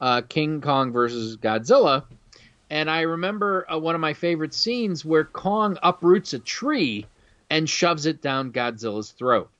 uh, 0.00 0.22
King 0.22 0.60
Kong 0.60 0.92
versus 0.92 1.36
Godzilla, 1.36 2.04
and 2.70 2.88
I 2.90 3.02
remember 3.02 3.66
uh, 3.70 3.78
one 3.78 3.94
of 3.94 4.00
my 4.00 4.14
favorite 4.14 4.54
scenes 4.54 5.04
where 5.04 5.24
Kong 5.24 5.76
uproots 5.82 6.32
a 6.32 6.38
tree 6.38 7.06
and 7.50 7.68
shoves 7.68 8.06
it 8.06 8.22
down 8.22 8.52
Godzilla's 8.52 9.10
throat. 9.10 9.50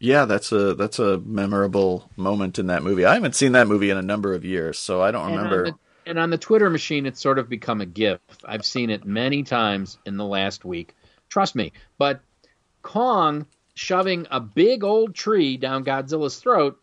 Yeah, 0.00 0.24
that's 0.26 0.52
a 0.52 0.74
that's 0.74 0.98
a 0.98 1.18
memorable 1.18 2.10
moment 2.16 2.58
in 2.58 2.66
that 2.66 2.82
movie. 2.82 3.04
I 3.04 3.14
haven't 3.14 3.34
seen 3.36 3.52
that 3.52 3.66
movie 3.68 3.90
in 3.90 3.96
a 3.96 4.02
number 4.02 4.34
of 4.34 4.44
years, 4.44 4.78
so 4.78 5.00
I 5.02 5.10
don't 5.10 5.28
And 5.30 5.38
on 5.38 5.44
remember. 5.44 5.64
the- 5.70 5.78
And 6.06 6.18
on 6.18 6.28
the 6.28 6.36
Twitter 6.36 6.68
machine, 6.68 7.06
it's 7.06 7.20
sort 7.20 7.38
of 7.38 7.48
become 7.48 7.80
a 7.80 7.86
gif. 7.86 8.20
I've 8.44 8.66
seen 8.66 8.90
it 8.90 9.06
many 9.06 9.42
times 9.42 9.96
in 10.04 10.18
the 10.18 10.24
last 10.26 10.62
week. 10.64 10.94
Trust 11.30 11.54
me. 11.54 11.72
But 11.96 12.20
Kong 12.82 13.46
shoving 13.74 14.26
a 14.30 14.38
big 14.40 14.84
old 14.84 15.14
tree 15.14 15.56
down 15.56 15.84
Godzilla's 15.84 16.36
throat 16.38 16.78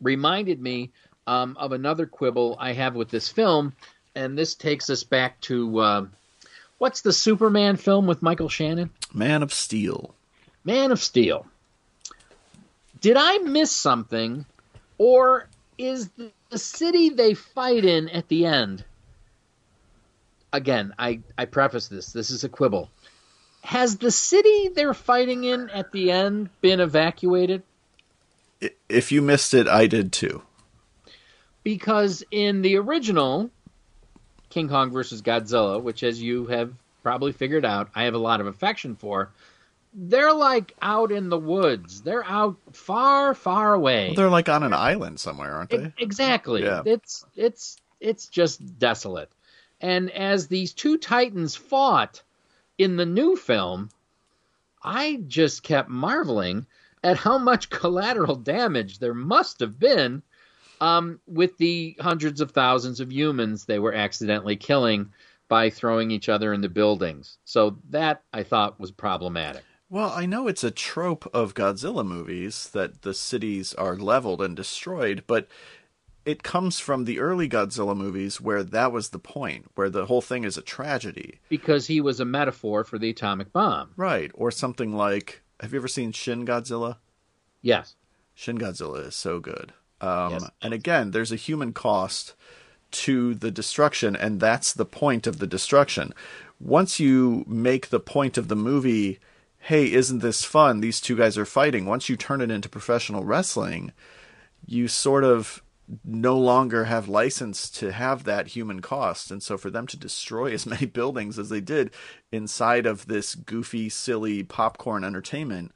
reminded 0.00 0.60
me 0.60 0.92
um, 1.26 1.56
of 1.58 1.72
another 1.72 2.06
quibble 2.06 2.56
I 2.58 2.72
have 2.72 2.94
with 2.94 3.10
this 3.10 3.28
film. 3.28 3.72
And 4.14 4.36
this 4.36 4.54
takes 4.54 4.90
us 4.90 5.04
back 5.04 5.40
to 5.42 5.78
uh, 5.78 6.06
what's 6.78 7.02
the 7.02 7.12
Superman 7.12 7.76
film 7.76 8.06
with 8.06 8.22
Michael 8.22 8.48
Shannon? 8.48 8.90
Man 9.14 9.42
of 9.42 9.52
Steel. 9.52 10.14
Man 10.64 10.90
of 10.90 11.00
Steel. 11.00 11.46
Did 13.00 13.16
I 13.16 13.38
miss 13.38 13.72
something, 13.72 14.44
or 14.98 15.48
is 15.78 16.08
the, 16.10 16.30
the 16.50 16.58
city 16.58 17.10
they 17.10 17.34
fight 17.34 17.84
in 17.84 18.08
at 18.10 18.28
the 18.28 18.44
end? 18.44 18.84
Again, 20.52 20.92
I, 20.98 21.20
I 21.38 21.46
preface 21.46 21.88
this. 21.88 22.12
This 22.12 22.30
is 22.30 22.44
a 22.44 22.48
quibble. 22.48 22.90
Has 23.62 23.98
the 23.98 24.10
city 24.10 24.68
they're 24.68 24.94
fighting 24.94 25.44
in 25.44 25.70
at 25.70 25.92
the 25.92 26.10
end 26.10 26.50
been 26.60 26.80
evacuated? 26.80 27.62
If 28.88 29.12
you 29.12 29.22
missed 29.22 29.54
it, 29.54 29.68
I 29.68 29.86
did 29.86 30.12
too. 30.12 30.42
Because 31.62 32.24
in 32.30 32.62
the 32.62 32.76
original 32.76 33.50
King 34.48 34.68
Kong 34.68 34.90
versus 34.90 35.22
Godzilla, 35.22 35.80
which, 35.80 36.02
as 36.02 36.20
you 36.20 36.46
have 36.46 36.72
probably 37.02 37.32
figured 37.32 37.64
out, 37.64 37.90
I 37.94 38.04
have 38.04 38.14
a 38.14 38.18
lot 38.18 38.40
of 38.40 38.46
affection 38.46 38.96
for, 38.96 39.30
they're 39.94 40.32
like 40.32 40.74
out 40.82 41.12
in 41.12 41.28
the 41.28 41.38
woods. 41.38 42.02
They're 42.02 42.24
out 42.24 42.56
far, 42.72 43.34
far 43.34 43.74
away. 43.74 44.08
Well, 44.08 44.14
they're 44.16 44.28
like 44.28 44.48
on 44.48 44.62
an 44.62 44.72
island 44.72 45.18
somewhere, 45.18 45.54
aren't 45.54 45.70
they? 45.70 45.92
Exactly. 45.98 46.62
Yeah. 46.62 46.82
It's 46.84 47.24
it's 47.34 47.76
it's 48.00 48.26
just 48.28 48.78
desolate. 48.78 49.30
And 49.80 50.10
as 50.10 50.46
these 50.46 50.72
two 50.72 50.98
titans 50.98 51.56
fought 51.56 52.22
in 52.78 52.96
the 52.96 53.06
new 53.06 53.34
film, 53.36 53.90
I 54.82 55.22
just 55.26 55.62
kept 55.62 55.88
marveling 55.88 56.66
at 57.02 57.16
how 57.16 57.38
much 57.38 57.70
collateral 57.70 58.36
damage 58.36 58.98
there 58.98 59.14
must 59.14 59.60
have 59.60 59.78
been 59.78 60.22
um, 60.80 61.20
with 61.26 61.56
the 61.58 61.96
hundreds 62.00 62.40
of 62.40 62.50
thousands 62.50 63.00
of 63.00 63.12
humans 63.12 63.64
they 63.64 63.78
were 63.78 63.94
accidentally 63.94 64.56
killing 64.56 65.10
by 65.48 65.68
throwing 65.68 66.10
each 66.10 66.28
other 66.28 66.52
into 66.52 66.68
buildings. 66.68 67.38
So 67.44 67.78
that 67.90 68.22
I 68.32 68.42
thought 68.42 68.80
was 68.80 68.90
problematic. 68.90 69.64
Well, 69.88 70.10
I 70.10 70.24
know 70.24 70.46
it's 70.46 70.62
a 70.62 70.70
trope 70.70 71.28
of 71.34 71.54
Godzilla 71.54 72.06
movies 72.06 72.70
that 72.72 73.02
the 73.02 73.12
cities 73.12 73.74
are 73.74 73.96
leveled 73.96 74.40
and 74.40 74.54
destroyed, 74.54 75.24
but 75.26 75.48
it 76.24 76.44
comes 76.44 76.78
from 76.78 77.04
the 77.04 77.18
early 77.18 77.48
Godzilla 77.48 77.96
movies 77.96 78.40
where 78.40 78.62
that 78.62 78.92
was 78.92 79.08
the 79.08 79.18
point, 79.18 79.66
where 79.74 79.90
the 79.90 80.06
whole 80.06 80.20
thing 80.20 80.44
is 80.44 80.56
a 80.56 80.62
tragedy. 80.62 81.40
Because 81.48 81.88
he 81.88 82.00
was 82.00 82.20
a 82.20 82.24
metaphor 82.24 82.84
for 82.84 82.98
the 82.98 83.10
atomic 83.10 83.52
bomb. 83.52 83.90
Right. 83.96 84.30
Or 84.34 84.52
something 84.52 84.94
like 84.94 85.42
Have 85.58 85.72
you 85.72 85.80
ever 85.80 85.88
seen 85.88 86.12
Shin 86.12 86.46
Godzilla? 86.46 86.98
Yes. 87.60 87.96
Shin 88.34 88.58
Godzilla 88.58 89.08
is 89.08 89.16
so 89.16 89.40
good. 89.40 89.72
Um, 90.00 90.32
Yes. 90.32 90.50
And 90.62 90.74
again, 90.74 91.10
there's 91.10 91.32
a 91.32 91.36
human 91.36 91.72
cost 91.72 92.34
to 92.92 93.34
the 93.34 93.50
destruction, 93.50 94.16
and 94.16 94.40
that's 94.40 94.72
the 94.72 94.84
point 94.84 95.26
of 95.26 95.38
the 95.38 95.46
destruction. 95.46 96.12
Once 96.58 96.98
you 97.00 97.44
make 97.46 97.88
the 97.88 98.00
point 98.00 98.36
of 98.36 98.48
the 98.48 98.56
movie, 98.56 99.18
hey, 99.58 99.90
isn't 99.92 100.20
this 100.20 100.44
fun? 100.44 100.80
These 100.80 101.00
two 101.00 101.16
guys 101.16 101.38
are 101.38 101.46
fighting. 101.46 101.86
Once 101.86 102.08
you 102.08 102.16
turn 102.16 102.40
it 102.40 102.50
into 102.50 102.68
professional 102.68 103.24
wrestling, 103.24 103.92
you 104.66 104.88
sort 104.88 105.24
of 105.24 105.62
no 106.04 106.38
longer 106.38 106.84
have 106.84 107.08
license 107.08 107.68
to 107.68 107.92
have 107.92 108.24
that 108.24 108.48
human 108.48 108.80
cost. 108.80 109.30
And 109.30 109.42
so 109.42 109.58
for 109.58 109.70
them 109.70 109.86
to 109.88 109.96
destroy 109.96 110.52
as 110.52 110.66
many 110.66 110.86
buildings 110.98 111.38
as 111.38 111.48
they 111.48 111.60
did 111.60 111.90
inside 112.30 112.86
of 112.86 113.06
this 113.06 113.34
goofy, 113.34 113.88
silly 113.88 114.42
popcorn 114.42 115.04
entertainment 115.04 115.72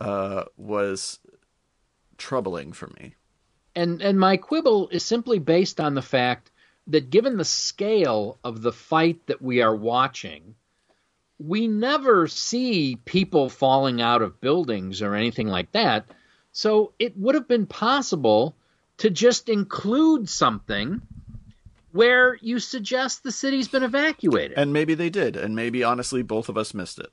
uh, 0.00 0.44
was 0.56 1.18
troubling 2.16 2.72
for 2.72 2.88
me. 2.98 3.14
And 3.74 4.02
and 4.02 4.18
my 4.18 4.36
quibble 4.36 4.88
is 4.90 5.04
simply 5.04 5.38
based 5.38 5.80
on 5.80 5.94
the 5.94 6.02
fact 6.02 6.50
that 6.88 7.10
given 7.10 7.36
the 7.36 7.44
scale 7.44 8.38
of 8.42 8.62
the 8.62 8.72
fight 8.72 9.26
that 9.26 9.40
we 9.40 9.62
are 9.62 9.74
watching, 9.74 10.54
we 11.38 11.68
never 11.68 12.26
see 12.26 12.96
people 13.04 13.48
falling 13.48 14.00
out 14.00 14.22
of 14.22 14.40
buildings 14.40 15.02
or 15.02 15.14
anything 15.14 15.46
like 15.46 15.70
that. 15.72 16.06
So 16.52 16.92
it 16.98 17.16
would 17.16 17.34
have 17.36 17.48
been 17.48 17.66
possible 17.66 18.56
to 18.98 19.08
just 19.08 19.48
include 19.48 20.28
something 20.28 21.00
where 21.92 22.36
you 22.40 22.58
suggest 22.58 23.22
the 23.22 23.32
city's 23.32 23.68
been 23.68 23.82
evacuated. 23.82 24.58
And 24.58 24.72
maybe 24.72 24.94
they 24.94 25.10
did, 25.10 25.36
and 25.36 25.56
maybe 25.56 25.82
honestly 25.82 26.22
both 26.22 26.48
of 26.48 26.56
us 26.56 26.74
missed 26.74 26.98
it. 26.98 27.10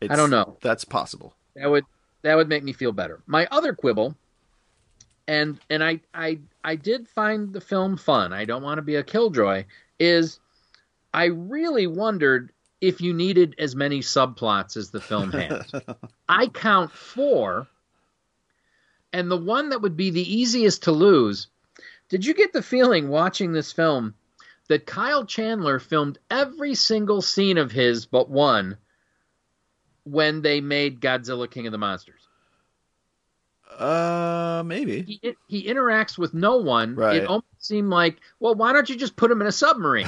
It's, 0.00 0.12
I 0.12 0.16
don't 0.16 0.30
know. 0.30 0.56
That's 0.62 0.84
possible. 0.84 1.34
That 1.54 1.70
would 1.70 1.84
that 2.22 2.36
would 2.36 2.48
make 2.48 2.62
me 2.62 2.72
feel 2.72 2.92
better. 2.92 3.20
My 3.26 3.46
other 3.50 3.74
quibble, 3.74 4.16
and 5.30 5.60
and 5.70 5.84
I 5.84 6.00
I 6.12 6.40
I 6.64 6.74
did 6.74 7.08
find 7.08 7.52
the 7.52 7.60
film 7.60 7.96
fun. 7.96 8.32
I 8.32 8.44
don't 8.46 8.64
want 8.64 8.78
to 8.78 8.82
be 8.82 8.96
a 8.96 9.04
killjoy. 9.04 9.64
Is 10.00 10.40
I 11.14 11.26
really 11.26 11.86
wondered 11.86 12.50
if 12.80 13.00
you 13.00 13.14
needed 13.14 13.54
as 13.56 13.76
many 13.76 14.00
subplots 14.00 14.76
as 14.76 14.90
the 14.90 15.00
film 15.00 15.30
has. 15.30 15.70
I 16.28 16.48
count 16.48 16.90
four, 16.90 17.68
and 19.12 19.30
the 19.30 19.36
one 19.36 19.68
that 19.68 19.82
would 19.82 19.96
be 19.96 20.10
the 20.10 20.34
easiest 20.34 20.84
to 20.84 20.92
lose. 20.92 21.46
Did 22.08 22.26
you 22.26 22.34
get 22.34 22.52
the 22.52 22.62
feeling 22.62 23.08
watching 23.08 23.52
this 23.52 23.70
film 23.70 24.14
that 24.66 24.84
Kyle 24.84 25.24
Chandler 25.24 25.78
filmed 25.78 26.18
every 26.28 26.74
single 26.74 27.22
scene 27.22 27.58
of 27.58 27.70
his 27.70 28.06
but 28.06 28.28
one 28.28 28.78
when 30.02 30.42
they 30.42 30.60
made 30.60 31.00
Godzilla 31.00 31.48
King 31.48 31.66
of 31.66 31.72
the 31.72 31.78
Monsters. 31.78 32.19
Uh, 33.80 34.62
maybe. 34.66 35.02
He, 35.02 35.36
he 35.48 35.66
interacts 35.66 36.18
with 36.18 36.34
no 36.34 36.58
one. 36.58 36.96
Right. 36.96 37.16
It 37.16 37.26
almost 37.26 37.46
seemed 37.58 37.88
like, 37.88 38.18
well, 38.38 38.54
why 38.54 38.74
don't 38.74 38.88
you 38.90 38.96
just 38.96 39.16
put 39.16 39.30
him 39.30 39.40
in 39.40 39.46
a 39.46 39.52
submarine? 39.52 40.06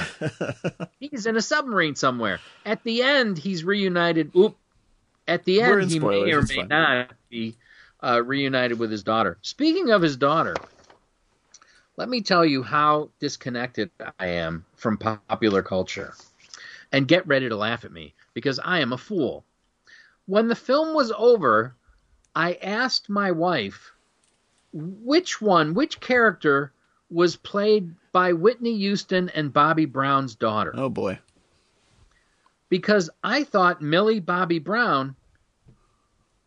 he's 0.99 1.25
in 1.25 1.35
a 1.35 1.41
submarine 1.41 1.95
somewhere. 1.95 2.39
At 2.67 2.83
the 2.83 3.01
end, 3.01 3.39
he's 3.39 3.63
reunited. 3.63 4.31
Oop. 4.35 4.55
At 5.27 5.43
the 5.45 5.61
end, 5.61 5.89
he 5.89 5.97
spoilers, 5.97 6.25
may 6.25 6.33
or 6.33 6.39
it's 6.39 6.49
may 6.49 6.55
fine. 6.57 6.67
not 6.67 7.11
be 7.31 7.55
uh, 8.03 8.21
reunited 8.23 8.77
with 8.77 8.91
his 8.91 9.01
daughter. 9.01 9.39
Speaking 9.41 9.89
of 9.89 10.03
his 10.03 10.17
daughter, 10.17 10.55
let 11.97 12.07
me 12.07 12.21
tell 12.21 12.45
you 12.45 12.61
how 12.61 13.09
disconnected 13.19 13.89
I 14.19 14.27
am 14.27 14.65
from 14.75 14.97
popular 14.97 15.63
culture. 15.63 16.13
And 16.91 17.07
get 17.07 17.25
ready 17.25 17.49
to 17.49 17.55
laugh 17.55 17.85
at 17.85 17.91
me 17.91 18.13
because 18.35 18.59
I 18.59 18.81
am 18.81 18.93
a 18.93 18.99
fool. 18.99 19.45
When 20.27 20.47
the 20.47 20.55
film 20.55 20.93
was 20.93 21.11
over, 21.17 21.73
I 22.35 22.53
asked 22.55 23.09
my 23.09 23.31
wife 23.31 23.93
which 24.73 25.41
one, 25.41 25.73
which 25.73 25.99
character 25.99 26.71
was 27.09 27.35
played 27.35 27.93
by 28.11 28.33
Whitney 28.33 28.77
Houston 28.77 29.29
and 29.29 29.53
Bobby 29.53 29.85
Brown's 29.85 30.35
daughter. 30.35 30.73
Oh 30.75 30.89
boy. 30.89 31.19
Because 32.69 33.09
I 33.23 33.43
thought 33.43 33.81
Millie 33.81 34.19
Bobby 34.19 34.59
Brown 34.59 35.15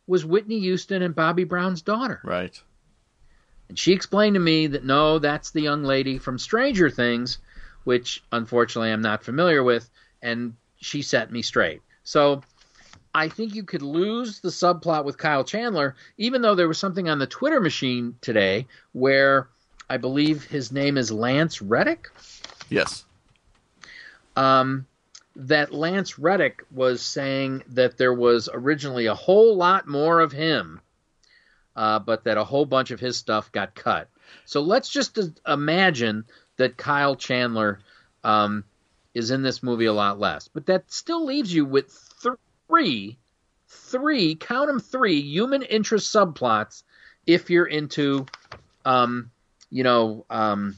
was 0.07 0.25
Whitney 0.25 0.61
Houston 0.61 1.03
and 1.03 1.15
Bobby 1.15 1.45
Brown's 1.45 1.83
daughter. 1.83 2.21
Right. 2.25 2.61
And 3.69 3.79
she 3.79 3.93
explained 3.93 4.35
to 4.35 4.41
me 4.41 4.69
that 4.69 4.85
no, 4.85 5.19
that's 5.19 5.51
the 5.51 5.63
young 5.63 5.85
lady 5.85 6.19
from 6.19 6.39
Stranger 6.39 6.91
Things, 6.91 7.39
which 7.85 8.23
unfortunately 8.33 8.93
I'm 8.93 9.03
not 9.03 9.25
familiar 9.25 9.63
with, 9.63 9.89
and 10.23 10.55
she 10.77 11.03
set 11.03 11.33
me 11.33 11.43
straight. 11.43 11.83
So 12.05 12.43
I 13.17 13.31
think 13.31 13.55
you 13.55 13.65
could 13.65 13.81
lose 13.81 14.41
the 14.41 14.51
subplot 14.51 15.07
with 15.07 15.17
Kyle 15.17 15.43
Chandler, 15.43 15.97
even 16.19 16.43
though 16.43 16.55
there 16.55 16.69
was 16.69 16.77
something 16.77 17.09
on 17.09 17.19
the 17.19 17.27
Twitter 17.27 17.63
machine 17.63 18.15
today 18.21 18.67
where 18.93 19.49
I 19.89 19.97
believe 19.97 20.45
his 20.45 20.71
name 20.71 20.99
is 20.99 21.11
Lance 21.11 21.63
Reddick. 21.63 22.11
Yes. 22.69 23.07
Um, 24.37 24.87
that 25.35 25.73
Lance 25.73 26.19
Reddick 26.19 26.65
was 26.71 27.01
saying 27.01 27.63
that 27.69 27.97
there 27.97 28.13
was 28.13 28.51
originally 28.53 29.07
a 29.07 29.15
whole 29.15 29.57
lot 29.57 29.89
more 29.89 30.21
of 30.21 30.33
him, 30.33 30.83
uh, 31.75 32.01
but 32.01 32.25
that 32.25 32.37
a 32.37 32.45
whole 32.45 32.67
bunch 32.67 32.91
of 32.91 33.01
his 33.01 33.17
stuff 33.17 33.51
got 33.51 33.75
cut. 33.75 34.11
So 34.45 34.61
let's 34.61 34.91
just 34.91 35.19
imagine 35.49 36.27
that 36.59 36.77
Kyle 36.77 37.17
Chandler 37.17 37.79
um, 38.23 38.65
is 39.15 39.31
in 39.31 39.43
this 39.43 39.63
movie 39.63 39.87
a 39.87 39.95
lot 39.95 40.21
less, 40.21 40.49
but 40.49 40.67
that 40.67 40.93
still 40.93 41.25
leaves 41.25 41.55
you 41.55 41.65
with 41.65 42.06
three, 42.69 43.19
three, 43.69 44.35
count 44.35 44.67
them 44.69 44.81
three 44.81 45.21
human 45.21 45.63
interest 45.63 46.15
subplots 46.15 46.83
if 47.27 47.51
you're 47.51 47.67
into, 47.67 48.27
um, 48.85 49.31
you 49.71 49.83
know, 49.85 50.25
um, 50.31 50.77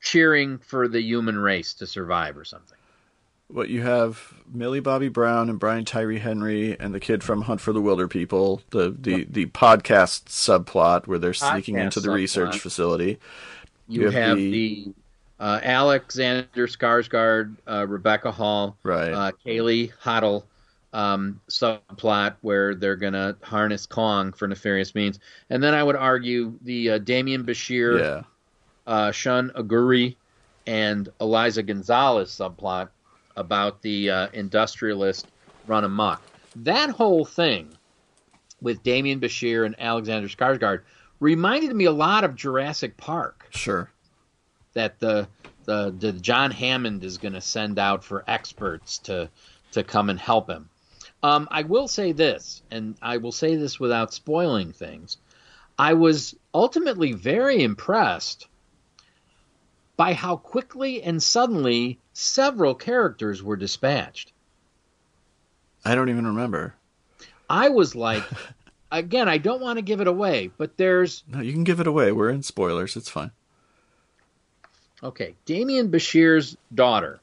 cheering 0.00 0.58
for 0.58 0.88
the 0.88 1.00
human 1.00 1.38
race 1.38 1.74
to 1.74 1.86
survive 1.86 2.36
or 2.36 2.44
something. 2.44 2.78
What 3.48 3.68
you 3.68 3.82
have 3.82 4.34
Millie 4.52 4.80
Bobby 4.80 5.08
Brown 5.08 5.48
and 5.48 5.58
Brian 5.60 5.84
Tyree 5.84 6.18
Henry 6.18 6.78
and 6.80 6.92
the 6.92 6.98
kid 6.98 7.22
from 7.22 7.42
Hunt 7.42 7.60
for 7.60 7.72
the 7.72 7.80
Wilder 7.80 8.08
People, 8.08 8.60
the 8.70 8.90
the, 8.98 9.24
the 9.30 9.46
podcast 9.46 10.24
subplot 10.24 11.06
where 11.06 11.18
they're 11.18 11.32
sneaking 11.32 11.76
Podcast 11.76 11.82
into 11.82 12.00
the 12.00 12.08
subplot. 12.08 12.14
research 12.14 12.58
facility. 12.58 13.18
You, 13.86 14.00
You 14.00 14.04
have 14.06 14.14
have, 14.14 14.36
the- 14.38 14.50
the, 14.50 14.92
uh, 15.38 15.60
Alexander 15.62 16.66
Skarsgård, 16.66 17.54
uh, 17.68 17.86
Rebecca 17.86 18.32
Hall, 18.32 18.76
Right. 18.82 19.12
uh, 19.12 19.30
Kaylee 19.44 19.92
Hottle 20.00 20.44
um, 20.96 21.42
subplot 21.50 22.36
where 22.40 22.74
they're 22.74 22.96
going 22.96 23.12
to 23.12 23.36
harness 23.42 23.84
Kong 23.84 24.32
for 24.32 24.48
nefarious 24.48 24.94
means. 24.94 25.20
And 25.50 25.62
then 25.62 25.74
I 25.74 25.82
would 25.82 25.94
argue 25.94 26.58
the 26.62 26.92
uh, 26.92 26.98
Demián 26.98 27.44
Bichir, 27.44 28.00
yeah. 28.00 28.22
uh, 28.86 29.12
Shun 29.12 29.50
Oguri, 29.50 30.16
and 30.66 31.10
Eiza 31.20 31.62
González 31.68 32.28
subplot 32.28 32.88
about 33.36 33.82
the 33.82 34.10
uh, 34.10 34.28
industrialist 34.32 35.26
run 35.66 35.84
amok. 35.84 36.22
That 36.56 36.88
whole 36.88 37.26
thing 37.26 37.68
with 38.62 38.82
Demián 38.82 39.20
Bichir 39.20 39.66
and 39.66 39.76
Alexander 39.78 40.28
Skarsgård 40.28 40.80
reminded 41.20 41.76
me 41.76 41.84
a 41.84 41.92
lot 41.92 42.24
of 42.24 42.34
Jurassic 42.34 42.96
Park 42.96 43.48
Sure. 43.50 43.90
that 44.72 44.98
the 44.98 45.28
the, 45.66 45.92
the 45.98 46.12
John 46.12 46.52
Hammond 46.52 47.04
is 47.04 47.18
going 47.18 47.34
to 47.34 47.40
send 47.40 47.78
out 47.78 48.02
for 48.02 48.24
experts 48.26 48.98
to 48.98 49.28
to 49.72 49.84
come 49.84 50.08
and 50.08 50.18
help 50.18 50.48
him. 50.48 50.70
Um, 51.22 51.48
I 51.50 51.62
will 51.62 51.88
say 51.88 52.12
this, 52.12 52.62
and 52.70 52.96
I 53.02 53.16
will 53.16 53.32
say 53.32 53.56
this 53.56 53.80
without 53.80 54.12
spoiling 54.14 54.72
things. 54.72 55.16
I 55.78 55.94
was 55.94 56.34
ultimately 56.54 57.12
very 57.12 57.62
impressed 57.62 58.46
by 59.96 60.12
how 60.12 60.36
quickly 60.36 61.02
and 61.02 61.22
suddenly 61.22 61.98
several 62.12 62.74
characters 62.74 63.42
were 63.42 63.56
dispatched. 63.56 64.32
I 65.84 65.94
don't 65.94 66.10
even 66.10 66.26
remember. 66.26 66.74
I 67.48 67.68
was 67.70 67.94
like, 67.94 68.24
again, 68.92 69.28
I 69.28 69.38
don't 69.38 69.60
want 69.60 69.78
to 69.78 69.82
give 69.82 70.00
it 70.00 70.06
away, 70.06 70.50
but 70.58 70.76
there's 70.76 71.24
No, 71.28 71.40
you 71.40 71.52
can 71.52 71.64
give 71.64 71.80
it 71.80 71.86
away. 71.86 72.12
We're 72.12 72.30
in 72.30 72.42
spoilers. 72.42 72.96
It's 72.96 73.08
fine. 73.08 73.30
okay, 75.02 75.34
Demián 75.46 75.90
Bichir's 75.90 76.56
daughter, 76.74 77.20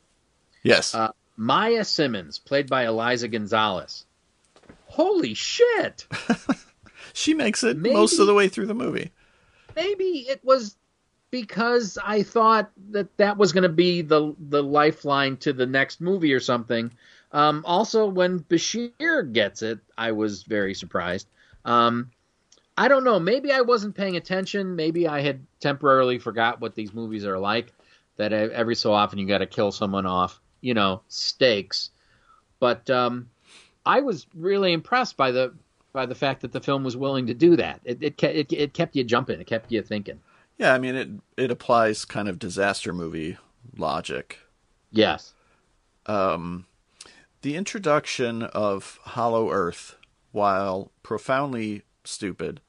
Yes. 0.64 0.96
Uh, 0.96 1.12
Maia 1.36 1.84
Simmons, 1.84 2.40
played 2.40 2.70
by 2.70 2.86
Eiza 2.86 3.32
González. 3.32 4.06
Holy 4.86 5.34
shit! 5.34 6.08
she 7.14 7.34
makes 7.34 7.64
it 7.64 7.78
maybe- 7.78 7.96
most 7.96 8.20
of 8.20 8.28
the 8.28 8.34
way 8.34 8.48
through 8.48 8.68
the 8.68 8.76
movie. 8.76 9.12
Maybe 9.76 10.26
it 10.30 10.44
was 10.44 10.76
because 11.32 11.98
I 12.04 12.22
thought 12.22 12.70
that 12.92 13.18
that 13.18 13.38
was 13.38 13.54
going 13.54 13.64
to 13.64 13.70
be 13.70 14.04
the 14.04 14.36
the 14.38 14.62
lifeline 14.62 15.38
to 15.38 15.52
the 15.52 15.66
next 15.66 16.00
movie 16.00 16.34
or 16.34 16.40
something. 16.40 16.92
Um, 17.32 17.64
also, 17.66 18.06
when 18.06 18.40
Bichir 18.40 19.34
gets 19.34 19.64
it, 19.64 19.80
I 19.98 20.12
was 20.12 20.44
very 20.44 20.76
surprised. 20.76 21.28
Um, 21.66 22.12
I 22.78 22.88
don't 22.88 23.04
know. 23.04 23.20
Maybe 23.20 23.52
I 23.52 23.62
wasn't 23.62 23.96
paying 23.96 24.16
attention. 24.16 24.76
Maybe 24.76 25.08
I 25.08 25.22
had 25.22 25.44
temporarily 25.60 26.20
forgot 26.20 26.62
what 26.62 26.76
these 26.76 26.94
movies 26.94 27.26
are 27.26 27.40
like. 27.40 27.74
That 28.18 28.32
every 28.32 28.76
so 28.76 28.94
often 28.94 29.18
you 29.18 29.28
got 29.28 29.40
to 29.40 29.48
kill 29.48 29.72
someone 29.72 30.06
off. 30.06 30.40
You 30.64 30.74
know, 30.74 31.02
stakes. 31.10 31.92
But 32.60 32.90
um, 32.90 33.30
I 33.86 34.00
was 34.02 34.26
really 34.34 34.74
impressed 34.74 35.18
by 35.18 35.32
the 35.32 35.54
by 35.92 36.06
the 36.08 36.16
fact 36.16 36.42
that 36.42 36.52
the 36.52 36.62
film 36.62 36.84
was 36.84 36.98
willing 36.98 37.28
to 37.28 37.34
do 37.36 37.56
that. 37.58 37.82
It 37.84 38.02
it, 38.02 38.24
it, 38.24 38.52
it 38.54 38.74
kept 38.74 38.96
you 38.96 39.04
jumping. 39.04 39.40
It 39.40 39.46
kept 39.48 39.72
you 39.72 39.82
thinking. 39.84 40.20
Yeah, 40.58 40.74
I 40.74 40.80
mean 40.80 40.96
it 40.96 41.10
it 41.38 41.52
applies 41.52 42.06
kind 42.06 42.28
of 42.30 42.40
disaster 42.40 42.94
movie 42.94 43.38
logic. 43.78 44.40
Yes. 44.92 45.34
Um 46.06 46.66
the 47.42 47.56
introduction 47.58 48.44
of 48.44 49.00
Hollow 49.04 49.52
Earth, 49.52 49.98
while 50.32 50.92
profoundly 51.04 51.82
stupid, 52.06 52.62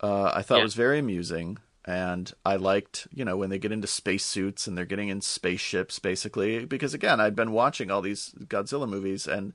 uh, 0.00 0.32
I 0.34 0.40
thought 0.40 0.58
Yeah. 0.58 0.64
was 0.64 0.74
very 0.74 0.98
amusing. 0.98 1.58
And 1.84 2.32
I 2.44 2.56
liked, 2.56 3.08
you 3.12 3.24
know, 3.24 3.36
when 3.36 3.50
they 3.50 3.58
get 3.58 3.72
into 3.72 3.88
spacesuits 3.88 4.66
and 4.66 4.78
they're 4.78 4.84
getting 4.84 5.08
in 5.08 5.20
spaceships, 5.20 5.98
basically, 5.98 6.64
because 6.64 6.94
again, 6.94 7.20
I'd 7.20 7.34
been 7.34 7.52
watching 7.52 7.90
all 7.90 8.00
these 8.00 8.32
Godzilla 8.44 8.88
movies 8.88 9.26
and 9.26 9.52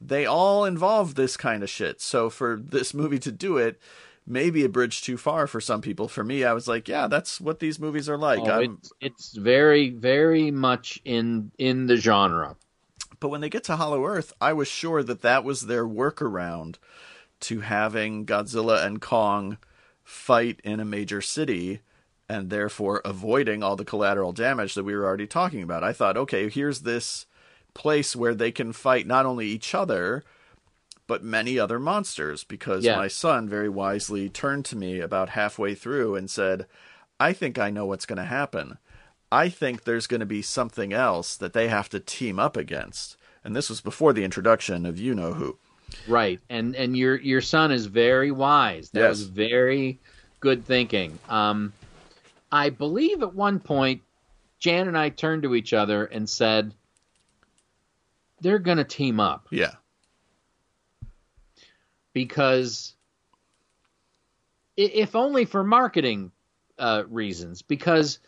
they 0.00 0.26
all 0.26 0.64
involve 0.64 1.14
this 1.14 1.36
kind 1.36 1.62
of 1.62 1.70
shit. 1.70 2.00
So 2.00 2.28
for 2.28 2.60
this 2.62 2.92
movie 2.92 3.18
to 3.20 3.32
do 3.32 3.56
it, 3.56 3.80
maybe 4.26 4.64
a 4.64 4.68
bridge 4.68 5.02
too 5.02 5.16
far 5.16 5.46
for 5.46 5.60
some 5.60 5.80
people. 5.80 6.08
For 6.08 6.24
me, 6.24 6.44
I 6.44 6.52
was 6.52 6.68
like, 6.68 6.88
yeah, 6.88 7.06
that's 7.06 7.40
what 7.40 7.60
these 7.60 7.78
movies 7.78 8.08
are 8.08 8.18
like. 8.18 8.40
Oh, 8.40 8.60
it's, 8.60 8.92
it's 9.00 9.36
very 9.36 9.90
very 9.90 10.50
much 10.50 11.00
in 11.04 11.50
in 11.58 11.86
the 11.86 11.96
genre. 11.96 12.56
But 13.18 13.28
when 13.28 13.42
they 13.42 13.50
get 13.50 13.64
to 13.64 13.76
Hollow 13.76 14.06
Earth, 14.06 14.32
I 14.40 14.52
was 14.54 14.68
sure 14.68 15.02
that 15.02 15.22
that 15.22 15.44
was 15.44 15.62
their 15.62 15.86
workaround 15.86 16.76
to 17.40 17.60
having 17.60 18.24
Godzilla 18.24 18.84
and 18.84 19.00
Kong 19.00 19.58
fight 20.10 20.60
in 20.64 20.80
a 20.80 20.84
major 20.84 21.20
city 21.20 21.80
and 22.28 22.50
therefore 22.50 23.00
avoiding 23.04 23.62
all 23.62 23.76
the 23.76 23.84
collateral 23.84 24.32
damage 24.32 24.74
that 24.74 24.84
we 24.84 24.94
were 24.94 25.04
already 25.04 25.26
talking 25.26 25.62
about. 25.62 25.84
I 25.84 25.92
thought, 25.92 26.16
okay, 26.16 26.48
here's 26.48 26.80
this 26.80 27.26
place 27.74 28.16
where 28.16 28.34
they 28.34 28.50
can 28.50 28.72
fight 28.72 29.06
not 29.06 29.24
only 29.26 29.46
each 29.46 29.74
other 29.74 30.24
but 31.06 31.24
many 31.24 31.58
other 31.58 31.78
monsters 31.80 32.44
because 32.44 32.84
Yeah. 32.84 32.96
my 32.96 33.08
son 33.08 33.48
very 33.48 33.68
wisely 33.68 34.28
turned 34.28 34.64
to 34.66 34.76
me 34.76 35.00
about 35.00 35.30
halfway 35.30 35.74
through 35.74 36.14
and 36.14 36.30
said, 36.30 36.66
"I 37.18 37.32
think 37.32 37.58
I 37.58 37.70
know 37.70 37.84
what's 37.86 38.06
going 38.06 38.18
to 38.18 38.24
happen. 38.24 38.78
I 39.32 39.48
think 39.48 39.82
there's 39.82 40.06
going 40.06 40.20
to 40.20 40.26
be 40.26 40.42
something 40.42 40.92
else 40.92 41.36
that 41.36 41.52
they 41.52 41.66
have 41.66 41.88
to 41.90 41.98
team 42.00 42.38
up 42.38 42.56
against." 42.56 43.16
And 43.44 43.56
this 43.56 43.68
was 43.68 43.80
before 43.80 44.12
the 44.12 44.22
introduction 44.22 44.86
of 44.86 44.98
you 45.00 45.14
know 45.14 45.32
who. 45.34 45.58
Right. 46.06 46.40
And 46.48 46.74
and 46.76 46.96
your 46.96 47.16
your 47.20 47.40
son 47.40 47.72
is 47.72 47.86
very 47.86 48.30
wise. 48.30 48.90
That 48.90 49.00
Yes. 49.00 49.08
was 49.10 49.22
very 49.28 50.00
good 50.40 50.64
thinking. 50.66 51.18
Um 51.28 51.72
I 52.52 52.70
believe 52.70 53.22
at 53.22 53.34
one 53.34 53.60
point 53.60 54.02
Jan 54.58 54.88
and 54.88 54.98
I 54.98 55.08
turned 55.08 55.42
to 55.44 55.54
each 55.54 55.72
other 55.72 56.04
and 56.04 56.28
said, 56.28 56.74
"They're 58.40 58.58
going 58.58 58.76
to 58.76 58.84
team 58.84 59.18
up." 59.18 59.48
Yeah. 59.50 59.72
Because 62.12 62.94
if 64.76 65.14
only 65.14 65.44
for 65.44 65.62
marketing 65.64 66.32
uh, 66.78 67.04
reasons, 67.08 67.62
because 67.62 68.18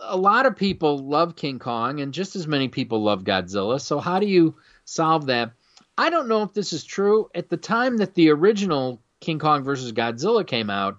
a 0.00 0.16
lot 0.16 0.46
of 0.46 0.56
people 0.56 0.98
love 0.98 1.36
King 1.36 1.58
Kong 1.58 2.00
and 2.00 2.12
just 2.12 2.36
as 2.36 2.46
many 2.46 2.68
people 2.68 3.02
love 3.02 3.24
Godzilla. 3.24 3.80
So 3.80 3.98
how 3.98 4.18
do 4.18 4.26
you 4.26 4.56
solve 4.84 5.26
that? 5.26 5.52
I 5.96 6.10
don't 6.10 6.28
know 6.28 6.42
if 6.42 6.52
this 6.52 6.72
is 6.72 6.84
true. 6.84 7.30
At 7.34 7.48
the 7.48 7.56
time 7.56 7.98
that 7.98 8.14
the 8.14 8.30
original 8.30 9.00
King 9.20 9.38
Kong 9.38 9.62
versus 9.62 9.92
Godzilla 9.92 10.46
came 10.46 10.70
out, 10.70 10.98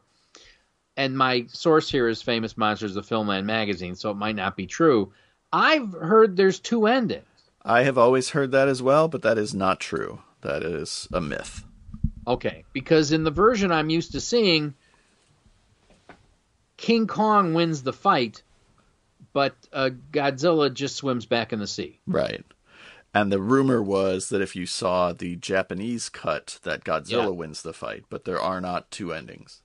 and 0.96 1.18
my 1.18 1.46
source 1.48 1.90
here 1.90 2.08
is 2.08 2.22
Famous 2.22 2.58
Monsters 2.58 2.96
of 2.96 3.08
Filmland 3.08 3.46
magazine, 3.46 3.96
so 3.96 4.12
it 4.12 4.18
might 4.18 4.36
not 4.36 4.56
be 4.56 4.68
true. 4.68 5.12
I've 5.52 5.92
heard 5.94 6.36
there's 6.36 6.60
two 6.60 6.88
endings. 6.88 7.26
I 7.64 7.84
have 7.84 7.98
always 7.98 8.30
heard 8.30 8.52
that 8.52 8.68
as 8.68 8.82
well, 8.82 9.08
but 9.08 9.22
that 9.24 9.38
is 9.38 9.54
not 9.54 9.80
true. 9.80 10.22
That 10.42 10.64
is 10.64 11.08
a 11.14 11.22
myth. 11.22 11.64
Okay, 12.28 12.64
because 12.74 13.12
in 13.12 13.24
the 13.24 13.32
version 13.32 13.72
I'm 13.72 13.90
used 13.90 14.12
to 14.14 14.22
seeing, 14.22 14.74
King 16.78 17.08
Kong 17.08 17.54
wins 17.54 17.84
the 17.84 17.94
fight, 17.94 18.44
but 19.32 19.56
uh, 19.72 19.90
Godzilla 20.12 20.74
just 20.74 20.96
swims 20.96 21.26
back 21.26 21.54
in 21.54 21.60
the 21.60 21.68
sea. 21.68 22.00
Right. 22.06 22.44
And 23.14 23.32
the 23.32 23.42
rumor 23.42 23.82
was 23.82 24.30
that 24.30 24.42
if 24.42 24.56
you 24.56 24.66
saw 24.66 25.14
the 25.14 25.36
Japanese 25.36 26.10
cut, 26.10 26.60
that 26.64 26.84
Godzilla 26.84 27.26
Yeah. 27.26 27.30
wins 27.30 27.62
the 27.62 27.74
fight, 27.74 28.06
but 28.10 28.26
there 28.26 28.40
are 28.40 28.60
not 28.60 28.90
two 28.90 29.14
endings. 29.14 29.62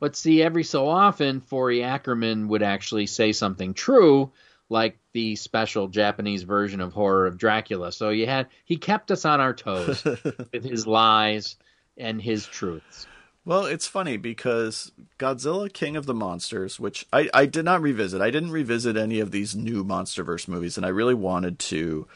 But 0.00 0.16
see, 0.16 0.42
every 0.42 0.64
so 0.64 0.88
often, 0.88 1.40
Forry 1.40 1.82
Ackerman 1.82 2.48
would 2.48 2.62
actually 2.62 3.06
say 3.06 3.32
something 3.32 3.74
true, 3.74 4.30
like 4.70 4.96
the 5.12 5.34
special 5.36 5.88
Japanese 5.88 6.44
version 6.44 6.80
of 6.80 6.92
Horror 6.92 7.26
of 7.26 7.36
Dracula. 7.36 7.90
So 7.92 8.10
you 8.10 8.26
had 8.26 8.46
he 8.64 8.76
kept 8.76 9.10
us 9.10 9.24
on 9.24 9.40
our 9.40 9.52
toes 9.54 10.04
with 10.52 10.64
his 10.64 10.86
lies 10.86 11.56
and 11.96 12.22
his 12.22 12.46
truths. 12.46 13.06
Well, 13.44 13.64
it's 13.64 13.86
funny 13.86 14.18
because 14.18 14.92
Godzilla 15.18 15.72
King 15.72 15.96
of 15.96 16.06
the 16.06 16.14
Monsters, 16.14 16.78
which 16.78 17.06
I, 17.12 17.30
I 17.32 17.46
did 17.46 17.64
not 17.64 17.80
revisit. 17.80 18.20
I 18.20 18.30
didn't 18.30 18.50
revisit 18.50 18.96
any 18.96 19.20
of 19.20 19.30
these 19.30 19.56
new 19.56 19.84
Monsterverse 19.84 20.48
movies, 20.48 20.76
and 20.76 20.84
I 20.84 20.90
really 20.90 21.14
wanted 21.14 21.58
to, 21.60 22.06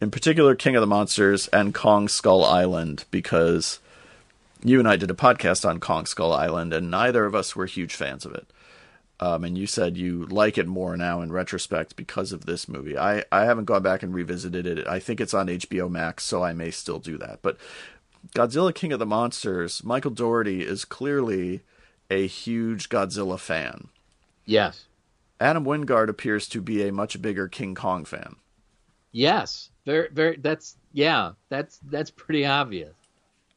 in 0.00 0.10
particular, 0.10 0.54
King 0.54 0.76
of 0.76 0.80
the 0.80 0.86
Monsters 0.86 1.48
and 1.48 1.74
Kong 1.74 2.08
Skull 2.08 2.44
Island, 2.44 3.04
because 3.10 3.80
you 4.62 4.78
and 4.78 4.88
I 4.88 4.96
did 4.96 5.10
a 5.10 5.14
podcast 5.14 5.68
on 5.68 5.80
Kong 5.80 6.06
Skull 6.06 6.32
Island, 6.32 6.72
and 6.72 6.90
neither 6.90 7.24
of 7.24 7.34
us 7.34 7.56
were 7.56 7.66
huge 7.66 7.94
fans 7.94 8.24
of 8.26 8.34
it. 8.34 8.46
Um, 9.18 9.44
and 9.44 9.56
you 9.56 9.66
said 9.66 9.96
you 9.96 10.26
like 10.26 10.58
it 10.58 10.66
more 10.66 10.96
now 10.96 11.22
in 11.22 11.32
retrospect 11.32 11.96
because 11.96 12.32
of 12.32 12.44
this 12.44 12.68
movie. 12.68 12.98
I, 12.98 13.24
I 13.32 13.44
haven't 13.46 13.64
gone 13.64 13.82
back 13.82 14.02
and 14.02 14.12
revisited 14.12 14.66
it. 14.66 14.86
I 14.86 14.98
think 14.98 15.20
it's 15.20 15.32
on 15.32 15.46
HBO 15.46 15.90
Max, 15.90 16.24
so 16.24 16.42
I 16.42 16.52
may 16.52 16.70
still 16.70 16.98
do 16.98 17.16
that. 17.18 17.40
But 17.40 17.56
Godzilla 18.34 18.74
King 18.74 18.92
of 18.92 18.98
the 18.98 19.06
Monsters, 19.06 19.82
Michael 19.82 20.10
Dougherty 20.10 20.62
is 20.62 20.84
clearly 20.84 21.62
a 22.10 22.26
huge 22.26 22.90
Godzilla 22.90 23.38
fan. 23.38 23.88
Yes. 24.44 24.84
Adam 25.40 25.64
Wingard 25.64 26.08
appears 26.08 26.46
to 26.48 26.60
be 26.60 26.86
a 26.86 26.92
much 26.92 27.20
bigger 27.22 27.48
King 27.48 27.74
Kong 27.74 28.04
fan. 28.04 28.36
Yes. 29.12 29.70
Very 29.86 30.08
very 30.12 30.36
that's 30.36 30.76
yeah, 30.92 31.32
that's 31.48 31.80
that's 31.88 32.10
pretty 32.10 32.44
obvious. 32.44 32.92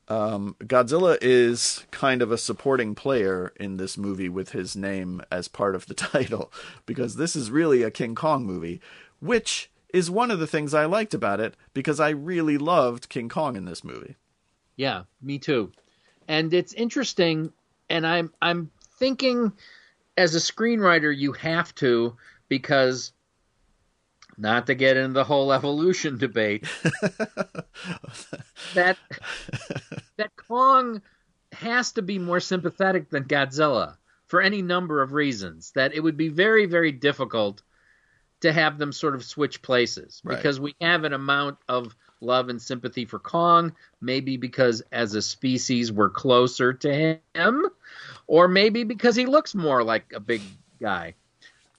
Um, 0.08 0.56
Godzilla 0.60 1.18
is 1.22 1.86
kind 1.92 2.22
of 2.22 2.32
a 2.32 2.38
supporting 2.38 2.96
player 2.96 3.54
in 3.60 3.78
this 3.78 3.98
movie 3.98 4.30
with 4.30 4.52
his 4.52 4.76
name 4.76 5.22
as 5.32 5.48
part 5.48 5.76
of 5.76 5.86
the 5.86 5.94
title 5.96 6.52
because 6.86 7.16
this 7.16 7.36
is 7.36 7.52
really 7.52 7.84
a 7.84 7.92
King 7.92 8.16
Kong 8.16 8.46
movie, 8.46 8.82
which 9.20 9.70
is 9.94 10.10
one 10.10 10.32
of 10.32 10.40
the 10.40 10.48
things 10.48 10.74
I 10.74 10.86
liked 10.86 11.14
about 11.14 11.40
it 11.40 11.56
because 11.74 12.00
I 12.00 12.10
really 12.10 12.58
loved 12.58 13.10
King 13.10 13.30
Kong 13.30 13.56
in 13.56 13.66
this 13.66 13.84
movie. 13.84 14.16
Yeah, 14.76 15.04
me 15.22 15.40
too. 15.40 15.72
And 16.28 16.54
it's 16.54 16.74
interesting 16.74 17.52
and 17.90 18.06
I'm 18.06 18.32
I'm 18.42 18.72
thinking 18.98 19.52
as 20.18 20.36
a 20.36 20.40
screenwriter 20.40 21.16
you 21.16 21.34
have 21.34 21.74
to 21.76 22.16
because 22.50 23.14
not 24.40 24.68
to 24.68 24.76
get 24.76 24.98
into 24.98 25.14
the 25.14 25.24
whole 25.24 25.52
evolution 25.52 26.18
debate. 26.18 26.66
That 28.76 28.98
that 30.18 30.36
Kong 30.36 31.02
has 31.54 31.94
to 31.94 32.02
be 32.02 32.20
more 32.20 32.40
sympathetic 32.40 33.10
than 33.10 33.24
Godzilla 33.24 33.98
for 34.28 34.42
any 34.42 34.62
number 34.62 35.02
of 35.02 35.14
reasons 35.14 35.72
that 35.72 35.96
it 35.96 36.02
would 36.02 36.18
be 36.18 36.28
very 36.28 36.66
very 36.66 36.92
difficult 36.92 37.64
to 38.42 38.54
have 38.54 38.78
them 38.78 38.92
sort 38.92 39.16
of 39.16 39.24
switch 39.24 39.62
places. 39.62 40.22
Right. 40.24 40.36
because 40.36 40.60
we 40.60 40.76
have 40.82 41.04
an 41.04 41.14
amount 41.14 41.58
of 41.68 41.96
love 42.22 42.50
and 42.50 42.62
sympathy 42.62 43.06
for 43.06 43.18
Kong 43.18 43.74
maybe 44.02 44.38
because 44.38 44.84
as 44.92 45.16
a 45.16 45.22
species 45.22 45.92
we're 45.92 46.10
closer 46.10 46.74
to 46.74 47.18
him 47.34 47.66
or 48.28 48.48
maybe 48.48 48.84
because 48.84 49.16
he 49.16 49.26
looks 49.26 49.56
more 49.56 49.84
like 49.84 50.12
a 50.14 50.20
big 50.20 50.42
guy 50.82 51.16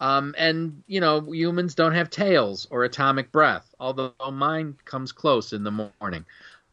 um, 0.00 0.34
and 0.38 0.82
you 0.86 1.00
know 1.00 1.20
humans 1.30 1.74
don't 1.74 1.94
have 1.94 2.10
tails 2.10 2.66
or 2.70 2.84
atomic 2.84 3.30
breath 3.32 3.74
although 3.80 4.12
mine 4.32 4.76
comes 4.84 5.12
close 5.12 5.52
in 5.52 5.62
the 5.62 5.90
morning 6.00 6.24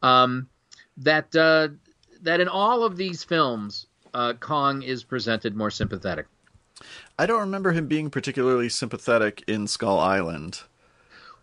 um, 0.02 0.48
that 0.96 1.34
uh, 1.36 1.68
that 2.22 2.40
in 2.40 2.48
all 2.48 2.84
of 2.84 2.96
these 2.96 3.22
films 3.24 3.86
uh, 4.14 4.32
Kong 4.34 4.82
is 4.82 5.04
presented 5.04 5.56
more 5.56 5.70
sympathetic 5.70 6.26
I 7.18 7.26
don't 7.26 7.40
remember 7.40 7.72
him 7.72 7.86
being 7.86 8.10
particularly 8.10 8.68
sympathetic 8.68 9.42
in 9.48 9.66
Skull 9.66 9.98
Island. 9.98 10.62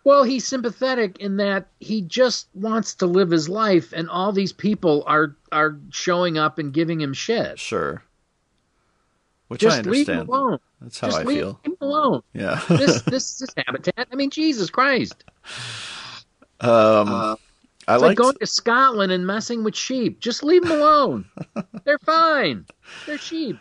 Well, 0.05 0.23
he's 0.23 0.45
sympathetic 0.45 1.17
in 1.17 1.37
that 1.37 1.67
he 1.79 2.01
just 2.01 2.47
wants 2.53 2.93
to 2.95 3.07
live 3.07 3.31
his 3.31 3.49
life, 3.49 3.91
and 3.91 4.09
all 4.09 4.31
these 4.31 4.53
people 4.53 5.03
are 5.07 5.35
are 5.51 5.77
showing 5.89 6.37
up 6.37 6.59
and 6.59 6.71
giving 6.71 7.01
him 7.01 7.13
shit. 7.13 7.59
Sure. 7.59 8.03
Which 9.47 9.63
I 9.63 9.67
Just 9.69 9.85
leave 9.85 10.09
understand. 10.09 10.21
him 10.21 10.29
alone. 10.29 10.59
That's 10.81 10.99
how 10.99 11.07
just 11.07 11.19
I 11.19 11.23
leave 11.23 11.37
feel. 11.37 11.59
him 11.63 11.77
alone. 11.81 12.21
Yeah. 12.33 12.61
This 12.67 13.01
this 13.07 13.37
this 13.37 13.49
habitat. 13.57 14.07
I 14.11 14.15
mean, 14.15 14.29
Jesus 14.31 14.69
Christ! 14.69 15.23
um, 16.61 17.07
Uh, 17.09 17.35
I 17.87 17.97
like 17.97 18.17
going 18.17 18.35
to 18.39 18.47
Scotland 18.47 19.11
and 19.11 19.27
messing 19.27 19.63
with 19.63 19.75
sheep. 19.75 20.19
Just 20.19 20.43
leave 20.43 20.63
them 20.63 20.71
alone. 20.71 21.25
They're 21.83 21.99
fine. 21.99 22.65
They're 23.05 23.19
sheep. 23.19 23.57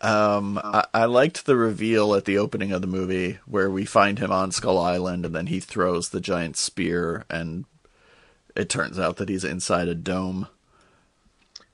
um, 0.00 0.58
I, 0.62 0.84
I 0.94 1.04
liked 1.06 1.46
the 1.46 1.56
reveal 1.56 2.14
at 2.14 2.24
the 2.24 2.38
opening 2.38 2.70
of 2.72 2.80
the 2.80 2.86
movie 2.86 3.38
where 3.46 3.70
we 3.70 3.84
find 3.84 4.18
him 4.20 4.30
on 4.30 4.52
Skull 4.52 4.78
Island 4.78 5.24
and 5.26 5.34
then 5.34 5.46
he 5.48 5.58
throws 5.60 6.08
the 6.10 6.20
giant 6.20 6.56
spear 6.56 7.24
and 7.28 7.64
it 8.54 8.68
turns 8.68 8.98
out 8.98 9.16
that 9.16 9.28
he's 9.28 9.44
inside 9.44 9.88
a 9.88 9.94
dome. 9.96 10.46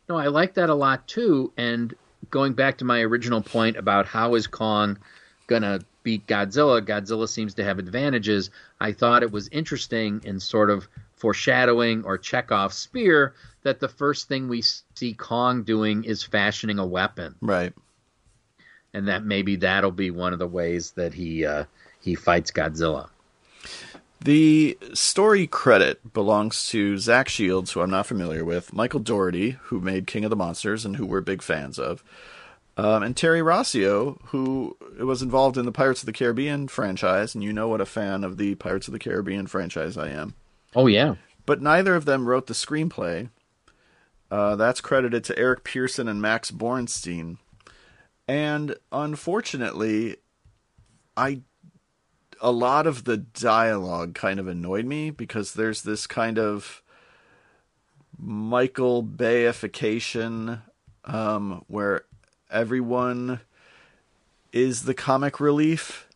No, 0.08 0.16
I 0.16 0.28
like 0.28 0.54
that 0.54 0.70
a 0.70 0.74
lot 0.74 1.06
too. 1.06 1.52
And 1.58 1.94
going 2.30 2.52
back 2.54 2.78
to 2.78 2.84
my 2.84 3.00
original 3.00 3.40
point 3.42 3.76
about 3.76 4.06
how 4.06 4.34
is 4.34 4.46
Kong 4.46 4.98
gonna 5.46 5.80
beat 6.02 6.26
Godzilla? 6.26 6.80
Godzilla 6.84 7.28
seems 7.28 7.54
to 7.54 7.64
have 7.64 7.78
advantages. 7.78 8.50
I 8.80 8.92
thought 8.92 9.22
it 9.22 9.32
was 9.32 9.48
interesting 9.48 10.20
in 10.24 10.40
sort 10.40 10.70
of 10.70 10.88
foreshadowing 11.16 12.04
or 12.04 12.16
Chekhov's 12.18 12.76
spear 12.76 13.34
that 13.62 13.80
the 13.80 13.88
first 13.88 14.28
thing 14.28 14.48
we 14.48 14.62
see 14.62 15.14
Kong 15.14 15.62
doing 15.64 16.04
is 16.04 16.22
fashioning 16.22 16.78
a 16.78 16.86
weapon, 16.86 17.34
Right. 17.40 17.72
and 18.94 19.08
that 19.08 19.24
maybe 19.24 19.56
that'll 19.56 19.90
be 19.90 20.10
one 20.10 20.32
of 20.32 20.38
the 20.38 20.46
ways 20.46 20.92
that 20.92 21.12
he 21.14 21.44
uh, 21.44 21.64
he 22.00 22.14
fights 22.14 22.50
Godzilla. 22.52 23.08
The 24.20 24.76
story 24.94 25.46
credit 25.46 26.12
belongs 26.12 26.68
to 26.70 26.98
Zach 26.98 27.28
Shields, 27.28 27.72
who 27.72 27.80
I'm 27.80 27.90
not 27.90 28.06
familiar 28.06 28.44
with, 28.44 28.72
Michael 28.72 29.00
Dougherty, 29.00 29.50
who 29.64 29.80
made 29.80 30.06
King 30.06 30.24
of 30.24 30.30
the 30.30 30.36
Monsters 30.36 30.84
and 30.84 30.96
who 30.96 31.06
we're 31.06 31.20
big 31.20 31.40
fans 31.40 31.78
of, 31.78 32.02
um, 32.76 33.02
and 33.02 33.16
Terry 33.16 33.40
Rossio, 33.40 34.18
who 34.26 34.76
was 34.98 35.22
involved 35.22 35.56
in 35.56 35.66
the 35.66 35.72
Pirates 35.72 36.02
of 36.02 36.06
the 36.06 36.12
Caribbean 36.12 36.68
franchise, 36.68 37.34
and 37.34 37.44
you 37.44 37.52
know 37.52 37.68
what 37.68 37.80
a 37.80 37.86
fan 37.86 38.24
of 38.24 38.38
the 38.38 38.56
Pirates 38.56 38.88
of 38.88 38.92
the 38.92 38.98
Caribbean 38.98 39.46
franchise 39.46 39.96
I 39.96 40.08
am. 40.08 40.34
Oh 40.74 40.86
yeah, 40.86 41.14
But 41.46 41.62
neither 41.62 41.94
of 41.94 42.04
them 42.04 42.26
wrote 42.26 42.46
the 42.46 42.54
screenplay. 42.54 43.30
Uh, 44.30 44.56
that's 44.56 44.80
credited 44.80 45.24
to 45.24 45.38
Eric 45.38 45.64
Pearson 45.64 46.06
and 46.08 46.20
Max 46.20 46.50
Borenstein. 46.50 47.38
And 48.28 48.76
unfortunately, 48.92 50.16
I 51.16 51.40
a 52.40 52.52
lot 52.52 52.86
of 52.86 53.04
the 53.04 53.16
dialogue 53.16 54.14
kind 54.14 54.38
of 54.38 54.46
annoyed 54.46 54.84
me 54.84 55.10
because 55.10 55.54
there's 55.54 55.82
this 55.82 56.06
kind 56.06 56.38
of 56.38 56.82
Michael 58.18 59.02
Bayification 59.02 60.62
um, 61.04 61.64
where 61.68 62.04
everyone 62.50 63.40
is 64.52 64.84
the 64.84 64.94
comic 64.94 65.40
relief 65.40 66.08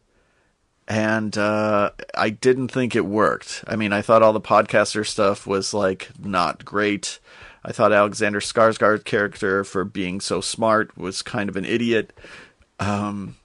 and 0.88 1.38
uh, 1.38 1.90
I 2.14 2.30
didn't 2.30 2.68
think 2.68 2.96
it 2.96 3.06
worked. 3.06 3.64
I 3.66 3.76
mean, 3.76 3.92
I 3.92 4.02
thought 4.02 4.22
all 4.22 4.32
the 4.32 4.40
podcaster 4.40 5.06
stuff 5.06 5.46
was 5.46 5.72
like 5.72 6.10
not 6.18 6.64
great. 6.64 7.18
I 7.64 7.72
thought 7.72 7.92
Alexander 7.92 8.40
Skarsgård's 8.40 9.04
character, 9.04 9.62
for 9.62 9.84
being 9.84 10.20
so 10.20 10.40
smart, 10.40 10.96
was 10.98 11.22
kind 11.22 11.48
of 11.48 11.56
an 11.56 11.64
idiot. 11.64 12.12
Um, 12.80 13.36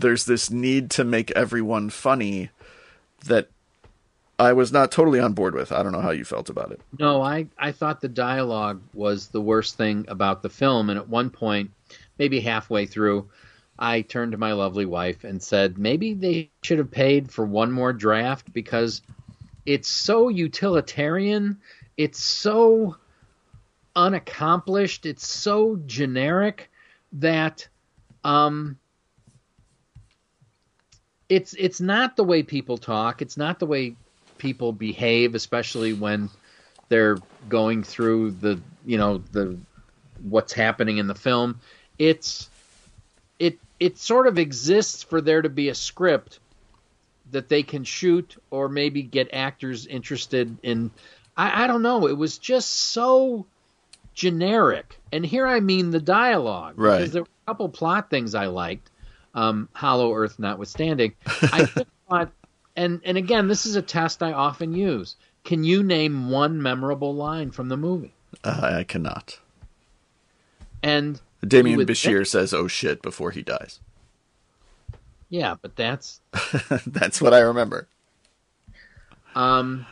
there's 0.00 0.26
this 0.26 0.50
need 0.50 0.90
to 0.90 1.04
make 1.04 1.30
everyone 1.32 1.90
funny 1.90 2.50
that 3.26 3.48
I 4.38 4.52
was 4.52 4.70
not 4.70 4.92
totally 4.92 5.18
on 5.18 5.32
board 5.32 5.54
with. 5.54 5.72
I 5.72 5.82
don't 5.82 5.92
know 5.92 6.02
how 6.02 6.10
you 6.10 6.24
felt 6.24 6.50
about 6.50 6.70
it. 6.70 6.80
No, 6.98 7.22
I, 7.22 7.46
I 7.58 7.72
thought 7.72 8.02
the 8.02 8.08
dialogue 8.08 8.82
was 8.92 9.28
the 9.28 9.40
worst 9.40 9.76
thing 9.76 10.04
about 10.08 10.42
the 10.42 10.50
film. 10.50 10.90
And 10.90 10.98
at 10.98 11.08
one 11.08 11.30
point, 11.30 11.70
maybe 12.18 12.40
halfway 12.40 12.84
through, 12.84 13.30
I 13.78 14.02
turned 14.02 14.32
to 14.32 14.38
my 14.38 14.52
lovely 14.52 14.84
wife 14.84 15.24
and 15.24 15.42
said, 15.42 15.78
maybe 15.78 16.12
they 16.12 16.50
should 16.62 16.78
have 16.78 16.90
paid 16.90 17.30
for 17.32 17.46
one 17.46 17.72
more 17.72 17.94
draft 17.94 18.52
because 18.52 19.00
it's 19.64 19.88
so 19.88 20.28
utilitarian. 20.28 21.58
It's 21.96 22.22
so 22.22 22.96
unaccomplished. 23.94 25.06
It's 25.06 25.26
so 25.26 25.80
generic 25.86 26.70
that 27.12 27.66
um, 28.22 28.76
it's 31.28 31.54
it's 31.54 31.80
not 31.80 32.16
the 32.16 32.24
way 32.24 32.42
people 32.42 32.78
talk. 32.78 33.22
It's 33.22 33.36
not 33.36 33.58
the 33.58 33.66
way 33.66 33.96
people 34.38 34.72
behave, 34.72 35.34
especially 35.34 35.92
when 35.92 36.30
they're 36.88 37.18
going 37.48 37.82
through 37.82 38.32
the 38.32 38.60
you 38.84 38.98
know 38.98 39.18
the 39.32 39.58
what's 40.22 40.52
happening 40.52 40.98
in 40.98 41.06
the 41.06 41.14
film. 41.14 41.60
It's 41.98 42.48
it 43.38 43.58
it 43.80 43.98
sort 43.98 44.26
of 44.26 44.38
exists 44.38 45.02
for 45.02 45.20
there 45.20 45.42
to 45.42 45.48
be 45.48 45.68
a 45.68 45.74
script 45.74 46.38
that 47.32 47.48
they 47.48 47.62
can 47.62 47.84
shoot 47.84 48.36
or 48.50 48.68
maybe 48.68 49.02
get 49.02 49.30
actors 49.32 49.86
interested 49.86 50.56
in. 50.62 50.90
I, 51.36 51.64
I 51.64 51.66
don't 51.66 51.82
know. 51.82 52.06
It 52.06 52.16
was 52.16 52.38
just 52.38 52.72
so 52.72 53.46
generic, 54.14 54.98
and 55.12 55.26
here 55.26 55.46
I 55.46 55.60
mean 55.60 55.90
the 55.90 56.00
dialogue. 56.00 56.74
Right. 56.76 56.98
Because 56.98 57.12
there 57.12 57.22
were 57.22 57.28
a 57.46 57.50
couple 57.50 57.68
plot 57.68 58.10
things 58.10 58.34
I 58.34 58.46
liked, 58.46 58.90
um, 59.36 59.68
Hollow 59.74 60.12
Earth 60.12 60.40
notwithstanding. 60.40 61.14
I 61.26 61.66
thought 62.08 62.32
and 62.76 63.00
and 63.04 63.16
again, 63.16 63.48
this 63.48 63.66
is 63.66 63.76
a 63.76 63.82
test 63.82 64.22
I 64.22 64.32
often 64.32 64.74
use. 64.74 65.16
Can 65.44 65.64
you 65.64 65.82
name 65.82 66.30
one 66.30 66.60
memorable 66.60 67.14
line 67.14 67.50
from 67.50 67.68
the 67.68 67.76
movie? 67.76 68.12
Uh, 68.44 68.78
I 68.78 68.84
cannot. 68.84 69.38
And 70.82 71.20
Demián 71.44 71.86
Bichir 71.86 72.18
think, 72.18 72.26
says, 72.26 72.52
"Oh 72.52 72.68
shit!" 72.68 73.02
before 73.02 73.30
he 73.30 73.42
dies. 73.42 73.80
Yeah, 75.28 75.54
but 75.60 75.74
that's 75.76 76.20
that's 76.86 77.20
what 77.20 77.32
I 77.32 77.40
remember. 77.40 77.88
Um, 79.34 79.86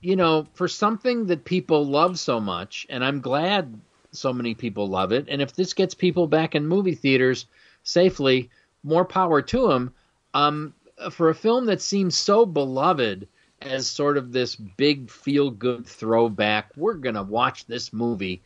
you 0.00 0.16
know, 0.16 0.46
for 0.54 0.68
something 0.68 1.26
that 1.26 1.44
people 1.44 1.86
love 1.86 2.18
so 2.18 2.40
much, 2.40 2.86
and 2.90 3.04
I'm 3.04 3.20
glad 3.20 3.80
so 4.12 4.32
many 4.32 4.54
people 4.54 4.88
love 4.88 5.12
it. 5.12 5.26
And 5.28 5.42
if 5.42 5.54
this 5.54 5.74
gets 5.74 5.94
people 5.94 6.26
back 6.26 6.54
in 6.54 6.66
movie 6.66 6.94
theaters 6.94 7.46
safely, 7.82 8.50
more 8.82 9.04
power 9.04 9.42
to 9.42 9.68
them. 9.68 9.92
Um, 10.34 10.74
for 11.10 11.30
a 11.30 11.34
film 11.34 11.66
that 11.66 11.82
seems 11.82 12.16
so 12.16 12.46
beloved 12.46 13.26
as 13.60 13.86
sort 13.86 14.16
of 14.16 14.32
this 14.32 14.56
big 14.56 15.10
feel 15.10 15.50
good 15.50 15.86
throwback, 15.86 16.70
we're 16.76 16.94
going 16.94 17.14
to 17.14 17.22
watch 17.22 17.66
this 17.66 17.92
movie, 17.92 18.42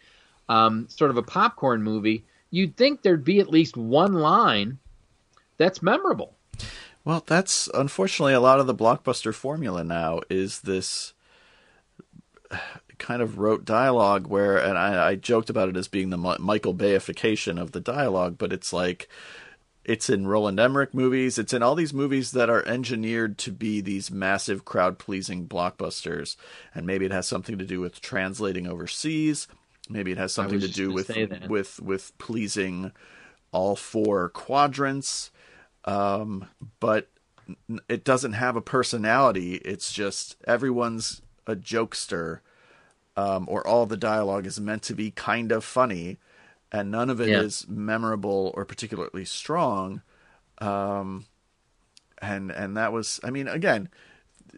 um, 0.49 0.87
sort 0.89 1.11
of 1.11 1.17
a 1.17 1.23
popcorn 1.23 1.83
movie, 1.83 2.25
you'd 2.51 2.77
think 2.77 3.03
there'd 3.03 3.25
be 3.25 3.41
at 3.41 3.51
least 3.51 3.77
one 3.77 4.15
line 4.15 4.79
that's 5.57 5.83
memorable. 5.83 6.35
Well, 7.05 7.23
that's 7.27 7.69
unfortunately 7.73 8.35
a 8.35 8.41
lot 8.41 8.61
of 8.61 8.67
the 8.67 8.75
blockbuster 8.75 9.33
formula 9.33 9.85
now 9.85 10.21
is 10.29 10.61
this 10.63 11.15
kind 12.99 13.23
of 13.23 13.39
rote 13.39 13.65
dialogue 13.65 14.27
where, 14.27 14.59
and 14.59 14.79
I, 14.79 15.11
I 15.11 15.15
joked 15.17 15.51
about 15.51 15.69
it 15.69 15.77
as 15.77 15.89
being 15.89 16.11
the 16.11 16.17
Michael 16.39 16.75
Bayification 16.75 17.61
of 17.61 17.73
the 17.73 17.81
dialogue, 17.81 18.37
but 18.39 18.53
it's 18.53 18.73
like 18.73 19.09
it's 19.85 20.11
in 20.11 20.27
Roland 20.27 20.59
Emmerich 20.59 20.93
movies. 20.93 21.39
It's 21.39 21.53
in 21.53 21.63
all 21.63 21.77
these 21.77 21.95
movies 21.95 22.33
that 22.33 22.51
are 22.51 22.67
engineered 22.67 23.39
to 23.39 23.53
be 23.53 23.81
these 23.81 24.11
massive 24.11 24.65
crowd 24.65 24.99
pleasing 24.99 25.47
blockbusters. 25.47 26.37
And 26.75 26.87
maybe 26.87 27.07
it 27.07 27.13
has 27.13 27.29
something 27.29 27.57
to 27.57 27.65
do 27.65 27.81
with 27.81 28.01
translating 28.01 28.67
overseas. 28.67 29.47
Maybe 29.89 30.11
it 30.11 30.19
has 30.19 30.33
something 30.33 30.59
to 30.59 30.69
do 30.69 30.91
with 30.91 31.11
with 31.49 31.81
with 31.81 32.19
pleasing 32.19 32.91
all 33.53 33.77
four 33.77 34.29
quadrants. 34.31 35.31
Um, 35.85 36.49
but 36.81 37.09
it 37.89 38.03
doesn't 38.03 38.33
have 38.33 38.57
a 38.57 38.61
personality. 38.61 39.55
It's 39.57 39.93
just 39.93 40.37
everyone's 40.49 41.23
a 41.47 41.55
jokester, 41.55 42.41
um, 43.17 43.47
or 43.49 43.67
all 43.67 43.87
the 43.87 43.97
dialogue 43.97 44.47
is 44.47 44.61
meant 44.61 44.83
to 44.85 44.95
be 44.95 45.11
kind 45.11 45.53
of 45.53 45.65
funny 45.65 46.19
and 46.73 46.91
none 46.91 47.11
of 47.11 47.21
it 47.21 47.29
yeah. 47.29 47.41
is 47.41 47.67
memorable 47.69 48.53
or 48.55 48.65
particularly 48.65 49.25
strong. 49.25 50.03
Um, 50.59 51.27
and 52.21 52.51
and 52.51 52.77
that 52.77 52.93
was, 52.93 53.21
I 53.23 53.31
mean, 53.31 53.49
again, 53.49 53.89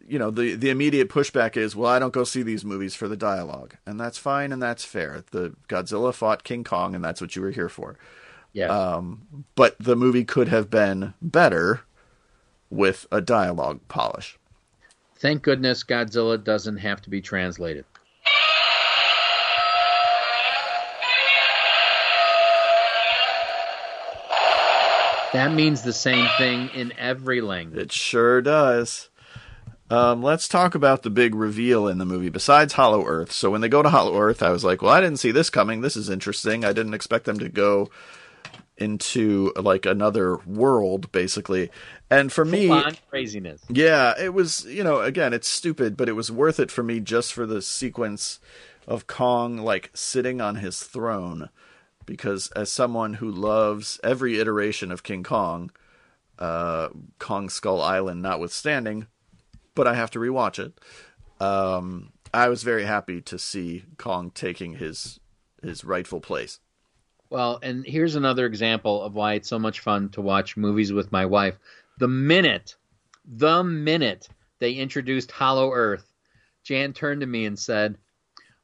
you 0.06 0.18
know, 0.18 0.30
the 0.30 0.54
the 0.54 0.70
immediate 0.70 1.09
pushback 1.09 1.56
is, 1.56 1.76
well, 1.76 1.90
I 1.90 1.98
don't 1.98 2.12
go 2.12 2.24
see 2.24 2.42
these 2.42 2.64
movies 2.64 2.94
for 2.94 3.09
the 3.09 3.16
dialogue, 3.16 3.76
and 3.84 3.98
that's 3.98 4.18
fine 4.18 4.52
and 4.52 4.62
that's 4.62 4.84
fair. 4.84 5.24
The 5.30 5.54
Godzilla 5.68 6.14
fought 6.14 6.44
King 6.44 6.64
Kong, 6.64 6.94
and 6.94 7.04
that's 7.04 7.20
what 7.20 7.36
you 7.36 7.42
were 7.42 7.50
here 7.50 7.68
for. 7.68 7.98
Yeah. 8.52 8.68
Um, 8.68 9.44
but 9.54 9.76
the 9.78 9.96
movie 9.96 10.24
could 10.24 10.48
have 10.48 10.70
been 10.70 11.14
better 11.20 11.82
with 12.70 13.06
a 13.12 13.20
dialogue 13.20 13.80
polish. 13.88 14.38
Thank 15.16 15.42
goodness 15.42 15.84
Godzilla 15.84 16.42
doesn't 16.42 16.78
have 16.78 17.02
to 17.02 17.11
be 17.11 17.20
translated. 17.20 17.84
That 25.33 25.53
means 25.53 25.83
the 25.83 25.93
same 25.93 26.26
thing 26.39 26.70
in 26.74 26.93
every 26.97 27.41
language. 27.41 27.83
It 27.83 27.93
sure 27.93 28.41
does. 28.41 29.11
Um, 29.91 30.22
let's 30.22 30.49
talk 30.49 30.74
about 30.74 31.03
the 31.03 31.11
big 31.11 31.35
reveal 31.35 31.89
in 31.89 31.99
the 31.99 32.05
movie 32.05 32.29
besides 32.29 32.74
Hollow 32.74 33.05
Earth. 33.07 33.33
So 33.33 33.51
when 33.51 33.61
they 33.61 33.68
go 33.68 33.83
to 33.83 33.89
Hollow 33.89 34.18
Earth, 34.18 34.43
I 34.43 34.51
was 34.51 34.64
like, 34.64 34.83
well, 34.83 34.93
I 34.93 35.01
didn't 35.01 35.18
see 35.18 35.31
this 35.31 35.49
coming. 35.49 35.81
This 35.81 35.97
is 35.97 36.11
interesting. 36.11 36.64
I 36.64 36.72
didn't 36.72 36.95
expect 36.95 37.24
them 37.24 37.39
to 37.39 37.49
go 37.49 37.91
into 38.76 39.53
like 39.57 39.87
another 39.87 40.37
world 40.47 41.11
basically. 41.11 41.70
And 42.11 42.33
for 42.33 42.45
me, 42.45 42.70
craziness. 43.11 43.62
Yeah, 43.68 44.14
it 44.18 44.33
was, 44.33 44.64
you 44.66 44.85
know, 44.85 45.01
again, 45.01 45.33
it's 45.33 45.49
stupid, 45.49 45.97
but 45.97 46.09
it 46.09 46.12
was 46.12 46.31
worth 46.31 46.61
it 46.61 46.70
for 46.70 46.83
me 46.83 47.01
just 47.01 47.33
for 47.33 47.45
the 47.45 47.61
sequence 47.61 48.41
of 48.87 49.07
Kong 49.07 49.59
like 49.59 49.91
sitting 49.95 50.41
on 50.41 50.57
his 50.57 50.83
throne 50.83 51.51
because 52.09 52.50
as 52.56 52.72
someone 52.72 53.14
who 53.14 53.30
loves 53.30 54.00
every 54.02 54.40
iteration 54.40 54.90
of 54.90 55.02
King 55.02 55.22
Kong, 55.22 55.70
uh, 56.38 56.88
Kong 57.18 57.50
Skull 57.50 57.82
Island 57.82 58.22
notwithstanding, 58.22 59.06
but 59.74 59.86
I 59.86 59.94
have 59.94 60.11
to 60.12 60.18
rewatch 60.18 60.59
it. 60.59 60.80
Um, 61.38 62.12
I 62.32 62.48
was 62.48 62.62
very 62.62 62.84
happy 62.84 63.20
to 63.20 63.38
see 63.38 63.84
Kong 63.98 64.30
taking 64.30 64.76
his 64.76 65.20
his 65.62 65.84
rightful 65.84 66.20
place. 66.20 66.61
Well, 67.28 67.59
and 67.62 67.84
here's 67.84 68.14
another 68.14 68.46
example 68.46 69.02
of 69.02 69.14
why 69.14 69.34
it's 69.34 69.48
so 69.48 69.59
much 69.59 69.80
fun 69.80 70.09
to 70.11 70.22
watch 70.22 70.56
movies 70.56 70.92
with 70.92 71.12
my 71.12 71.26
wife. 71.26 71.59
The 71.98 72.09
minute, 72.09 72.76
the 73.26 73.62
minute 73.62 74.28
they 74.61 74.72
introduced 74.72 75.30
Hollow 75.30 75.72
Earth, 75.72 76.14
Jan 76.64 76.94
turned 76.94 77.20
to 77.20 77.26
me 77.26 77.44
and 77.44 77.59
said, 77.59 77.98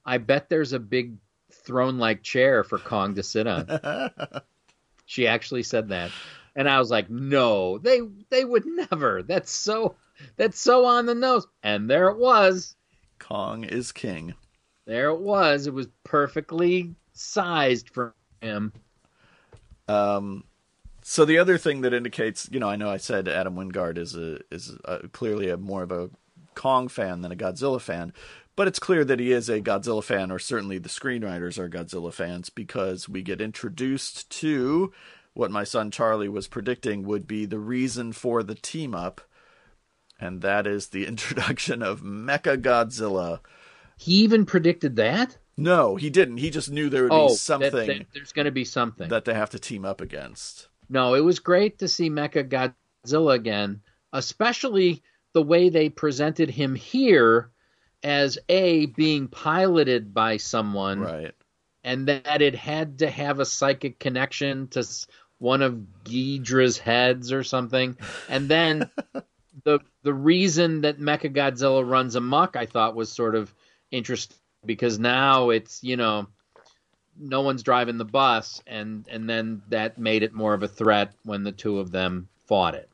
I 0.07 0.17
bet 0.19 0.49
there's 0.49 0.73
a 0.73 0.79
big 0.79 1.17
throne 1.65 1.99
like 1.99 2.23
chair 2.23 2.65
for 2.65 2.79
Kong 2.79 3.15
to 3.15 3.23
sit 3.23 3.47
on. 3.47 3.67
she 5.07 5.27
actually 5.27 5.63
said 5.63 5.89
that. 5.89 6.11
And 6.57 6.69
I 6.69 6.79
was 6.79 6.91
like, 6.91 7.11
no, 7.11 7.79
they 7.79 8.01
they 8.31 8.45
would 8.45 8.65
never. 8.67 9.23
That's 9.23 9.51
so 9.51 9.97
that's 10.37 10.61
so 10.61 10.85
on 10.85 11.07
the 11.07 11.15
nose. 11.15 11.47
And 11.63 11.91
there 11.91 12.09
it 12.09 12.19
was. 12.19 12.77
Kong 13.19 13.65
is 13.65 13.93
king. 13.93 14.35
There 14.87 15.09
it 15.09 15.21
was. 15.21 15.67
It 15.67 15.75
was 15.75 15.89
perfectly 16.05 16.95
sized 17.13 17.91
for 17.91 18.15
him. 18.41 18.73
Um 19.89 20.45
so 21.03 21.27
the 21.27 21.39
other 21.39 21.59
thing 21.59 21.83
that 21.83 21.93
indicates, 21.93 22.49
you 22.51 22.59
know, 22.59 22.69
I 22.69 22.77
know 22.77 22.89
I 22.89 22.97
said 22.97 23.29
Adam 23.29 23.57
Wingard 23.57 23.99
is 23.99 24.17
a 24.17 24.39
is 24.51 24.77
a, 24.85 25.09
clearly 25.09 25.51
a 25.51 25.57
more 25.57 25.83
of 25.83 25.93
a 25.93 26.11
Kong 26.55 26.89
fan 26.89 27.21
than 27.21 27.33
a 27.33 27.37
Godzilla 27.37 27.81
fan, 27.81 28.13
but 28.57 28.69
it's 28.69 28.79
clear 28.79 29.05
that 29.05 29.21
he 29.21 29.33
is 29.33 29.49
a 29.49 29.61
Godzilla 29.61 30.03
fan, 30.03 30.31
or 30.31 30.39
certainly 30.39 30.79
the 30.79 30.89
screenwriters 30.89 31.59
are 31.59 31.69
Godzilla 31.69 32.13
fans, 32.13 32.51
because 32.51 33.09
we 33.09 33.23
get 33.23 33.41
introduced 33.41 34.31
to 34.41 34.93
what 35.33 35.51
my 35.51 35.65
son 35.65 35.91
Charlie 35.91 36.29
was 36.29 36.47
predicting 36.47 37.03
would 37.03 37.27
be 37.27 37.45
the 37.45 37.59
reason 37.59 38.13
for 38.13 38.43
the 38.43 38.55
team 38.55 38.95
up, 38.95 39.21
and 40.21 40.41
that 40.43 40.67
is 40.67 40.89
the 40.89 41.07
introduction 41.09 41.83
of 41.83 42.03
Mecha 42.03 42.57
Godzilla. 42.61 43.41
He 43.97 44.13
even 44.17 44.47
predicted 44.47 44.97
that? 44.97 45.39
No, 45.57 45.97
he 45.97 46.11
didn't. 46.11 46.39
He 46.39 46.51
just 46.51 46.71
knew 46.71 46.89
there 46.89 47.05
would 47.05 47.13
oh, 47.13 47.29
be 47.29 47.35
something. 47.35 47.71
That, 47.71 47.87
that 47.87 48.07
there's 48.13 48.33
going 48.33 48.47
to 48.47 48.53
be 48.53 48.65
something 48.65 49.09
that 49.09 49.25
they 49.25 49.35
have 49.35 49.51
to 49.51 49.59
team 49.59 49.85
up 49.85 50.01
against. 50.01 50.69
No, 50.89 51.15
it 51.15 51.21
was 51.21 51.39
great 51.39 51.79
to 51.79 51.89
see 51.89 52.11
Mecha 52.11 52.75
Godzilla 53.05 53.35
again, 53.35 53.81
especially 54.13 55.03
the 55.33 55.43
way 55.43 55.69
they 55.69 55.89
presented 55.89 56.51
him 56.51 56.75
here 56.75 57.51
as 58.05 58.39
a 58.49 58.87
being 58.87 59.27
piloted 59.29 60.15
by 60.15 60.37
someone, 60.37 61.01
right? 61.01 61.35
And 61.83 62.09
that 62.09 62.41
it 62.41 62.55
had 62.55 63.01
to 63.01 63.11
have 63.11 63.41
a 63.41 63.45
psychic 63.45 63.99
connection 63.99 64.69
to 64.69 64.87
one 65.39 65.63
of 65.63 65.85
Ghidra's 66.05 66.79
heads 66.79 67.33
or 67.33 67.43
something. 67.43 67.97
And 68.29 68.49
then 68.49 68.91
the 69.65 69.81
the 70.03 70.15
reason 70.15 70.83
that 70.83 71.01
Mecha 71.01 71.35
Godzilla 71.35 71.89
runs 71.89 72.15
amok, 72.15 72.57
I 72.57 72.67
thought 72.67 72.95
was 72.95 73.11
sort 73.11 73.35
of 73.35 73.53
interesting 73.91 74.37
because 74.65 74.99
now 74.99 75.51
it's 75.51 75.83
you 75.83 75.97
know 75.97 76.29
no 77.19 77.43
one's 77.43 77.63
driving 77.63 77.99
the 77.99 78.05
bus, 78.05 78.63
and 78.67 79.07
and 79.11 79.29
then 79.29 79.63
that 79.69 79.99
made 79.99 80.23
it 80.23 80.33
more 80.33 80.55
of 80.55 80.63
a 80.63 80.69
threat 80.69 81.13
when 81.25 81.43
the 81.43 81.53
two 81.53 81.79
of 81.79 81.91
them 81.91 82.29
fought 82.47 82.75
it. 82.75 82.91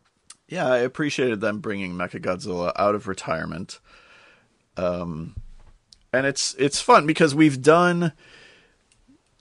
Yeah, 0.48 0.66
I 0.66 0.78
appreciated 0.78 1.40
them 1.40 1.60
bringing 1.60 1.94
Mecha 1.94 2.20
Godzilla 2.20 2.72
out 2.76 2.94
of 2.94 3.06
retirement. 3.06 3.80
Um, 4.80 5.34
and 6.12 6.26
it's 6.26 6.54
it's 6.58 6.80
fun 6.80 7.06
because 7.06 7.34
we've 7.34 7.62
done 7.62 8.12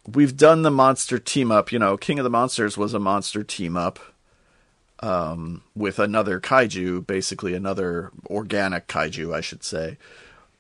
we've 0.08 0.36
done 0.36 0.62
the 0.64 0.72
monster 0.72 1.18
team 1.18 1.52
up. 1.52 1.72
You 1.72 1.80
know, 1.80 1.98
King 1.98 2.20
of 2.20 2.24
the 2.24 2.30
Monsters 2.30 2.78
was 2.78 2.94
a 2.94 3.00
monster 3.00 3.44
team 3.44 3.78
up 3.78 4.00
um, 5.00 5.64
with 5.76 6.00
another 6.00 6.40
kaiju, 6.40 7.08
basically 7.08 7.54
another 7.54 8.12
organic 8.28 8.88
kaiju, 8.88 9.34
I 9.34 9.42
should 9.42 9.64
say, 9.64 9.98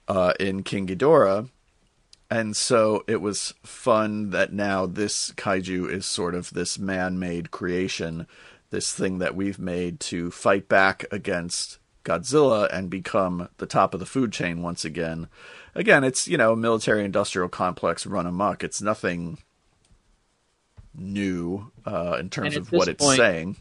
uh, 0.07 0.33
in 0.39 0.63
King 0.63 0.87
Ghidorah. 0.87 1.49
And 2.31 2.55
so 2.55 3.03
it 3.07 3.21
was 3.21 3.55
fun 3.63 4.29
that 4.29 4.53
now 4.53 4.85
this 4.85 5.31
kaiju 5.31 5.91
is 5.91 6.05
sort 6.05 6.35
of 6.35 6.51
this 6.51 6.77
man 6.77 7.17
made 7.17 7.49
creation, 7.49 8.27
this 8.69 8.93
thing 8.93 9.17
that 9.17 9.35
we've 9.35 9.57
made 9.57 9.99
to 10.01 10.29
fight 10.29 10.69
back 10.69 11.05
against 11.11 11.79
Godzilla 12.09 12.67
and 12.73 12.89
become 12.89 13.49
the 13.57 13.67
top 13.67 13.93
of 13.93 13.99
the 13.99 14.05
food 14.05 14.31
chain 14.31 14.61
once 14.61 14.83
again. 14.83 15.27
Again, 15.75 16.03
it's, 16.03 16.27
you 16.27 16.37
know, 16.37 16.55
military 16.55 17.05
industrial 17.05 17.49
complex 17.49 18.05
run 18.05 18.25
amok. 18.25 18.63
It's 18.63 18.81
nothing 18.81 19.37
new 20.95 21.71
uh, 21.85 22.17
in 22.19 22.29
terms 22.29 22.55
of 22.55 22.71
what 22.71 22.87
it's 22.87 23.03
point, 23.03 23.17
saying. 23.17 23.55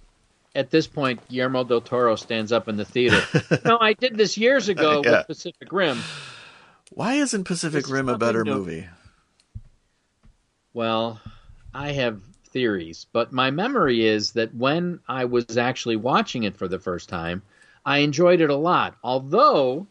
At 0.55 0.71
this 0.71 0.87
point, 0.87 1.21
Guillermo 1.29 1.65
del 1.65 1.83
Toro 1.83 2.17
stands 2.17 2.51
up 2.51 2.69
in 2.69 2.77
the 2.77 2.87
theater. 2.87 3.23
no, 3.67 3.79
I 3.79 3.93
did 3.93 4.17
this 4.17 4.39
years 4.39 4.69
ago 4.69 5.03
yeah. 5.05 5.19
with 5.19 5.27
Pacific 5.27 5.71
Rim. 5.71 6.01
Why 6.91 7.15
isn't 7.15 7.45
Pacific 7.45 7.83
this 7.85 7.93
Rim 7.93 8.09
a 8.09 8.17
better 8.17 8.45
new. 8.45 8.55
movie? 8.55 8.89
Well, 10.73 11.21
I 11.75 11.93
have 11.93 12.23
theories, 12.47 13.07
but 13.13 13.31
my 13.31 13.51
memory 13.51 14.07
is 14.07 14.33
that 14.33 14.55
when 14.55 15.01
I 15.07 15.27
was 15.27 15.59
actually 15.59 15.97
watching 15.97 16.45
it 16.45 16.57
for 16.57 16.67
the 16.67 16.79
first 16.79 17.11
time, 17.11 17.43
I 17.89 17.99
enjoyed 18.01 18.43
it 18.43 18.51
a 18.51 18.55
lot. 18.55 18.97
Although 19.03 19.87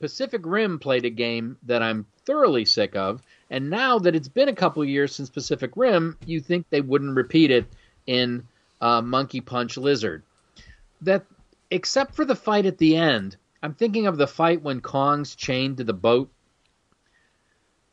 Pacific 0.00 0.42
Rim 0.44 0.78
played 0.78 1.06
a 1.06 1.10
game 1.10 1.56
that 1.62 1.82
I'm 1.82 2.04
thoroughly 2.26 2.66
sick 2.66 2.94
of, 2.94 3.22
and 3.48 3.70
now 3.70 3.98
that 4.00 4.14
it's 4.14 4.28
been 4.28 4.50
a 4.50 4.54
couple 4.54 4.84
years 4.84 5.14
since 5.14 5.30
Pacific 5.30 5.70
Rim, 5.74 6.18
you 6.26 6.42
think 6.42 6.66
they 6.68 6.82
wouldn't 6.82 7.16
repeat 7.16 7.50
it 7.50 7.64
in 8.06 8.46
uh, 8.82 9.00
Monkey 9.00 9.40
Punch 9.40 9.78
Lizard. 9.78 10.22
That, 11.00 11.24
except 11.70 12.14
for 12.14 12.26
the 12.26 12.36
fight 12.36 12.66
at 12.66 12.76
the 12.76 12.96
end, 12.96 13.38
I'm 13.62 13.72
thinking 13.72 14.06
of 14.06 14.18
the 14.18 14.26
fight 14.26 14.60
when 14.60 14.82
Kong's 14.82 15.34
chained 15.34 15.78
to 15.78 15.84
the 15.84 15.94
boat. 15.94 16.30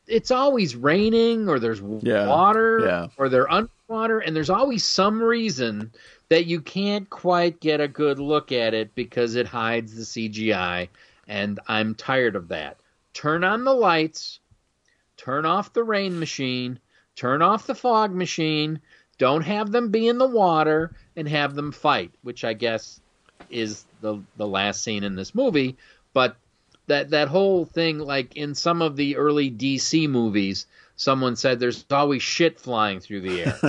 It's 0.06 0.30
always 0.30 0.76
raining, 0.76 1.48
or 1.48 1.58
there's 1.58 1.80
yeah, 2.02 2.26
water, 2.26 2.80
yeah. 2.84 3.06
or 3.16 3.30
they're 3.30 3.50
underwater, 3.90 4.20
and 4.20 4.34
there's 4.34 4.50
always 4.50 4.84
some 4.84 5.20
reason 5.20 5.90
that 6.28 6.46
you 6.46 6.60
can't 6.60 7.10
quite 7.10 7.60
get 7.60 7.80
a 7.80 7.88
good 7.88 8.18
look 8.20 8.52
at 8.52 8.72
it 8.72 8.94
because 8.94 9.34
it 9.34 9.46
hides 9.46 9.94
the 9.94 10.02
CGI, 10.02 10.88
and 11.26 11.58
I'm 11.66 11.94
tired 11.96 12.36
of 12.36 12.48
that. 12.48 12.78
Turn 13.14 13.42
on 13.42 13.64
the 13.64 13.74
lights, 13.74 14.38
turn 15.16 15.44
off 15.44 15.72
the 15.72 15.82
rain 15.82 16.20
machine, 16.20 16.78
turn 17.16 17.42
off 17.42 17.66
the 17.66 17.74
fog 17.74 18.14
machine, 18.14 18.80
don't 19.18 19.42
have 19.42 19.72
them 19.72 19.90
be 19.90 20.06
in 20.06 20.18
the 20.18 20.28
water, 20.28 20.94
and 21.16 21.28
have 21.28 21.54
them 21.54 21.72
fight, 21.72 22.12
which 22.22 22.44
I 22.44 22.52
guess 22.52 23.00
is 23.50 23.84
the 24.00 24.22
the 24.36 24.46
last 24.46 24.84
scene 24.84 25.02
in 25.02 25.16
this 25.16 25.34
movie. 25.34 25.76
But 26.12 26.36
that 26.86 27.10
that 27.10 27.28
whole 27.28 27.64
thing, 27.64 27.98
like 27.98 28.36
in 28.36 28.54
some 28.54 28.82
of 28.82 28.96
the 28.96 29.16
early 29.16 29.50
DC 29.50 30.08
movies, 30.08 30.66
someone 31.00 31.34
said 31.34 31.58
there's 31.58 31.86
always 31.90 32.22
shit 32.22 32.60
flying 32.60 33.00
through 33.00 33.22
the 33.22 33.40
air. 33.42 33.58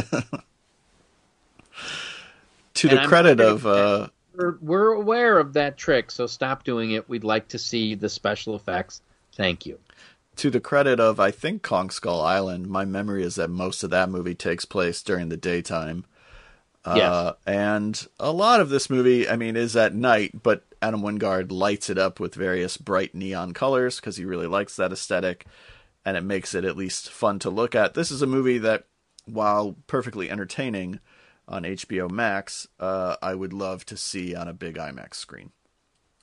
to 2.73 2.89
and 2.89 2.97
the 2.97 3.01
I'm 3.01 3.07
credit 3.07 3.39
of. 3.39 3.65
Uh... 3.65 4.09
We're, 4.35 4.57
we're 4.61 4.91
aware 4.93 5.39
of 5.39 5.53
that 5.53 5.77
trick, 5.77 6.11
so 6.11 6.27
stop 6.27 6.63
doing 6.63 6.91
it. 6.91 7.07
We'd 7.09 7.23
like 7.23 7.49
to 7.49 7.57
see 7.57 7.95
the 7.95 8.09
special 8.09 8.55
effects. 8.55 9.01
Thank 9.33 9.65
you 9.65 9.79
to 10.37 10.49
the 10.49 10.59
credit 10.59 10.99
of 10.99 11.19
I 11.19 11.29
think 11.29 11.61
Kong 11.61 11.89
Skull 11.89 12.21
Island, 12.21 12.67
my 12.67 12.85
memory 12.85 13.23
is 13.23 13.35
that 13.35 13.49
most 13.49 13.83
of 13.83 13.89
that 13.91 14.09
movie 14.09 14.33
takes 14.33 14.65
place 14.65 15.03
during 15.03 15.29
the 15.29 15.37
daytime. 15.37 16.05
Yes. 16.85 17.03
Uh, 17.03 17.33
and 17.45 18.07
a 18.19 18.31
lot 18.31 18.59
of 18.59 18.69
this 18.69 18.89
movie, 18.89 19.29
I 19.29 19.35
mean, 19.35 19.55
is 19.55 19.75
at 19.75 19.93
night, 19.93 20.41
but 20.41 20.63
Adam 20.81 21.01
Wingard 21.01 21.51
lights 21.51 21.89
it 21.91 21.99
up 21.99 22.19
with 22.19 22.33
various 22.33 22.77
bright 22.77 23.13
neon 23.13 23.53
colors 23.53 23.97
because 23.97 24.17
he 24.17 24.25
really 24.25 24.47
likes 24.47 24.77
that 24.77 24.91
aesthetic, 24.91 25.45
and 26.05 26.17
it 26.17 26.23
makes 26.23 26.53
it 26.53 26.65
at 26.65 26.77
least 26.77 27.09
fun 27.09 27.39
to 27.39 27.49
look 27.49 27.75
at. 27.75 27.93
This 27.93 28.11
is 28.11 28.21
a 28.21 28.27
movie 28.27 28.57
that, 28.59 28.85
while 29.25 29.75
perfectly 29.87 30.29
entertaining 30.29 30.99
on 31.47 31.63
HBO 31.63 32.09
Max, 32.09 32.67
uh, 32.79 33.17
I 33.21 33.35
would 33.35 33.53
love 33.53 33.85
to 33.87 33.97
see 33.97 34.35
on 34.35 34.47
a 34.47 34.53
big 34.53 34.75
IMAX 34.75 35.15
screen. 35.15 35.51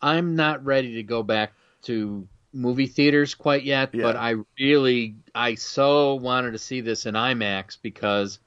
I'm 0.01 0.37
not 0.37 0.65
ready 0.65 0.95
to 0.95 1.03
go 1.03 1.23
back 1.23 1.53
to 1.83 2.27
movie 2.53 2.87
theaters 2.87 3.35
quite 3.35 3.65
yet, 3.65 3.95
yeah. 3.95 4.03
but 4.03 4.17
I 4.17 4.35
really, 4.59 5.17
I 5.35 5.55
so 5.55 6.15
wanted 6.15 6.53
to 6.53 6.59
see 6.59 6.81
this 6.81 7.07
in 7.07 7.15
IMAX 7.15 7.79
because, 7.81 8.39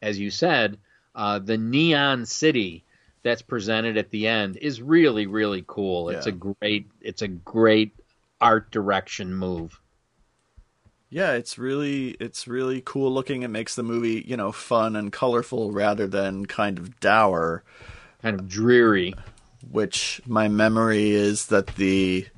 as 0.00 0.18
you 0.18 0.30
said, 0.30 0.78
uh, 1.14 1.38
the 1.38 1.58
neon 1.58 2.26
city 2.26 2.84
that's 3.22 3.42
presented 3.42 3.96
at 3.96 4.10
the 4.10 4.26
end 4.26 4.56
is 4.56 4.80
really, 4.80 5.26
really 5.26 5.64
cool. 5.66 6.08
It's 6.08 6.26
yeah. 6.26 6.32
a 6.32 6.36
great, 6.36 6.90
it's 7.00 7.22
a 7.22 7.28
great 7.28 7.92
art 8.40 8.70
direction 8.70 9.34
move. 9.34 9.78
Yeah, 11.10 11.32
it's 11.32 11.58
really, 11.58 12.10
it's 12.20 12.46
really 12.46 12.80
cool 12.84 13.12
looking. 13.12 13.42
It 13.42 13.48
makes 13.48 13.74
the 13.74 13.82
movie, 13.82 14.24
you 14.26 14.36
know, 14.36 14.52
fun 14.52 14.94
and 14.94 15.10
colorful 15.12 15.72
rather 15.72 16.06
than 16.06 16.46
kind 16.46 16.78
of 16.78 17.00
dour, 17.00 17.64
kind 18.22 18.38
of 18.38 18.48
dreary. 18.48 19.14
Which 19.68 20.22
my 20.24 20.48
memory 20.48 21.10
is 21.10 21.48
that 21.48 21.66
the 21.74 22.28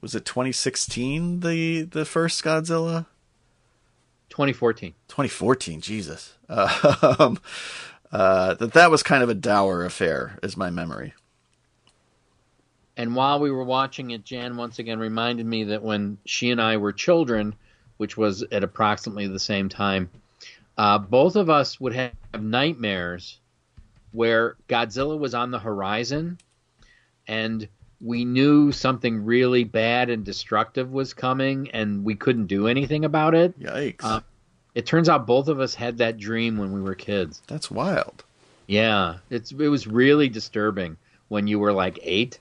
was 0.00 0.14
it 0.14 0.24
2016 0.24 1.40
the 1.40 1.82
the 1.82 2.04
first 2.04 2.42
Godzilla? 2.42 3.06
2014. 4.30 4.94
2014, 5.08 5.80
Jesus. 5.80 6.34
Uh, 6.48 7.36
uh, 8.12 8.54
that 8.54 8.72
that 8.72 8.90
was 8.90 9.02
kind 9.02 9.22
of 9.22 9.28
a 9.28 9.34
dour 9.34 9.84
affair, 9.84 10.38
is 10.42 10.56
my 10.56 10.70
memory. 10.70 11.12
And 12.96 13.14
while 13.14 13.40
we 13.40 13.50
were 13.50 13.64
watching 13.64 14.10
it, 14.10 14.24
Jan 14.24 14.56
once 14.56 14.78
again 14.78 14.98
reminded 14.98 15.46
me 15.46 15.64
that 15.64 15.82
when 15.82 16.18
she 16.24 16.50
and 16.50 16.60
I 16.60 16.76
were 16.76 16.92
children, 16.92 17.54
which 18.00 18.16
was 18.16 18.42
at 18.50 18.64
approximately 18.64 19.26
the 19.26 19.38
same 19.38 19.68
time, 19.68 20.08
uh, 20.78 20.96
both 20.96 21.36
of 21.36 21.50
us 21.50 21.78
would 21.78 21.92
have 21.92 22.12
nightmares 22.40 23.38
where 24.12 24.56
Godzilla 24.68 25.18
was 25.18 25.34
on 25.34 25.50
the 25.50 25.58
horizon 25.58 26.38
and 27.28 27.68
we 28.00 28.24
knew 28.24 28.72
something 28.72 29.22
really 29.26 29.64
bad 29.64 30.08
and 30.08 30.24
destructive 30.24 30.90
was 30.90 31.12
coming, 31.12 31.70
and 31.72 32.02
we 32.02 32.14
couldn't 32.14 32.46
do 32.46 32.66
anything 32.66 33.04
about 33.04 33.34
it. 33.34 33.60
Yikes! 33.60 34.02
Uh, 34.02 34.20
it 34.74 34.86
turns 34.86 35.10
out 35.10 35.26
both 35.26 35.48
of 35.48 35.60
us 35.60 35.74
had 35.74 35.98
that 35.98 36.16
dream 36.16 36.56
when 36.56 36.72
we 36.72 36.80
were 36.80 36.94
kids. 36.94 37.42
That's 37.48 37.70
wild. 37.70 38.24
Yeah, 38.66 39.18
it's 39.28 39.52
it 39.52 39.68
was 39.68 39.86
really 39.86 40.30
disturbing 40.30 40.96
when 41.28 41.46
you 41.46 41.58
were 41.58 41.74
like 41.74 41.98
eight. 42.02 42.38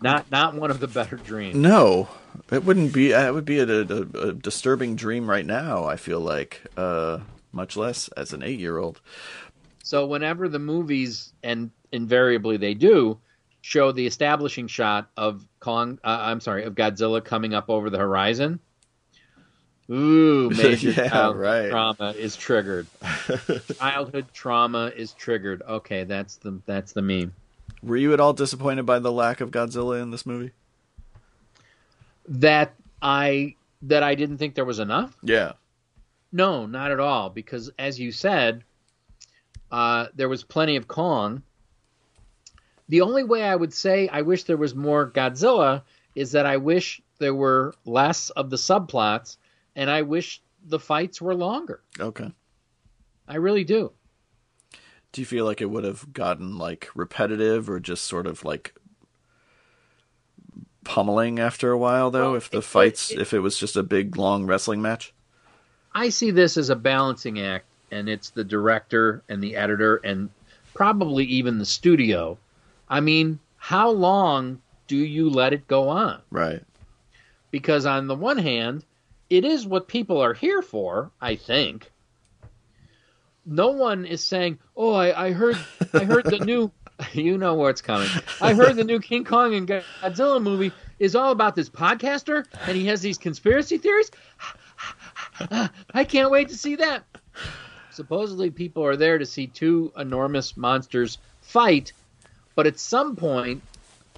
Not 0.00 0.30
not 0.30 0.54
one 0.54 0.70
of 0.70 0.80
the 0.80 0.88
better 0.88 1.16
dreams. 1.16 1.56
No, 1.56 2.08
it 2.50 2.64
wouldn't 2.64 2.92
be. 2.92 3.12
It 3.12 3.32
would 3.32 3.44
be 3.44 3.58
a, 3.58 3.66
a, 3.66 4.28
a 4.28 4.32
disturbing 4.32 4.96
dream 4.96 5.28
right 5.28 5.46
now. 5.46 5.84
I 5.84 5.96
feel 5.96 6.20
like, 6.20 6.62
uh, 6.76 7.18
much 7.52 7.76
less 7.76 8.08
as 8.08 8.32
an 8.32 8.42
eight-year-old. 8.42 9.00
So 9.82 10.06
whenever 10.06 10.48
the 10.48 10.58
movies, 10.58 11.32
and 11.42 11.70
invariably 11.92 12.56
they 12.56 12.74
do, 12.74 13.18
show 13.60 13.92
the 13.92 14.06
establishing 14.06 14.66
shot 14.66 15.10
of 15.16 15.46
Kong. 15.60 15.98
Uh, 16.04 16.18
I'm 16.20 16.40
sorry, 16.40 16.64
of 16.64 16.74
Godzilla 16.74 17.24
coming 17.24 17.54
up 17.54 17.68
over 17.68 17.90
the 17.90 17.98
horizon. 17.98 18.60
Ooh, 19.90 20.50
major 20.56 20.90
yeah, 20.90 21.08
childhood 21.08 21.42
right. 21.42 21.70
trauma 21.70 22.14
is 22.16 22.36
triggered. 22.36 22.86
childhood 23.78 24.26
trauma 24.32 24.92
is 24.94 25.12
triggered. 25.12 25.62
Okay, 25.62 26.04
that's 26.04 26.36
the 26.36 26.60
that's 26.66 26.92
the 26.92 27.02
meme. 27.02 27.32
Were 27.82 27.96
you 27.96 28.12
at 28.12 28.20
all 28.20 28.32
disappointed 28.32 28.86
by 28.86 28.98
the 28.98 29.12
lack 29.12 29.40
of 29.40 29.50
Godzilla 29.50 30.02
in 30.02 30.10
this 30.10 30.26
movie? 30.26 30.52
That 32.28 32.74
I 33.02 33.56
that 33.82 34.02
I 34.02 34.14
didn't 34.14 34.38
think 34.38 34.54
there 34.54 34.64
was 34.64 34.78
enough. 34.78 35.16
Yeah. 35.22 35.52
No, 36.30 36.66
not 36.66 36.90
at 36.90 37.00
all. 37.00 37.30
Because 37.30 37.70
as 37.78 37.98
you 37.98 38.12
said, 38.12 38.64
uh, 39.70 40.06
there 40.14 40.28
was 40.28 40.44
plenty 40.44 40.76
of 40.76 40.88
Kong, 40.88 41.42
the 42.88 43.02
only 43.02 43.22
way 43.22 43.42
I 43.42 43.54
would 43.54 43.72
say 43.72 44.08
I 44.08 44.22
wish 44.22 44.44
there 44.44 44.56
was 44.56 44.74
more 44.74 45.10
Godzilla 45.10 45.82
is 46.14 46.32
that 46.32 46.46
I 46.46 46.56
wish 46.56 47.00
there 47.18 47.34
were 47.34 47.74
less 47.84 48.30
of 48.30 48.50
the 48.50 48.56
subplots 48.56 49.36
and 49.76 49.90
I 49.90 50.02
wish 50.02 50.42
the 50.64 50.78
fights 50.78 51.20
were 51.20 51.34
longer. 51.34 51.82
Okay. 52.00 52.32
I 53.26 53.36
really 53.36 53.64
do. 53.64 53.92
Do 55.12 55.20
you 55.20 55.26
feel 55.26 55.44
like 55.44 55.60
it 55.60 55.70
would 55.70 55.84
have 55.84 56.12
gotten 56.12 56.58
like 56.58 56.88
repetitive 56.94 57.68
or 57.68 57.78
just 57.78 58.04
sort 58.04 58.26
of 58.26 58.44
like 58.44 58.74
pummeling 60.84 61.38
after 61.38 61.70
a 61.72 61.78
while 61.78 62.10
though 62.10 62.28
Well, 62.30 62.36
if 62.36 62.50
the 62.50 62.58
it- 62.58 62.64
fights 62.64 63.10
it- 63.10 63.18
if 63.20 63.32
it 63.34 63.40
was 63.40 63.58
just 63.58 63.76
a 63.76 63.82
big 63.82 64.16
long 64.16 64.46
wrestling 64.46 64.80
match? 64.82 65.12
I 65.94 66.08
see 66.10 66.30
this 66.30 66.56
as 66.56 66.70
a 66.70 66.76
balancing 66.76 67.40
act, 67.40 67.66
and 67.90 68.08
it's 68.08 68.30
the 68.30 68.44
director 68.44 69.22
and 69.28 69.42
the 69.42 69.56
editor 69.56 69.96
and 69.96 70.30
probably 70.74 71.24
even 71.24 71.58
the 71.58 71.64
studio. 71.66 72.38
I 72.88 73.00
mean, 73.00 73.38
how 73.56 73.90
long 73.90 74.60
do 74.86 74.96
you 74.96 75.28
let 75.28 75.52
it 75.52 75.66
go 75.66 75.88
on? 75.88 76.20
Right. 76.30 76.62
Because 77.50 77.84
on 77.86 78.06
the 78.06 78.14
one 78.14 78.38
hand, 78.38 78.84
it 79.30 79.44
is 79.44 79.66
what 79.66 79.88
people 79.88 80.20
are 80.20 80.34
here 80.34 80.62
for, 80.62 81.10
I 81.20 81.34
think. 81.36 81.90
No 83.44 83.70
one 83.70 84.04
is 84.04 84.22
saying, 84.22 84.58
"Oh, 84.76 84.92
I, 84.92 85.26
I 85.28 85.32
heard, 85.32 85.56
I 85.94 86.04
heard 86.04 86.26
the 86.26 86.38
new." 86.44 86.70
You 87.12 87.38
know 87.38 87.54
what's 87.54 87.80
coming. 87.80 88.08
I 88.40 88.54
heard 88.54 88.76
the 88.76 88.84
new 88.84 89.00
King 89.00 89.24
Kong 89.24 89.54
and 89.54 89.66
Godzilla 89.66 90.42
movie 90.42 90.72
is 90.98 91.14
all 91.14 91.32
about 91.32 91.54
this 91.54 91.68
podcaster, 91.68 92.44
and 92.66 92.76
he 92.76 92.86
has 92.86 93.00
these 93.00 93.18
conspiracy 93.18 93.78
theories. 93.78 94.10
I 95.94 96.04
can't 96.04 96.30
wait 96.30 96.48
to 96.48 96.56
see 96.56 96.76
that. 96.76 97.04
Supposedly, 97.90 98.50
people 98.50 98.84
are 98.84 98.96
there 98.96 99.18
to 99.18 99.26
see 99.26 99.46
two 99.46 99.92
enormous 99.96 100.56
monsters 100.56 101.18
fight, 101.40 101.92
but 102.54 102.66
at 102.66 102.78
some 102.78 103.16
point, 103.16 103.62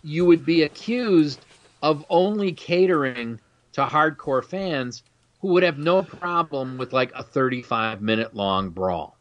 you 0.03 0.24
would 0.24 0.45
be 0.45 0.62
accused 0.62 1.45
of 1.83 2.05
only 2.11 2.53
catering 2.53 3.41
to 3.72 3.85
hardcore 3.85 4.45
fans 4.45 5.03
who 5.41 5.49
would 5.49 5.62
have 5.62 5.78
no 5.78 6.03
problem 6.03 6.76
with 6.76 6.93
like 6.93 7.12
a 7.14 7.22
35 7.22 8.03
minute 8.03 8.35
long 8.35 8.70
brawl. 8.70 9.16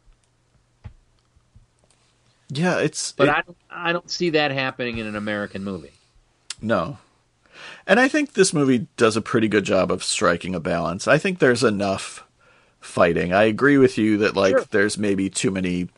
Yeah, 2.49 2.79
it's 2.79 3.11
But 3.13 3.27
it- 3.27 3.33
I, 3.35 3.41
don't, 3.41 3.57
I 3.69 3.93
don't 3.93 4.09
see 4.09 4.31
that 4.31 4.51
happening 4.51 4.97
in 4.97 5.05
an 5.07 5.15
American 5.15 5.63
movie. 5.63 5.91
No. 6.61 6.97
And 7.85 7.99
I 7.99 8.07
think 8.07 8.33
this 8.33 8.53
movie 8.53 8.87
does 8.97 9.15
a 9.17 9.21
pretty 9.21 9.47
good 9.47 9.63
job 9.65 9.91
of 9.91 10.03
striking 10.03 10.55
a 10.55 10.59
balance. 10.59 11.07
I 11.07 11.17
think 11.17 11.39
there's 11.39 11.63
enough 11.63 12.25
fighting. 12.79 13.33
I 13.33 13.43
agree 13.43 13.77
with 13.77 13.97
you 13.97 14.17
that 14.17 14.35
like 14.35 14.51
Sure. 14.57 14.65
there's 14.71 14.97
maybe 14.97 15.29
too 15.29 15.51
many 15.51 15.89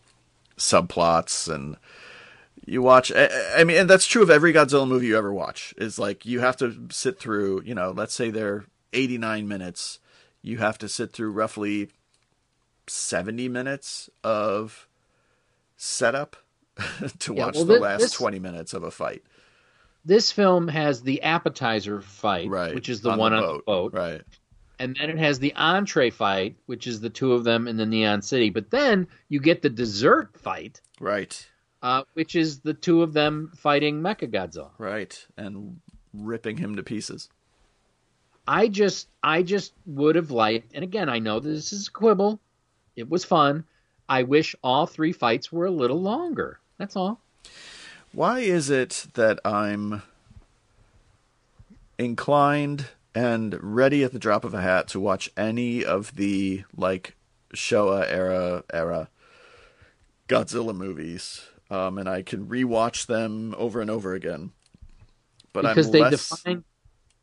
subplots 0.58 1.52
and 1.54 1.76
you 2.66 2.82
watch 2.82 3.12
I, 3.16 3.30
I 3.58 3.64
mean 3.64 3.78
and 3.78 3.90
that's 3.90 4.06
true 4.06 4.22
of 4.22 4.30
every 4.30 4.54
Godzilla 4.54 4.88
movie 4.88 5.08
you 5.08 5.18
ever 5.18 5.34
watch. 5.34 5.74
Is 5.78 5.98
like 6.00 6.26
you 6.26 6.40
have 6.40 6.58
to 6.58 6.88
sit 6.92 7.20
through, 7.20 7.62
you 7.64 7.76
know, 7.76 7.92
let's 7.92 8.14
say 8.14 8.30
they're 8.30 8.66
89 8.94 9.48
minutes. 9.48 10.00
You 10.42 10.58
have 10.58 10.78
to 10.80 10.90
sit 10.90 11.14
through 11.14 11.32
roughly 11.32 11.90
70 12.88 13.48
minutes 13.50 14.10
of 14.24 14.88
setup 15.84 16.36
to 17.20 17.34
Yeah, 17.34 17.46
watch 17.46 17.56
well, 17.56 17.66
the 17.66 17.74
thi- 17.76 17.80
last 17.80 18.00
this- 18.02 18.12
20 18.12 18.38
minutes 18.40 18.74
of 18.74 18.84
a 18.84 18.92
fight. 18.92 19.24
This 20.06 20.32
film 20.32 20.68
has 20.68 21.02
the 21.04 21.22
appetizer 21.22 22.02
fight, 22.02 22.50
Right. 22.50 22.74
which 22.74 22.90
is 22.90 23.02
the 23.02 23.16
one 23.16 23.34
on 23.34 23.42
the 23.58 23.62
boat. 23.66 23.94
Right. 23.94 24.22
and 24.80 24.96
then 25.00 25.12
it 25.12 25.18
has 25.20 25.38
the 25.38 25.54
entree 25.56 26.10
fight, 26.10 26.56
which 26.66 26.88
is 26.88 27.00
the 27.02 27.10
two 27.10 27.34
of 27.34 27.44
them 27.44 27.68
in 27.68 27.78
the 27.78 27.86
Neon 27.86 28.22
City. 28.24 28.50
But 28.50 28.72
then 28.72 29.08
you 29.30 29.40
get 29.40 29.62
the 29.62 29.70
dessert 29.70 30.36
fight, 30.40 30.82
Right. 31.00 31.48
uh, 31.84 32.04
which 32.14 32.36
is 32.36 32.62
the 32.62 32.74
two 32.74 33.04
of 33.04 33.14
them 33.14 33.52
fighting 33.56 34.02
Mechagodzilla. 34.02 34.72
Right. 34.80 35.24
And 35.38 35.80
ripping 36.16 36.58
him 36.58 36.76
to 36.78 36.84
pieces. 36.84 37.30
I 38.48 38.68
just, 38.70 39.08
I 39.22 39.44
just 39.44 39.74
would 39.86 40.16
have 40.16 40.32
liked, 40.32 40.72
and 40.74 40.84
again, 40.84 41.10
I 41.10 41.20
know 41.20 41.40
this 41.40 41.72
is 41.74 41.88
a 41.88 41.92
quibble. 41.92 42.40
It 42.96 43.08
was 43.08 43.24
fun. 43.24 43.66
I 44.10 44.24
wish 44.24 44.56
all 44.64 44.86
three 44.86 45.12
fights 45.14 45.52
were 45.52 45.66
a 45.66 45.72
little 45.72 46.02
longer. 46.02 46.60
That's 46.78 46.96
all. 46.96 47.22
Why 48.14 48.40
is 48.40 48.70
it 48.70 49.08
that 49.14 49.40
I'm 49.46 50.02
inclined 51.98 52.88
and 53.14 53.58
ready 53.62 54.04
at 54.04 54.12
the 54.12 54.20
drop 54.20 54.44
of 54.44 54.54
a 54.54 54.62
hat 54.62 54.88
to 54.90 55.00
watch 55.00 55.30
any 55.38 55.84
of 55.86 56.16
the 56.16 56.64
like 56.76 57.16
Showa 57.54 58.06
era 58.10 58.64
era 58.74 59.10
Godzilla 60.28 60.76
movies, 60.76 61.46
um, 61.70 61.98
and 61.98 62.08
I 62.08 62.22
can 62.22 62.48
rewatch 62.48 63.06
them 63.06 63.54
over 63.58 63.82
and 63.82 63.90
over 63.90 64.14
again. 64.14 64.52
But 65.54 65.64
because 65.64 65.88
I'm 65.88 65.92
they 65.92 66.02
less, 66.02 66.30
define, 66.30 66.64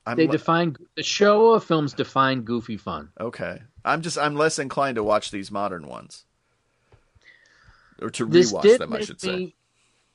I'm 0.07 0.17
they 0.17 0.27
le- 0.27 0.33
define 0.33 0.77
the 0.95 1.03
Showa 1.03 1.63
films 1.63 1.95
define 1.95 2.43
goofy 2.43 2.77
fun. 2.77 3.11
okay. 3.19 3.63
I'm 3.85 4.03
just 4.03 4.19
I'm 4.19 4.35
less 4.35 4.59
inclined 4.59 4.97
to 4.97 5.03
watch 5.03 5.31
these 5.31 5.51
modern 5.51 5.87
ones, 5.87 6.25
or 8.01 8.11
to 8.11 8.27
This 8.27 8.53
rewatch 8.53 8.79
them. 8.79 8.93
I 8.93 9.01
should 9.01 9.21
say. 9.21 9.55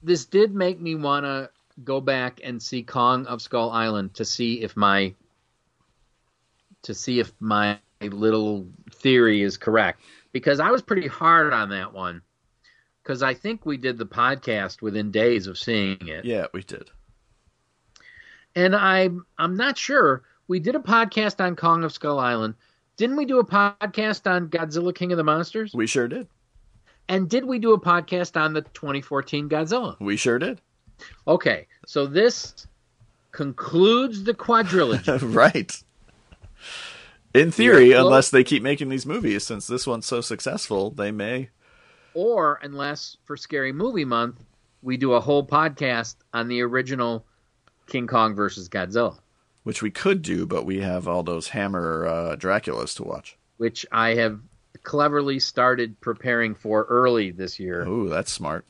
this 0.01 0.25
did 0.25 0.53
make 0.53 0.79
me 0.79 0.95
want 0.95 1.25
to 1.25 1.49
go 1.83 1.99
back 2.01 2.39
and 2.43 2.61
see 2.61 2.83
Kong 2.83 3.25
of 3.25 3.41
Skull 3.41 3.71
Island 3.71 4.13
to 4.15 4.25
see 4.25 4.61
if 4.61 4.75
my 4.77 5.13
to 6.83 6.93
see 6.93 7.19
if 7.19 7.31
my 7.39 7.79
little 8.01 8.67
theory 8.91 9.41
is 9.41 9.57
correct 9.57 10.01
because 10.33 10.59
I 10.59 10.69
was 10.71 10.81
pretty 10.81 11.07
hard 11.07 11.53
on 11.53 11.69
that 11.69 11.93
one 11.93 12.21
because 13.01 13.23
I 13.23 13.33
think 13.33 13.65
we 13.65 13.77
did 13.77 13.97
the 13.97 14.05
podcast 14.05 14.81
within 14.81 15.09
days 15.11 15.47
of 15.47 15.57
seeing 15.57 16.07
it 16.07 16.25
Yeah, 16.25 16.47
we 16.53 16.61
did. 16.63 16.89
and 18.55 18.75
I 18.75 19.09
I'm 19.37 19.55
not 19.55 19.77
sure 19.77 20.23
we 20.47 20.59
did 20.59 20.75
a 20.75 20.79
podcast 20.79 21.43
on 21.43 21.55
Kong 21.55 21.83
of 21.85 21.93
Skull 21.93 22.19
Island 22.19 22.55
didn't 22.97 23.15
we 23.15 23.25
do 23.25 23.39
a 23.39 23.45
podcast 23.45 24.29
on 24.29 24.49
Godzilla 24.49 24.93
King 24.93 25.11
of 25.13 25.17
the 25.17 25.23
Monsters 25.23 25.73
We 25.73 25.87
sure 25.87 26.07
did. 26.07 26.27
And 27.09 27.29
did 27.29 27.45
we 27.45 27.59
do 27.59 27.73
a 27.73 27.79
podcast 27.79 28.39
on 28.39 28.53
the 28.53 28.61
2014 28.61 29.49
Godzilla 29.49 29.95
We 29.99 30.17
sure 30.17 30.39
did. 30.39 30.61
Okay, 31.27 31.67
so 31.85 32.05
this 32.05 32.67
concludes 33.31 34.23
the 34.23 34.33
quadrilogy. 34.33 35.19
right. 35.35 35.83
In 37.33 37.51
theory, 37.51 37.89
Yeah, 37.89 37.97
well- 37.97 38.07
unless 38.07 38.29
they 38.29 38.43
keep 38.43 38.61
making 38.63 38.89
these 38.89 39.05
movies, 39.05 39.43
since 39.43 39.67
this 39.67 39.87
one's 39.87 40.05
so 40.05 40.21
successful, 40.21 40.91
they 40.91 41.11
may. 41.11 41.49
or 42.13 42.59
unless 42.61 43.17
for 43.25 43.35
Scary 43.35 43.71
Movie 43.73 44.05
Month, 44.05 44.43
we 44.83 44.97
do 44.97 45.13
a 45.13 45.19
whole 45.19 45.45
podcast 45.45 46.15
on 46.33 46.47
the 46.47 46.61
original 46.61 47.25
King 47.87 48.05
Kong 48.07 48.35
versus 48.35 48.69
Godzilla, 48.69 49.17
Which 49.63 49.81
we 49.81 49.89
could 49.91 50.21
do, 50.21 50.45
but 50.45 50.65
we 50.65 50.79
have 50.81 51.07
all 51.07 51.23
those 51.23 51.49
Hammer 51.49 52.05
uh, 52.07 52.35
Draculas 52.35 52.95
to 52.97 53.03
watch. 53.03 53.37
which 53.57 53.85
I 53.91 54.13
have 54.15 54.39
cleverly 54.83 55.39
started 55.39 55.99
preparing 56.01 56.53
for 56.55 56.83
early 56.89 57.31
this 57.31 57.59
year 57.59 57.85
Ooh, 57.87 58.09
that's 58.09 58.31
smart. 58.31 58.65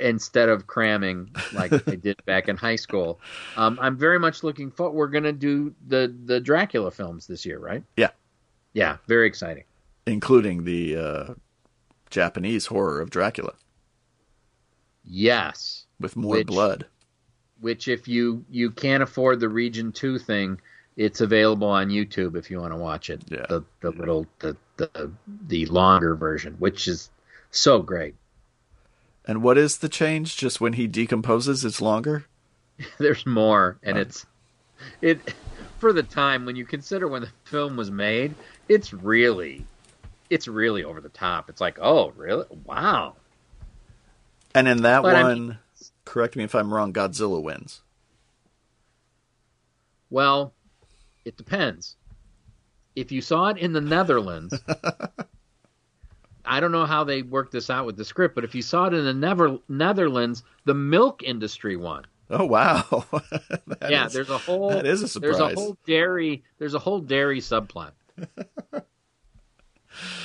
instead 0.00 0.48
of 0.48 0.66
cramming 0.66 1.30
like 1.52 1.72
I 1.88 1.96
did 1.96 2.22
back 2.26 2.48
in 2.48 2.56
high 2.56 2.76
school. 2.76 3.20
Um, 3.56 3.78
I'm 3.80 3.96
very 3.98 4.18
much 4.18 4.42
looking 4.42 4.70
forward. 4.70 4.94
We're 4.96 5.06
going 5.08 5.24
to 5.24 5.32
do 5.32 5.74
the 5.86 6.14
the 6.24 6.40
Dracula 6.40 6.90
films 6.90 7.26
this 7.26 7.44
year, 7.44 7.58
right? 7.58 7.82
Yeah. 7.96 8.10
Yeah, 8.72 8.96
very 9.06 9.26
exciting. 9.26 9.64
Including 10.06 10.64
the 10.64 10.96
uh, 10.96 11.34
Japanese 12.10 12.66
horror 12.66 13.00
of 13.00 13.10
Dracula 13.10 13.52
Yes. 15.04 15.86
with 16.00 16.16
more 16.16 16.36
Which- 16.36 16.46
blood. 16.46 16.86
which 17.60 17.86
if 17.88 18.08
you 18.08 18.44
you 18.50 18.70
can't 18.70 19.02
afford 19.02 19.38
the 19.40 19.48
region 19.48 19.92
2 19.92 20.18
thing 20.18 20.60
it's 20.96 21.20
available 21.20 21.68
on 21.68 21.88
youtube 21.90 22.34
if 22.36 22.50
you 22.50 22.60
want 22.60 22.72
to 22.72 22.76
watch 22.76 23.08
it 23.08 23.22
Yeah. 23.30 23.46
the 23.48 23.62
the 23.80 23.90
little 23.92 24.26
the, 24.40 24.56
the 24.92 25.10
the 25.48 25.66
longer 25.66 26.14
version 26.14 26.54
which 26.58 26.88
is 26.88 27.10
so 27.50 27.80
great 27.82 28.14
And 29.24 29.42
what 29.42 29.56
is 29.58 29.78
the 29.78 29.88
change? 29.88 30.36
Just 30.36 30.60
when 30.60 30.72
he 30.72 30.88
decomposes, 30.88 31.64
it's 31.64 31.80
longer? 31.80 32.24
there's 32.98 33.24
more 33.26 33.78
and 33.82 33.96
it's 33.98 34.26
it 35.00 35.34
for 35.78 35.92
the 35.92 36.02
time 36.02 36.44
when 36.44 36.56
you 36.56 36.64
consider 36.64 37.06
when 37.06 37.22
the 37.22 37.30
film 37.44 37.76
was 37.76 37.90
made 37.90 38.34
it's 38.68 38.92
really 38.92 39.64
it's 40.30 40.48
really 40.48 40.82
over 40.82 41.00
the 41.00 41.08
top 41.10 41.48
it's 41.48 41.60
like 41.60 41.78
oh 41.80 42.10
really 42.16 42.46
wow 42.64 43.14
And 44.54 44.66
in 44.66 44.82
that 44.82 45.02
But 45.02 45.14
I 45.14 45.22
one, 45.22 45.38
mean- 45.48 45.58
correct 46.04 46.34
me 46.36 46.42
if 46.44 46.54
I'm 46.54 46.72
wrong, 46.74 46.92
Godzilla 46.92 47.40
wins. 47.40 47.82
well 50.10 50.52
it 51.24 51.36
depends 51.36 51.96
if 52.96 53.10
you 53.12 53.20
saw 53.20 53.48
it 53.48 53.58
in 53.58 53.72
the 53.72 53.80
netherlands 53.80 54.54
I 56.44 56.58
don't 56.60 56.72
know 56.72 56.86
how 56.86 57.04
they 57.04 57.22
worked 57.22 57.52
this 57.52 57.70
out 57.70 57.86
with 57.86 57.96
the 57.96 58.04
script, 58.04 58.34
but 58.34 58.42
if 58.42 58.52
you 58.54 58.62
saw 58.62 58.86
it 58.86 58.94
in 58.94 59.04
the 59.04 59.14
Never- 59.14 59.58
Netherlands, 59.68 60.42
the 60.64 60.74
milk 60.74 61.22
industry 61.22 61.76
won. 61.76 62.04
Oh, 62.30 62.44
wow. 62.46 63.04
Yeah, 63.88 64.06
is- 64.06 64.12
there's 64.12 64.28
a 64.28 64.38
whole 64.38 64.70
that 64.70 64.84
is 64.84 65.02
a 65.02 65.08
surprise. 65.08 65.38
there's 65.38 65.52
a 65.52 65.54
whole 65.60 65.76
dairy 65.86 66.42
there's 66.58 66.74
a 66.74 66.78
whole 66.80 66.98
dairy 66.98 67.40
subplot. 67.40 67.92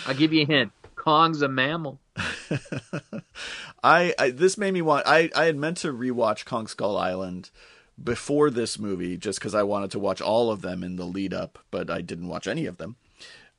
I'll 0.05 0.15
give 0.15 0.33
you 0.33 0.41
a 0.43 0.45
hint. 0.45 0.71
Kong's 0.95 1.41
a 1.41 1.47
mammal. 1.47 1.99
I, 3.83 4.13
I 4.17 4.31
this 4.31 4.57
made 4.57 4.73
me 4.73 4.81
want. 4.81 5.05
I 5.07 5.29
I 5.35 5.45
had 5.45 5.55
meant 5.55 5.77
to 5.77 5.93
rewatch 5.93 6.45
Kong 6.45 6.67
Skull 6.67 6.97
Island 6.97 7.51
before 8.01 8.49
this 8.49 8.77
movie, 8.77 9.17
just 9.17 9.39
because 9.39 9.55
I 9.55 9.63
wanted 9.63 9.91
to 9.91 9.99
watch 9.99 10.21
all 10.21 10.51
of 10.51 10.61
them 10.61 10.83
in 10.83 10.95
the 10.97 11.05
lead 11.05 11.33
up, 11.33 11.59
but 11.71 11.89
I 11.89 12.01
didn't 12.01 12.27
watch 12.27 12.47
any 12.47 12.65
of 12.65 12.77
them. 12.77 12.95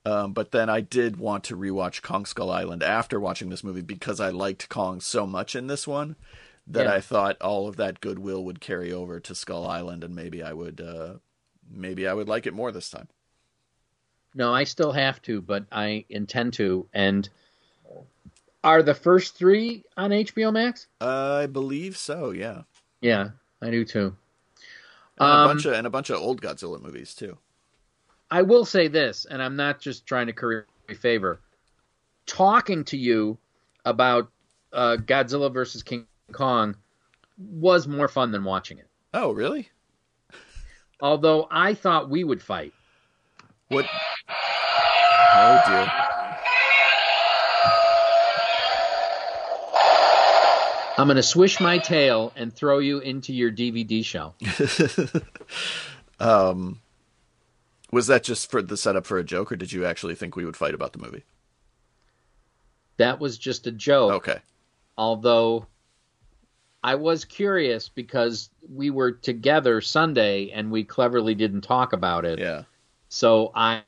Um, 0.05 0.33
but 0.33 0.53
then 0.53 0.71
I 0.71 0.81
did 0.81 1.17
want 1.17 1.45
to 1.45 1.57
rewatch 1.57 2.03
Kong 2.03 2.25
Skull 2.25 2.51
Island 2.51 2.83
after 2.83 3.19
watching 3.21 3.51
this 3.51 3.65
movie 3.65 3.83
because 3.83 4.21
I 4.21 4.31
liked 4.31 4.69
Kong 4.69 5.01
so 5.01 5.27
much 5.27 5.55
in 5.57 5.67
this 5.67 5.87
one 5.87 6.17
that 6.67 6.87
Yeah. 6.87 6.95
I 6.95 7.01
thought 7.01 7.37
all 7.43 7.67
of 7.69 7.77
that 7.77 8.01
goodwill 8.01 8.45
would 8.45 8.61
carry 8.61 8.93
over 8.93 9.19
to 9.21 9.35
Skull 9.35 9.67
Island, 9.67 10.05
and 10.05 10.15
maybe 10.15 10.43
I 10.43 10.53
would, 10.53 10.81
uh, 10.81 11.15
maybe 11.69 12.07
I 12.07 12.15
would 12.15 12.29
like 12.29 12.47
it 12.47 12.55
more 12.55 12.71
this 12.73 12.91
time. 12.91 13.09
No, 14.35 14.55
I 14.55 14.65
still 14.65 14.93
have 14.93 15.21
to, 15.23 15.41
but 15.43 15.65
I 15.73 16.05
intend 16.09 16.53
to. 16.55 16.87
And 16.95 17.29
are 18.63 18.83
the 18.83 18.95
first 18.95 19.35
three 19.35 19.85
on 19.97 20.11
HBO 20.11 20.53
Max? 20.53 20.87
I 21.01 21.47
believe 21.47 21.97
so. 21.97 22.31
Yeah, 22.31 22.63
Yeah, 23.01 23.31
I 23.61 23.71
do 23.71 23.85
too. 23.85 24.17
And 25.21 25.29
a 25.29 25.33
Um, 25.33 25.49
bunch 25.49 25.65
of 25.67 25.73
and 25.75 25.87
a 25.87 25.91
bunch 25.91 26.11
of 26.11 26.21
old 26.21 26.41
Godzilla 26.43 26.81
movies 26.81 27.15
too. 27.15 27.39
I 28.31 28.43
will 28.43 28.65
say 28.65 28.89
this, 28.89 29.25
and 29.25 29.43
I'm 29.43 29.57
not 29.57 29.81
just 29.81 30.07
trying 30.07 30.27
to 30.27 30.33
curry 30.33 30.65
favor. 31.01 31.41
Talking 32.27 32.85
to 32.85 32.97
you 32.97 33.39
about 33.85 34.31
uh, 34.73 34.97
Godzilla 35.01 35.53
versus 35.53 35.83
King 35.83 36.07
Kong 36.33 36.77
was 37.39 37.89
more 37.89 38.09
fun 38.09 38.33
than 38.33 38.45
watching 38.45 38.79
it. 38.79 38.87
Oh, 39.15 39.33
really? 39.33 39.71
Although 41.01 41.47
I 41.51 41.73
thought 41.75 42.11
we 42.11 42.25
would 42.25 42.43
fight. 42.43 42.75
What? 43.69 43.87
Oh 44.31 45.63
dear. 45.67 46.08
I'm 50.99 51.07
going 51.07 51.17
to 51.17 51.23
swish 51.23 51.61
my 51.61 51.79
tail 51.79 52.33
and 52.35 52.53
throw 52.53 52.81
you 52.81 52.99
into 52.99 53.33
your 53.33 53.53
DVD 53.53 54.05
shelf. 54.05 54.35
um, 56.21 56.81
was 57.93 58.09
that 58.09 58.25
just 58.25 58.51
for 58.51 58.61
the 58.61 58.77
setup 58.77 59.07
for 59.07 59.17
a 59.17 59.25
joke, 59.25 59.53
or 59.53 59.57
did 59.57 59.73
you 59.73 59.87
actually 59.87 60.17
think 60.17 60.35
we 60.35 60.45
would 60.45 60.57
fight 60.57 60.75
about 60.75 60.93
the 60.93 60.99
movie? 60.99 61.25
That 62.97 63.21
was 63.21 63.39
just 63.39 63.69
a 63.69 63.71
joke. 63.71 64.13
Okay. 64.13 64.41
although 64.97 65.67
I 66.83 66.97
was 66.97 67.25
curious 67.25 67.89
because 67.89 68.51
we 68.69 68.91
were 68.91 69.13
together 69.13 69.81
Sunday 69.81 70.51
and 70.51 70.71
we 70.71 70.85
cleverly 70.85 71.35
didn't 71.35 71.63
talk 71.63 71.93
about 71.93 72.25
it. 72.25 72.39
Yeah. 72.39 72.65
So 73.09 73.53
I 73.55 73.85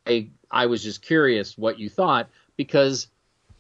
I 0.50 0.66
was 0.66 0.82
just 0.82 1.02
curious 1.02 1.58
what 1.58 1.78
you 1.78 1.88
thought 1.88 2.30
because 2.56 3.08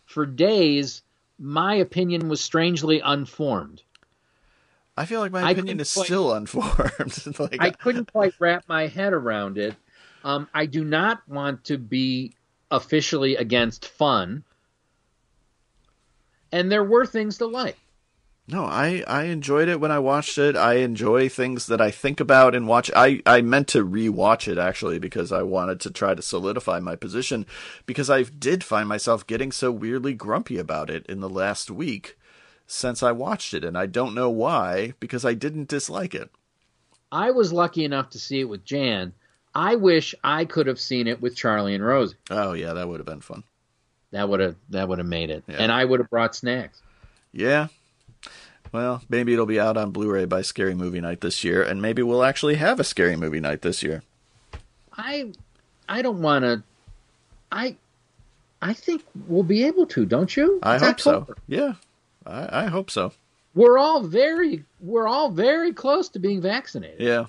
for 0.06 0.26
days 0.26 1.02
my 1.40 1.74
opinion 1.76 2.28
was 2.28 2.40
strangely 2.40 3.00
unformed. 3.00 3.82
I 4.96 5.06
feel 5.06 5.20
like 5.20 5.32
my 5.32 5.50
opinion 5.50 5.80
is 5.80 5.92
quite- 5.92 6.04
still 6.04 6.34
unformed. 6.34 7.38
like, 7.38 7.56
I 7.58 7.70
couldn't 7.70 8.12
quite 8.12 8.34
wrap 8.38 8.64
my 8.68 8.86
head 8.86 9.14
around 9.14 9.56
it. 9.56 9.74
Um, 10.22 10.48
I 10.52 10.66
do 10.66 10.84
not 10.84 11.26
want 11.26 11.64
to 11.64 11.78
be 11.78 12.34
officially 12.70 13.36
against 13.36 13.86
fun. 13.86 14.44
And 16.52 16.70
there 16.70 16.84
were 16.84 17.06
things 17.06 17.38
to 17.38 17.46
like. 17.46 17.78
No, 18.50 18.64
I, 18.64 19.04
I 19.06 19.24
enjoyed 19.24 19.68
it 19.68 19.80
when 19.80 19.92
I 19.92 19.98
watched 20.00 20.36
it. 20.36 20.56
I 20.56 20.74
enjoy 20.76 21.28
things 21.28 21.66
that 21.66 21.80
I 21.80 21.90
think 21.90 22.18
about 22.18 22.54
and 22.54 22.66
watch. 22.66 22.90
I, 22.96 23.22
I 23.24 23.42
meant 23.42 23.68
to 23.68 23.86
rewatch 23.86 24.48
it 24.48 24.58
actually 24.58 24.98
because 24.98 25.30
I 25.30 25.42
wanted 25.42 25.78
to 25.80 25.90
try 25.90 26.14
to 26.14 26.22
solidify 26.22 26.80
my 26.80 26.96
position 26.96 27.46
because 27.86 28.10
I 28.10 28.22
did 28.24 28.64
find 28.64 28.88
myself 28.88 29.26
getting 29.26 29.52
so 29.52 29.70
weirdly 29.70 30.14
grumpy 30.14 30.58
about 30.58 30.90
it 30.90 31.06
in 31.06 31.20
the 31.20 31.28
last 31.28 31.70
week 31.70 32.18
since 32.66 33.02
I 33.02 33.12
watched 33.12 33.54
it. 33.54 33.64
And 33.64 33.78
I 33.78 33.86
don't 33.86 34.14
know 34.14 34.30
why 34.30 34.94
because 34.98 35.24
I 35.24 35.34
didn't 35.34 35.68
dislike 35.68 36.14
it. 36.14 36.30
I 37.12 37.30
was 37.30 37.52
lucky 37.52 37.84
enough 37.84 38.10
to 38.10 38.18
see 38.18 38.40
it 38.40 38.48
with 38.48 38.64
Jan. 38.64 39.12
I 39.54 39.76
wish 39.76 40.14
I 40.24 40.44
could 40.44 40.66
have 40.66 40.80
seen 40.80 41.06
it 41.06 41.20
with 41.20 41.36
Charlie 41.36 41.74
and 41.74 41.84
Rosie. 41.84 42.16
Oh, 42.30 42.52
yeah, 42.52 42.72
that 42.72 42.88
would 42.88 43.00
have 43.00 43.06
been 43.06 43.20
fun. 43.20 43.44
That 44.12 44.28
would 44.28 44.40
have 44.40 44.56
that 44.70 44.88
would 44.88 44.98
have 44.98 45.06
made 45.06 45.30
it, 45.30 45.44
Yeah. 45.46 45.56
and 45.58 45.70
I 45.70 45.84
would 45.84 46.00
have 46.00 46.10
brought 46.10 46.34
snacks. 46.34 46.80
Yeah. 47.32 47.68
Well, 48.72 49.02
maybe 49.08 49.32
it'll 49.32 49.46
be 49.46 49.58
out 49.58 49.76
on 49.76 49.90
Blu 49.90 50.10
ray 50.10 50.24
by 50.26 50.42
Scary 50.42 50.74
Movie 50.74 51.00
Night 51.00 51.20
this 51.20 51.42
year, 51.42 51.62
and 51.62 51.82
maybe 51.82 52.02
we'll 52.02 52.22
actually 52.22 52.54
have 52.54 52.78
a 52.78 52.84
Scary 52.84 53.16
Movie 53.16 53.40
Night 53.40 53.62
this 53.62 53.82
year. 53.82 54.02
I 54.96 55.32
I 55.88 56.02
don't 56.02 56.22
want 56.22 56.44
to. 56.44 56.62
I 57.50 57.76
I 58.62 58.72
think 58.74 59.02
we'll 59.26 59.42
be 59.42 59.64
able 59.64 59.86
to, 59.86 60.04
don't 60.06 60.36
you? 60.36 60.60
I 60.62 60.76
It's 60.76 60.84
hope 60.84 61.00
so. 61.00 61.26
Yeah, 61.48 61.74
I, 62.24 62.64
I 62.64 62.66
hope 62.66 62.90
so. 62.90 63.12
We're 63.54 63.78
all 63.78 64.02
very 64.02 64.64
we're 64.80 65.08
all 65.08 65.30
very 65.30 65.72
close 65.72 66.08
to 66.10 66.18
being 66.20 66.40
vaccinated. 66.40 67.00
Yeah. 67.00 67.26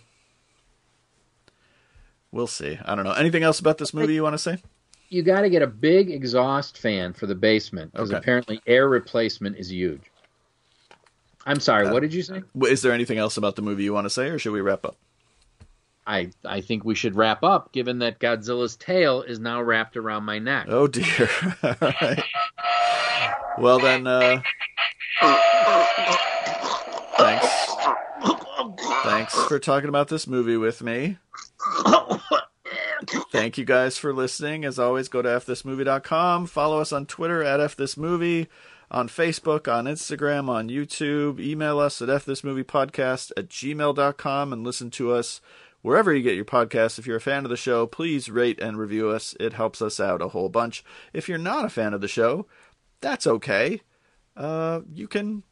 We'll 2.31 2.47
see. 2.47 2.77
I 2.85 2.95
don't 2.95 3.03
know. 3.03 3.11
Anything 3.13 3.43
else 3.43 3.59
about 3.59 3.77
this 3.77 3.93
movie 3.93 4.13
you 4.13 4.23
want 4.23 4.33
to 4.35 4.37
say? 4.37 4.57
You 5.09 5.21
got 5.23 5.41
to 5.41 5.49
get 5.49 5.61
a 5.61 5.67
big 5.67 6.09
exhaust 6.11 6.77
fan 6.77 7.11
for 7.11 7.25
the 7.25 7.35
basement 7.35 7.91
because 7.91 8.09
Okay. 8.11 8.17
apparently 8.17 8.61
air 8.67 8.87
replacement 8.87 9.57
is 9.57 9.69
huge. 9.71 10.01
I'm 11.45 11.59
sorry. 11.59 11.87
Uh, 11.87 11.93
what 11.93 12.01
did 12.01 12.13
you 12.13 12.21
say? 12.21 12.43
Is 12.67 12.81
there 12.81 12.91
anything 12.91 13.17
else 13.17 13.37
about 13.37 13.55
the 13.55 13.61
movie 13.61 13.83
you 13.83 13.93
want 13.93 14.05
to 14.05 14.09
say, 14.09 14.27
or 14.29 14.37
should 14.39 14.53
we 14.53 14.61
wrap 14.61 14.85
up? 14.85 14.95
I 16.05 16.31
I 16.45 16.61
think 16.61 16.83
we 16.83 16.95
should 16.95 17.15
wrap 17.15 17.43
up, 17.43 17.71
given 17.71 17.99
that 17.99 18.19
Godzilla's 18.19 18.75
tail 18.75 19.21
is 19.21 19.39
now 19.39 19.61
wrapped 19.61 19.97
around 19.97 20.23
my 20.23 20.39
neck. 20.39 20.65
Oh 20.69 20.87
dear. 20.87 21.29
All 21.63 21.75
right. 21.81 22.23
Well 23.57 23.79
then, 23.79 24.07
uh, 24.07 24.41
thanks. 27.17 27.47
Thanks 29.03 29.43
for 29.43 29.59
talking 29.59 29.89
about 29.89 30.07
this 30.07 30.25
movie 30.25 30.55
with 30.57 30.81
me. 30.81 31.17
Thank 33.31 33.57
you 33.57 33.65
guys 33.65 33.97
for 33.97 34.13
listening. 34.13 34.63
As 34.63 34.79
always, 34.79 35.09
go 35.09 35.21
to 35.21 35.27
fthismovie.com. 35.29 36.47
Follow 36.47 36.79
us 36.79 36.93
on 36.93 37.05
Twitter 37.05 37.43
at 37.43 37.59
fthismovie, 37.59 38.47
on 38.91 39.07
Facebook, 39.07 39.71
on 39.71 39.85
Instagram, 39.85 40.49
on 40.49 40.69
YouTube. 40.69 41.39
Email 41.39 41.79
us 41.79 42.01
at 42.01 42.09
fthismoviepodcast 42.09 43.31
at 43.37 43.47
gmail.com 43.47 44.53
and 44.53 44.63
listen 44.63 44.91
to 44.91 45.13
us 45.13 45.39
wherever 45.81 46.13
you 46.13 46.21
get 46.21 46.35
your 46.35 46.45
podcasts. 46.45 46.99
If 46.99 47.07
you're 47.07 47.17
a 47.17 47.21
fan 47.21 47.45
of 47.45 47.49
the 47.49 47.57
show, 47.57 47.87
please 47.87 48.29
rate 48.29 48.59
and 48.59 48.77
review 48.77 49.09
us. 49.09 49.33
It 49.39 49.53
helps 49.53 49.81
us 49.81 49.99
out 49.99 50.21
a 50.21 50.27
whole 50.27 50.49
bunch. 50.49 50.83
If 51.13 51.29
you're 51.29 51.37
not 51.37 51.65
a 51.65 51.69
fan 51.69 51.93
of 51.93 52.01
the 52.01 52.07
show, 52.09 52.45
that's 52.99 53.25
okay. 53.25 53.81
Uh, 54.35 54.81
you 54.93 55.07
can 55.07 55.43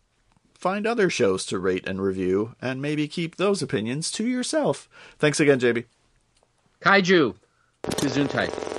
find 0.54 0.86
other 0.86 1.10
shows 1.10 1.46
to 1.46 1.58
rate 1.58 1.88
and 1.88 2.02
review 2.02 2.56
and 2.62 2.82
maybe 2.82 3.08
keep 3.08 3.38
those 3.38 3.62
opinions 3.62 4.12
to 4.12 4.28
yourself. 4.28 4.90
Thanks 5.18 5.40
again, 5.40 5.60
JB. 5.60 5.86
Kaiju, 6.82 7.36
Gesundheit. 7.84 8.79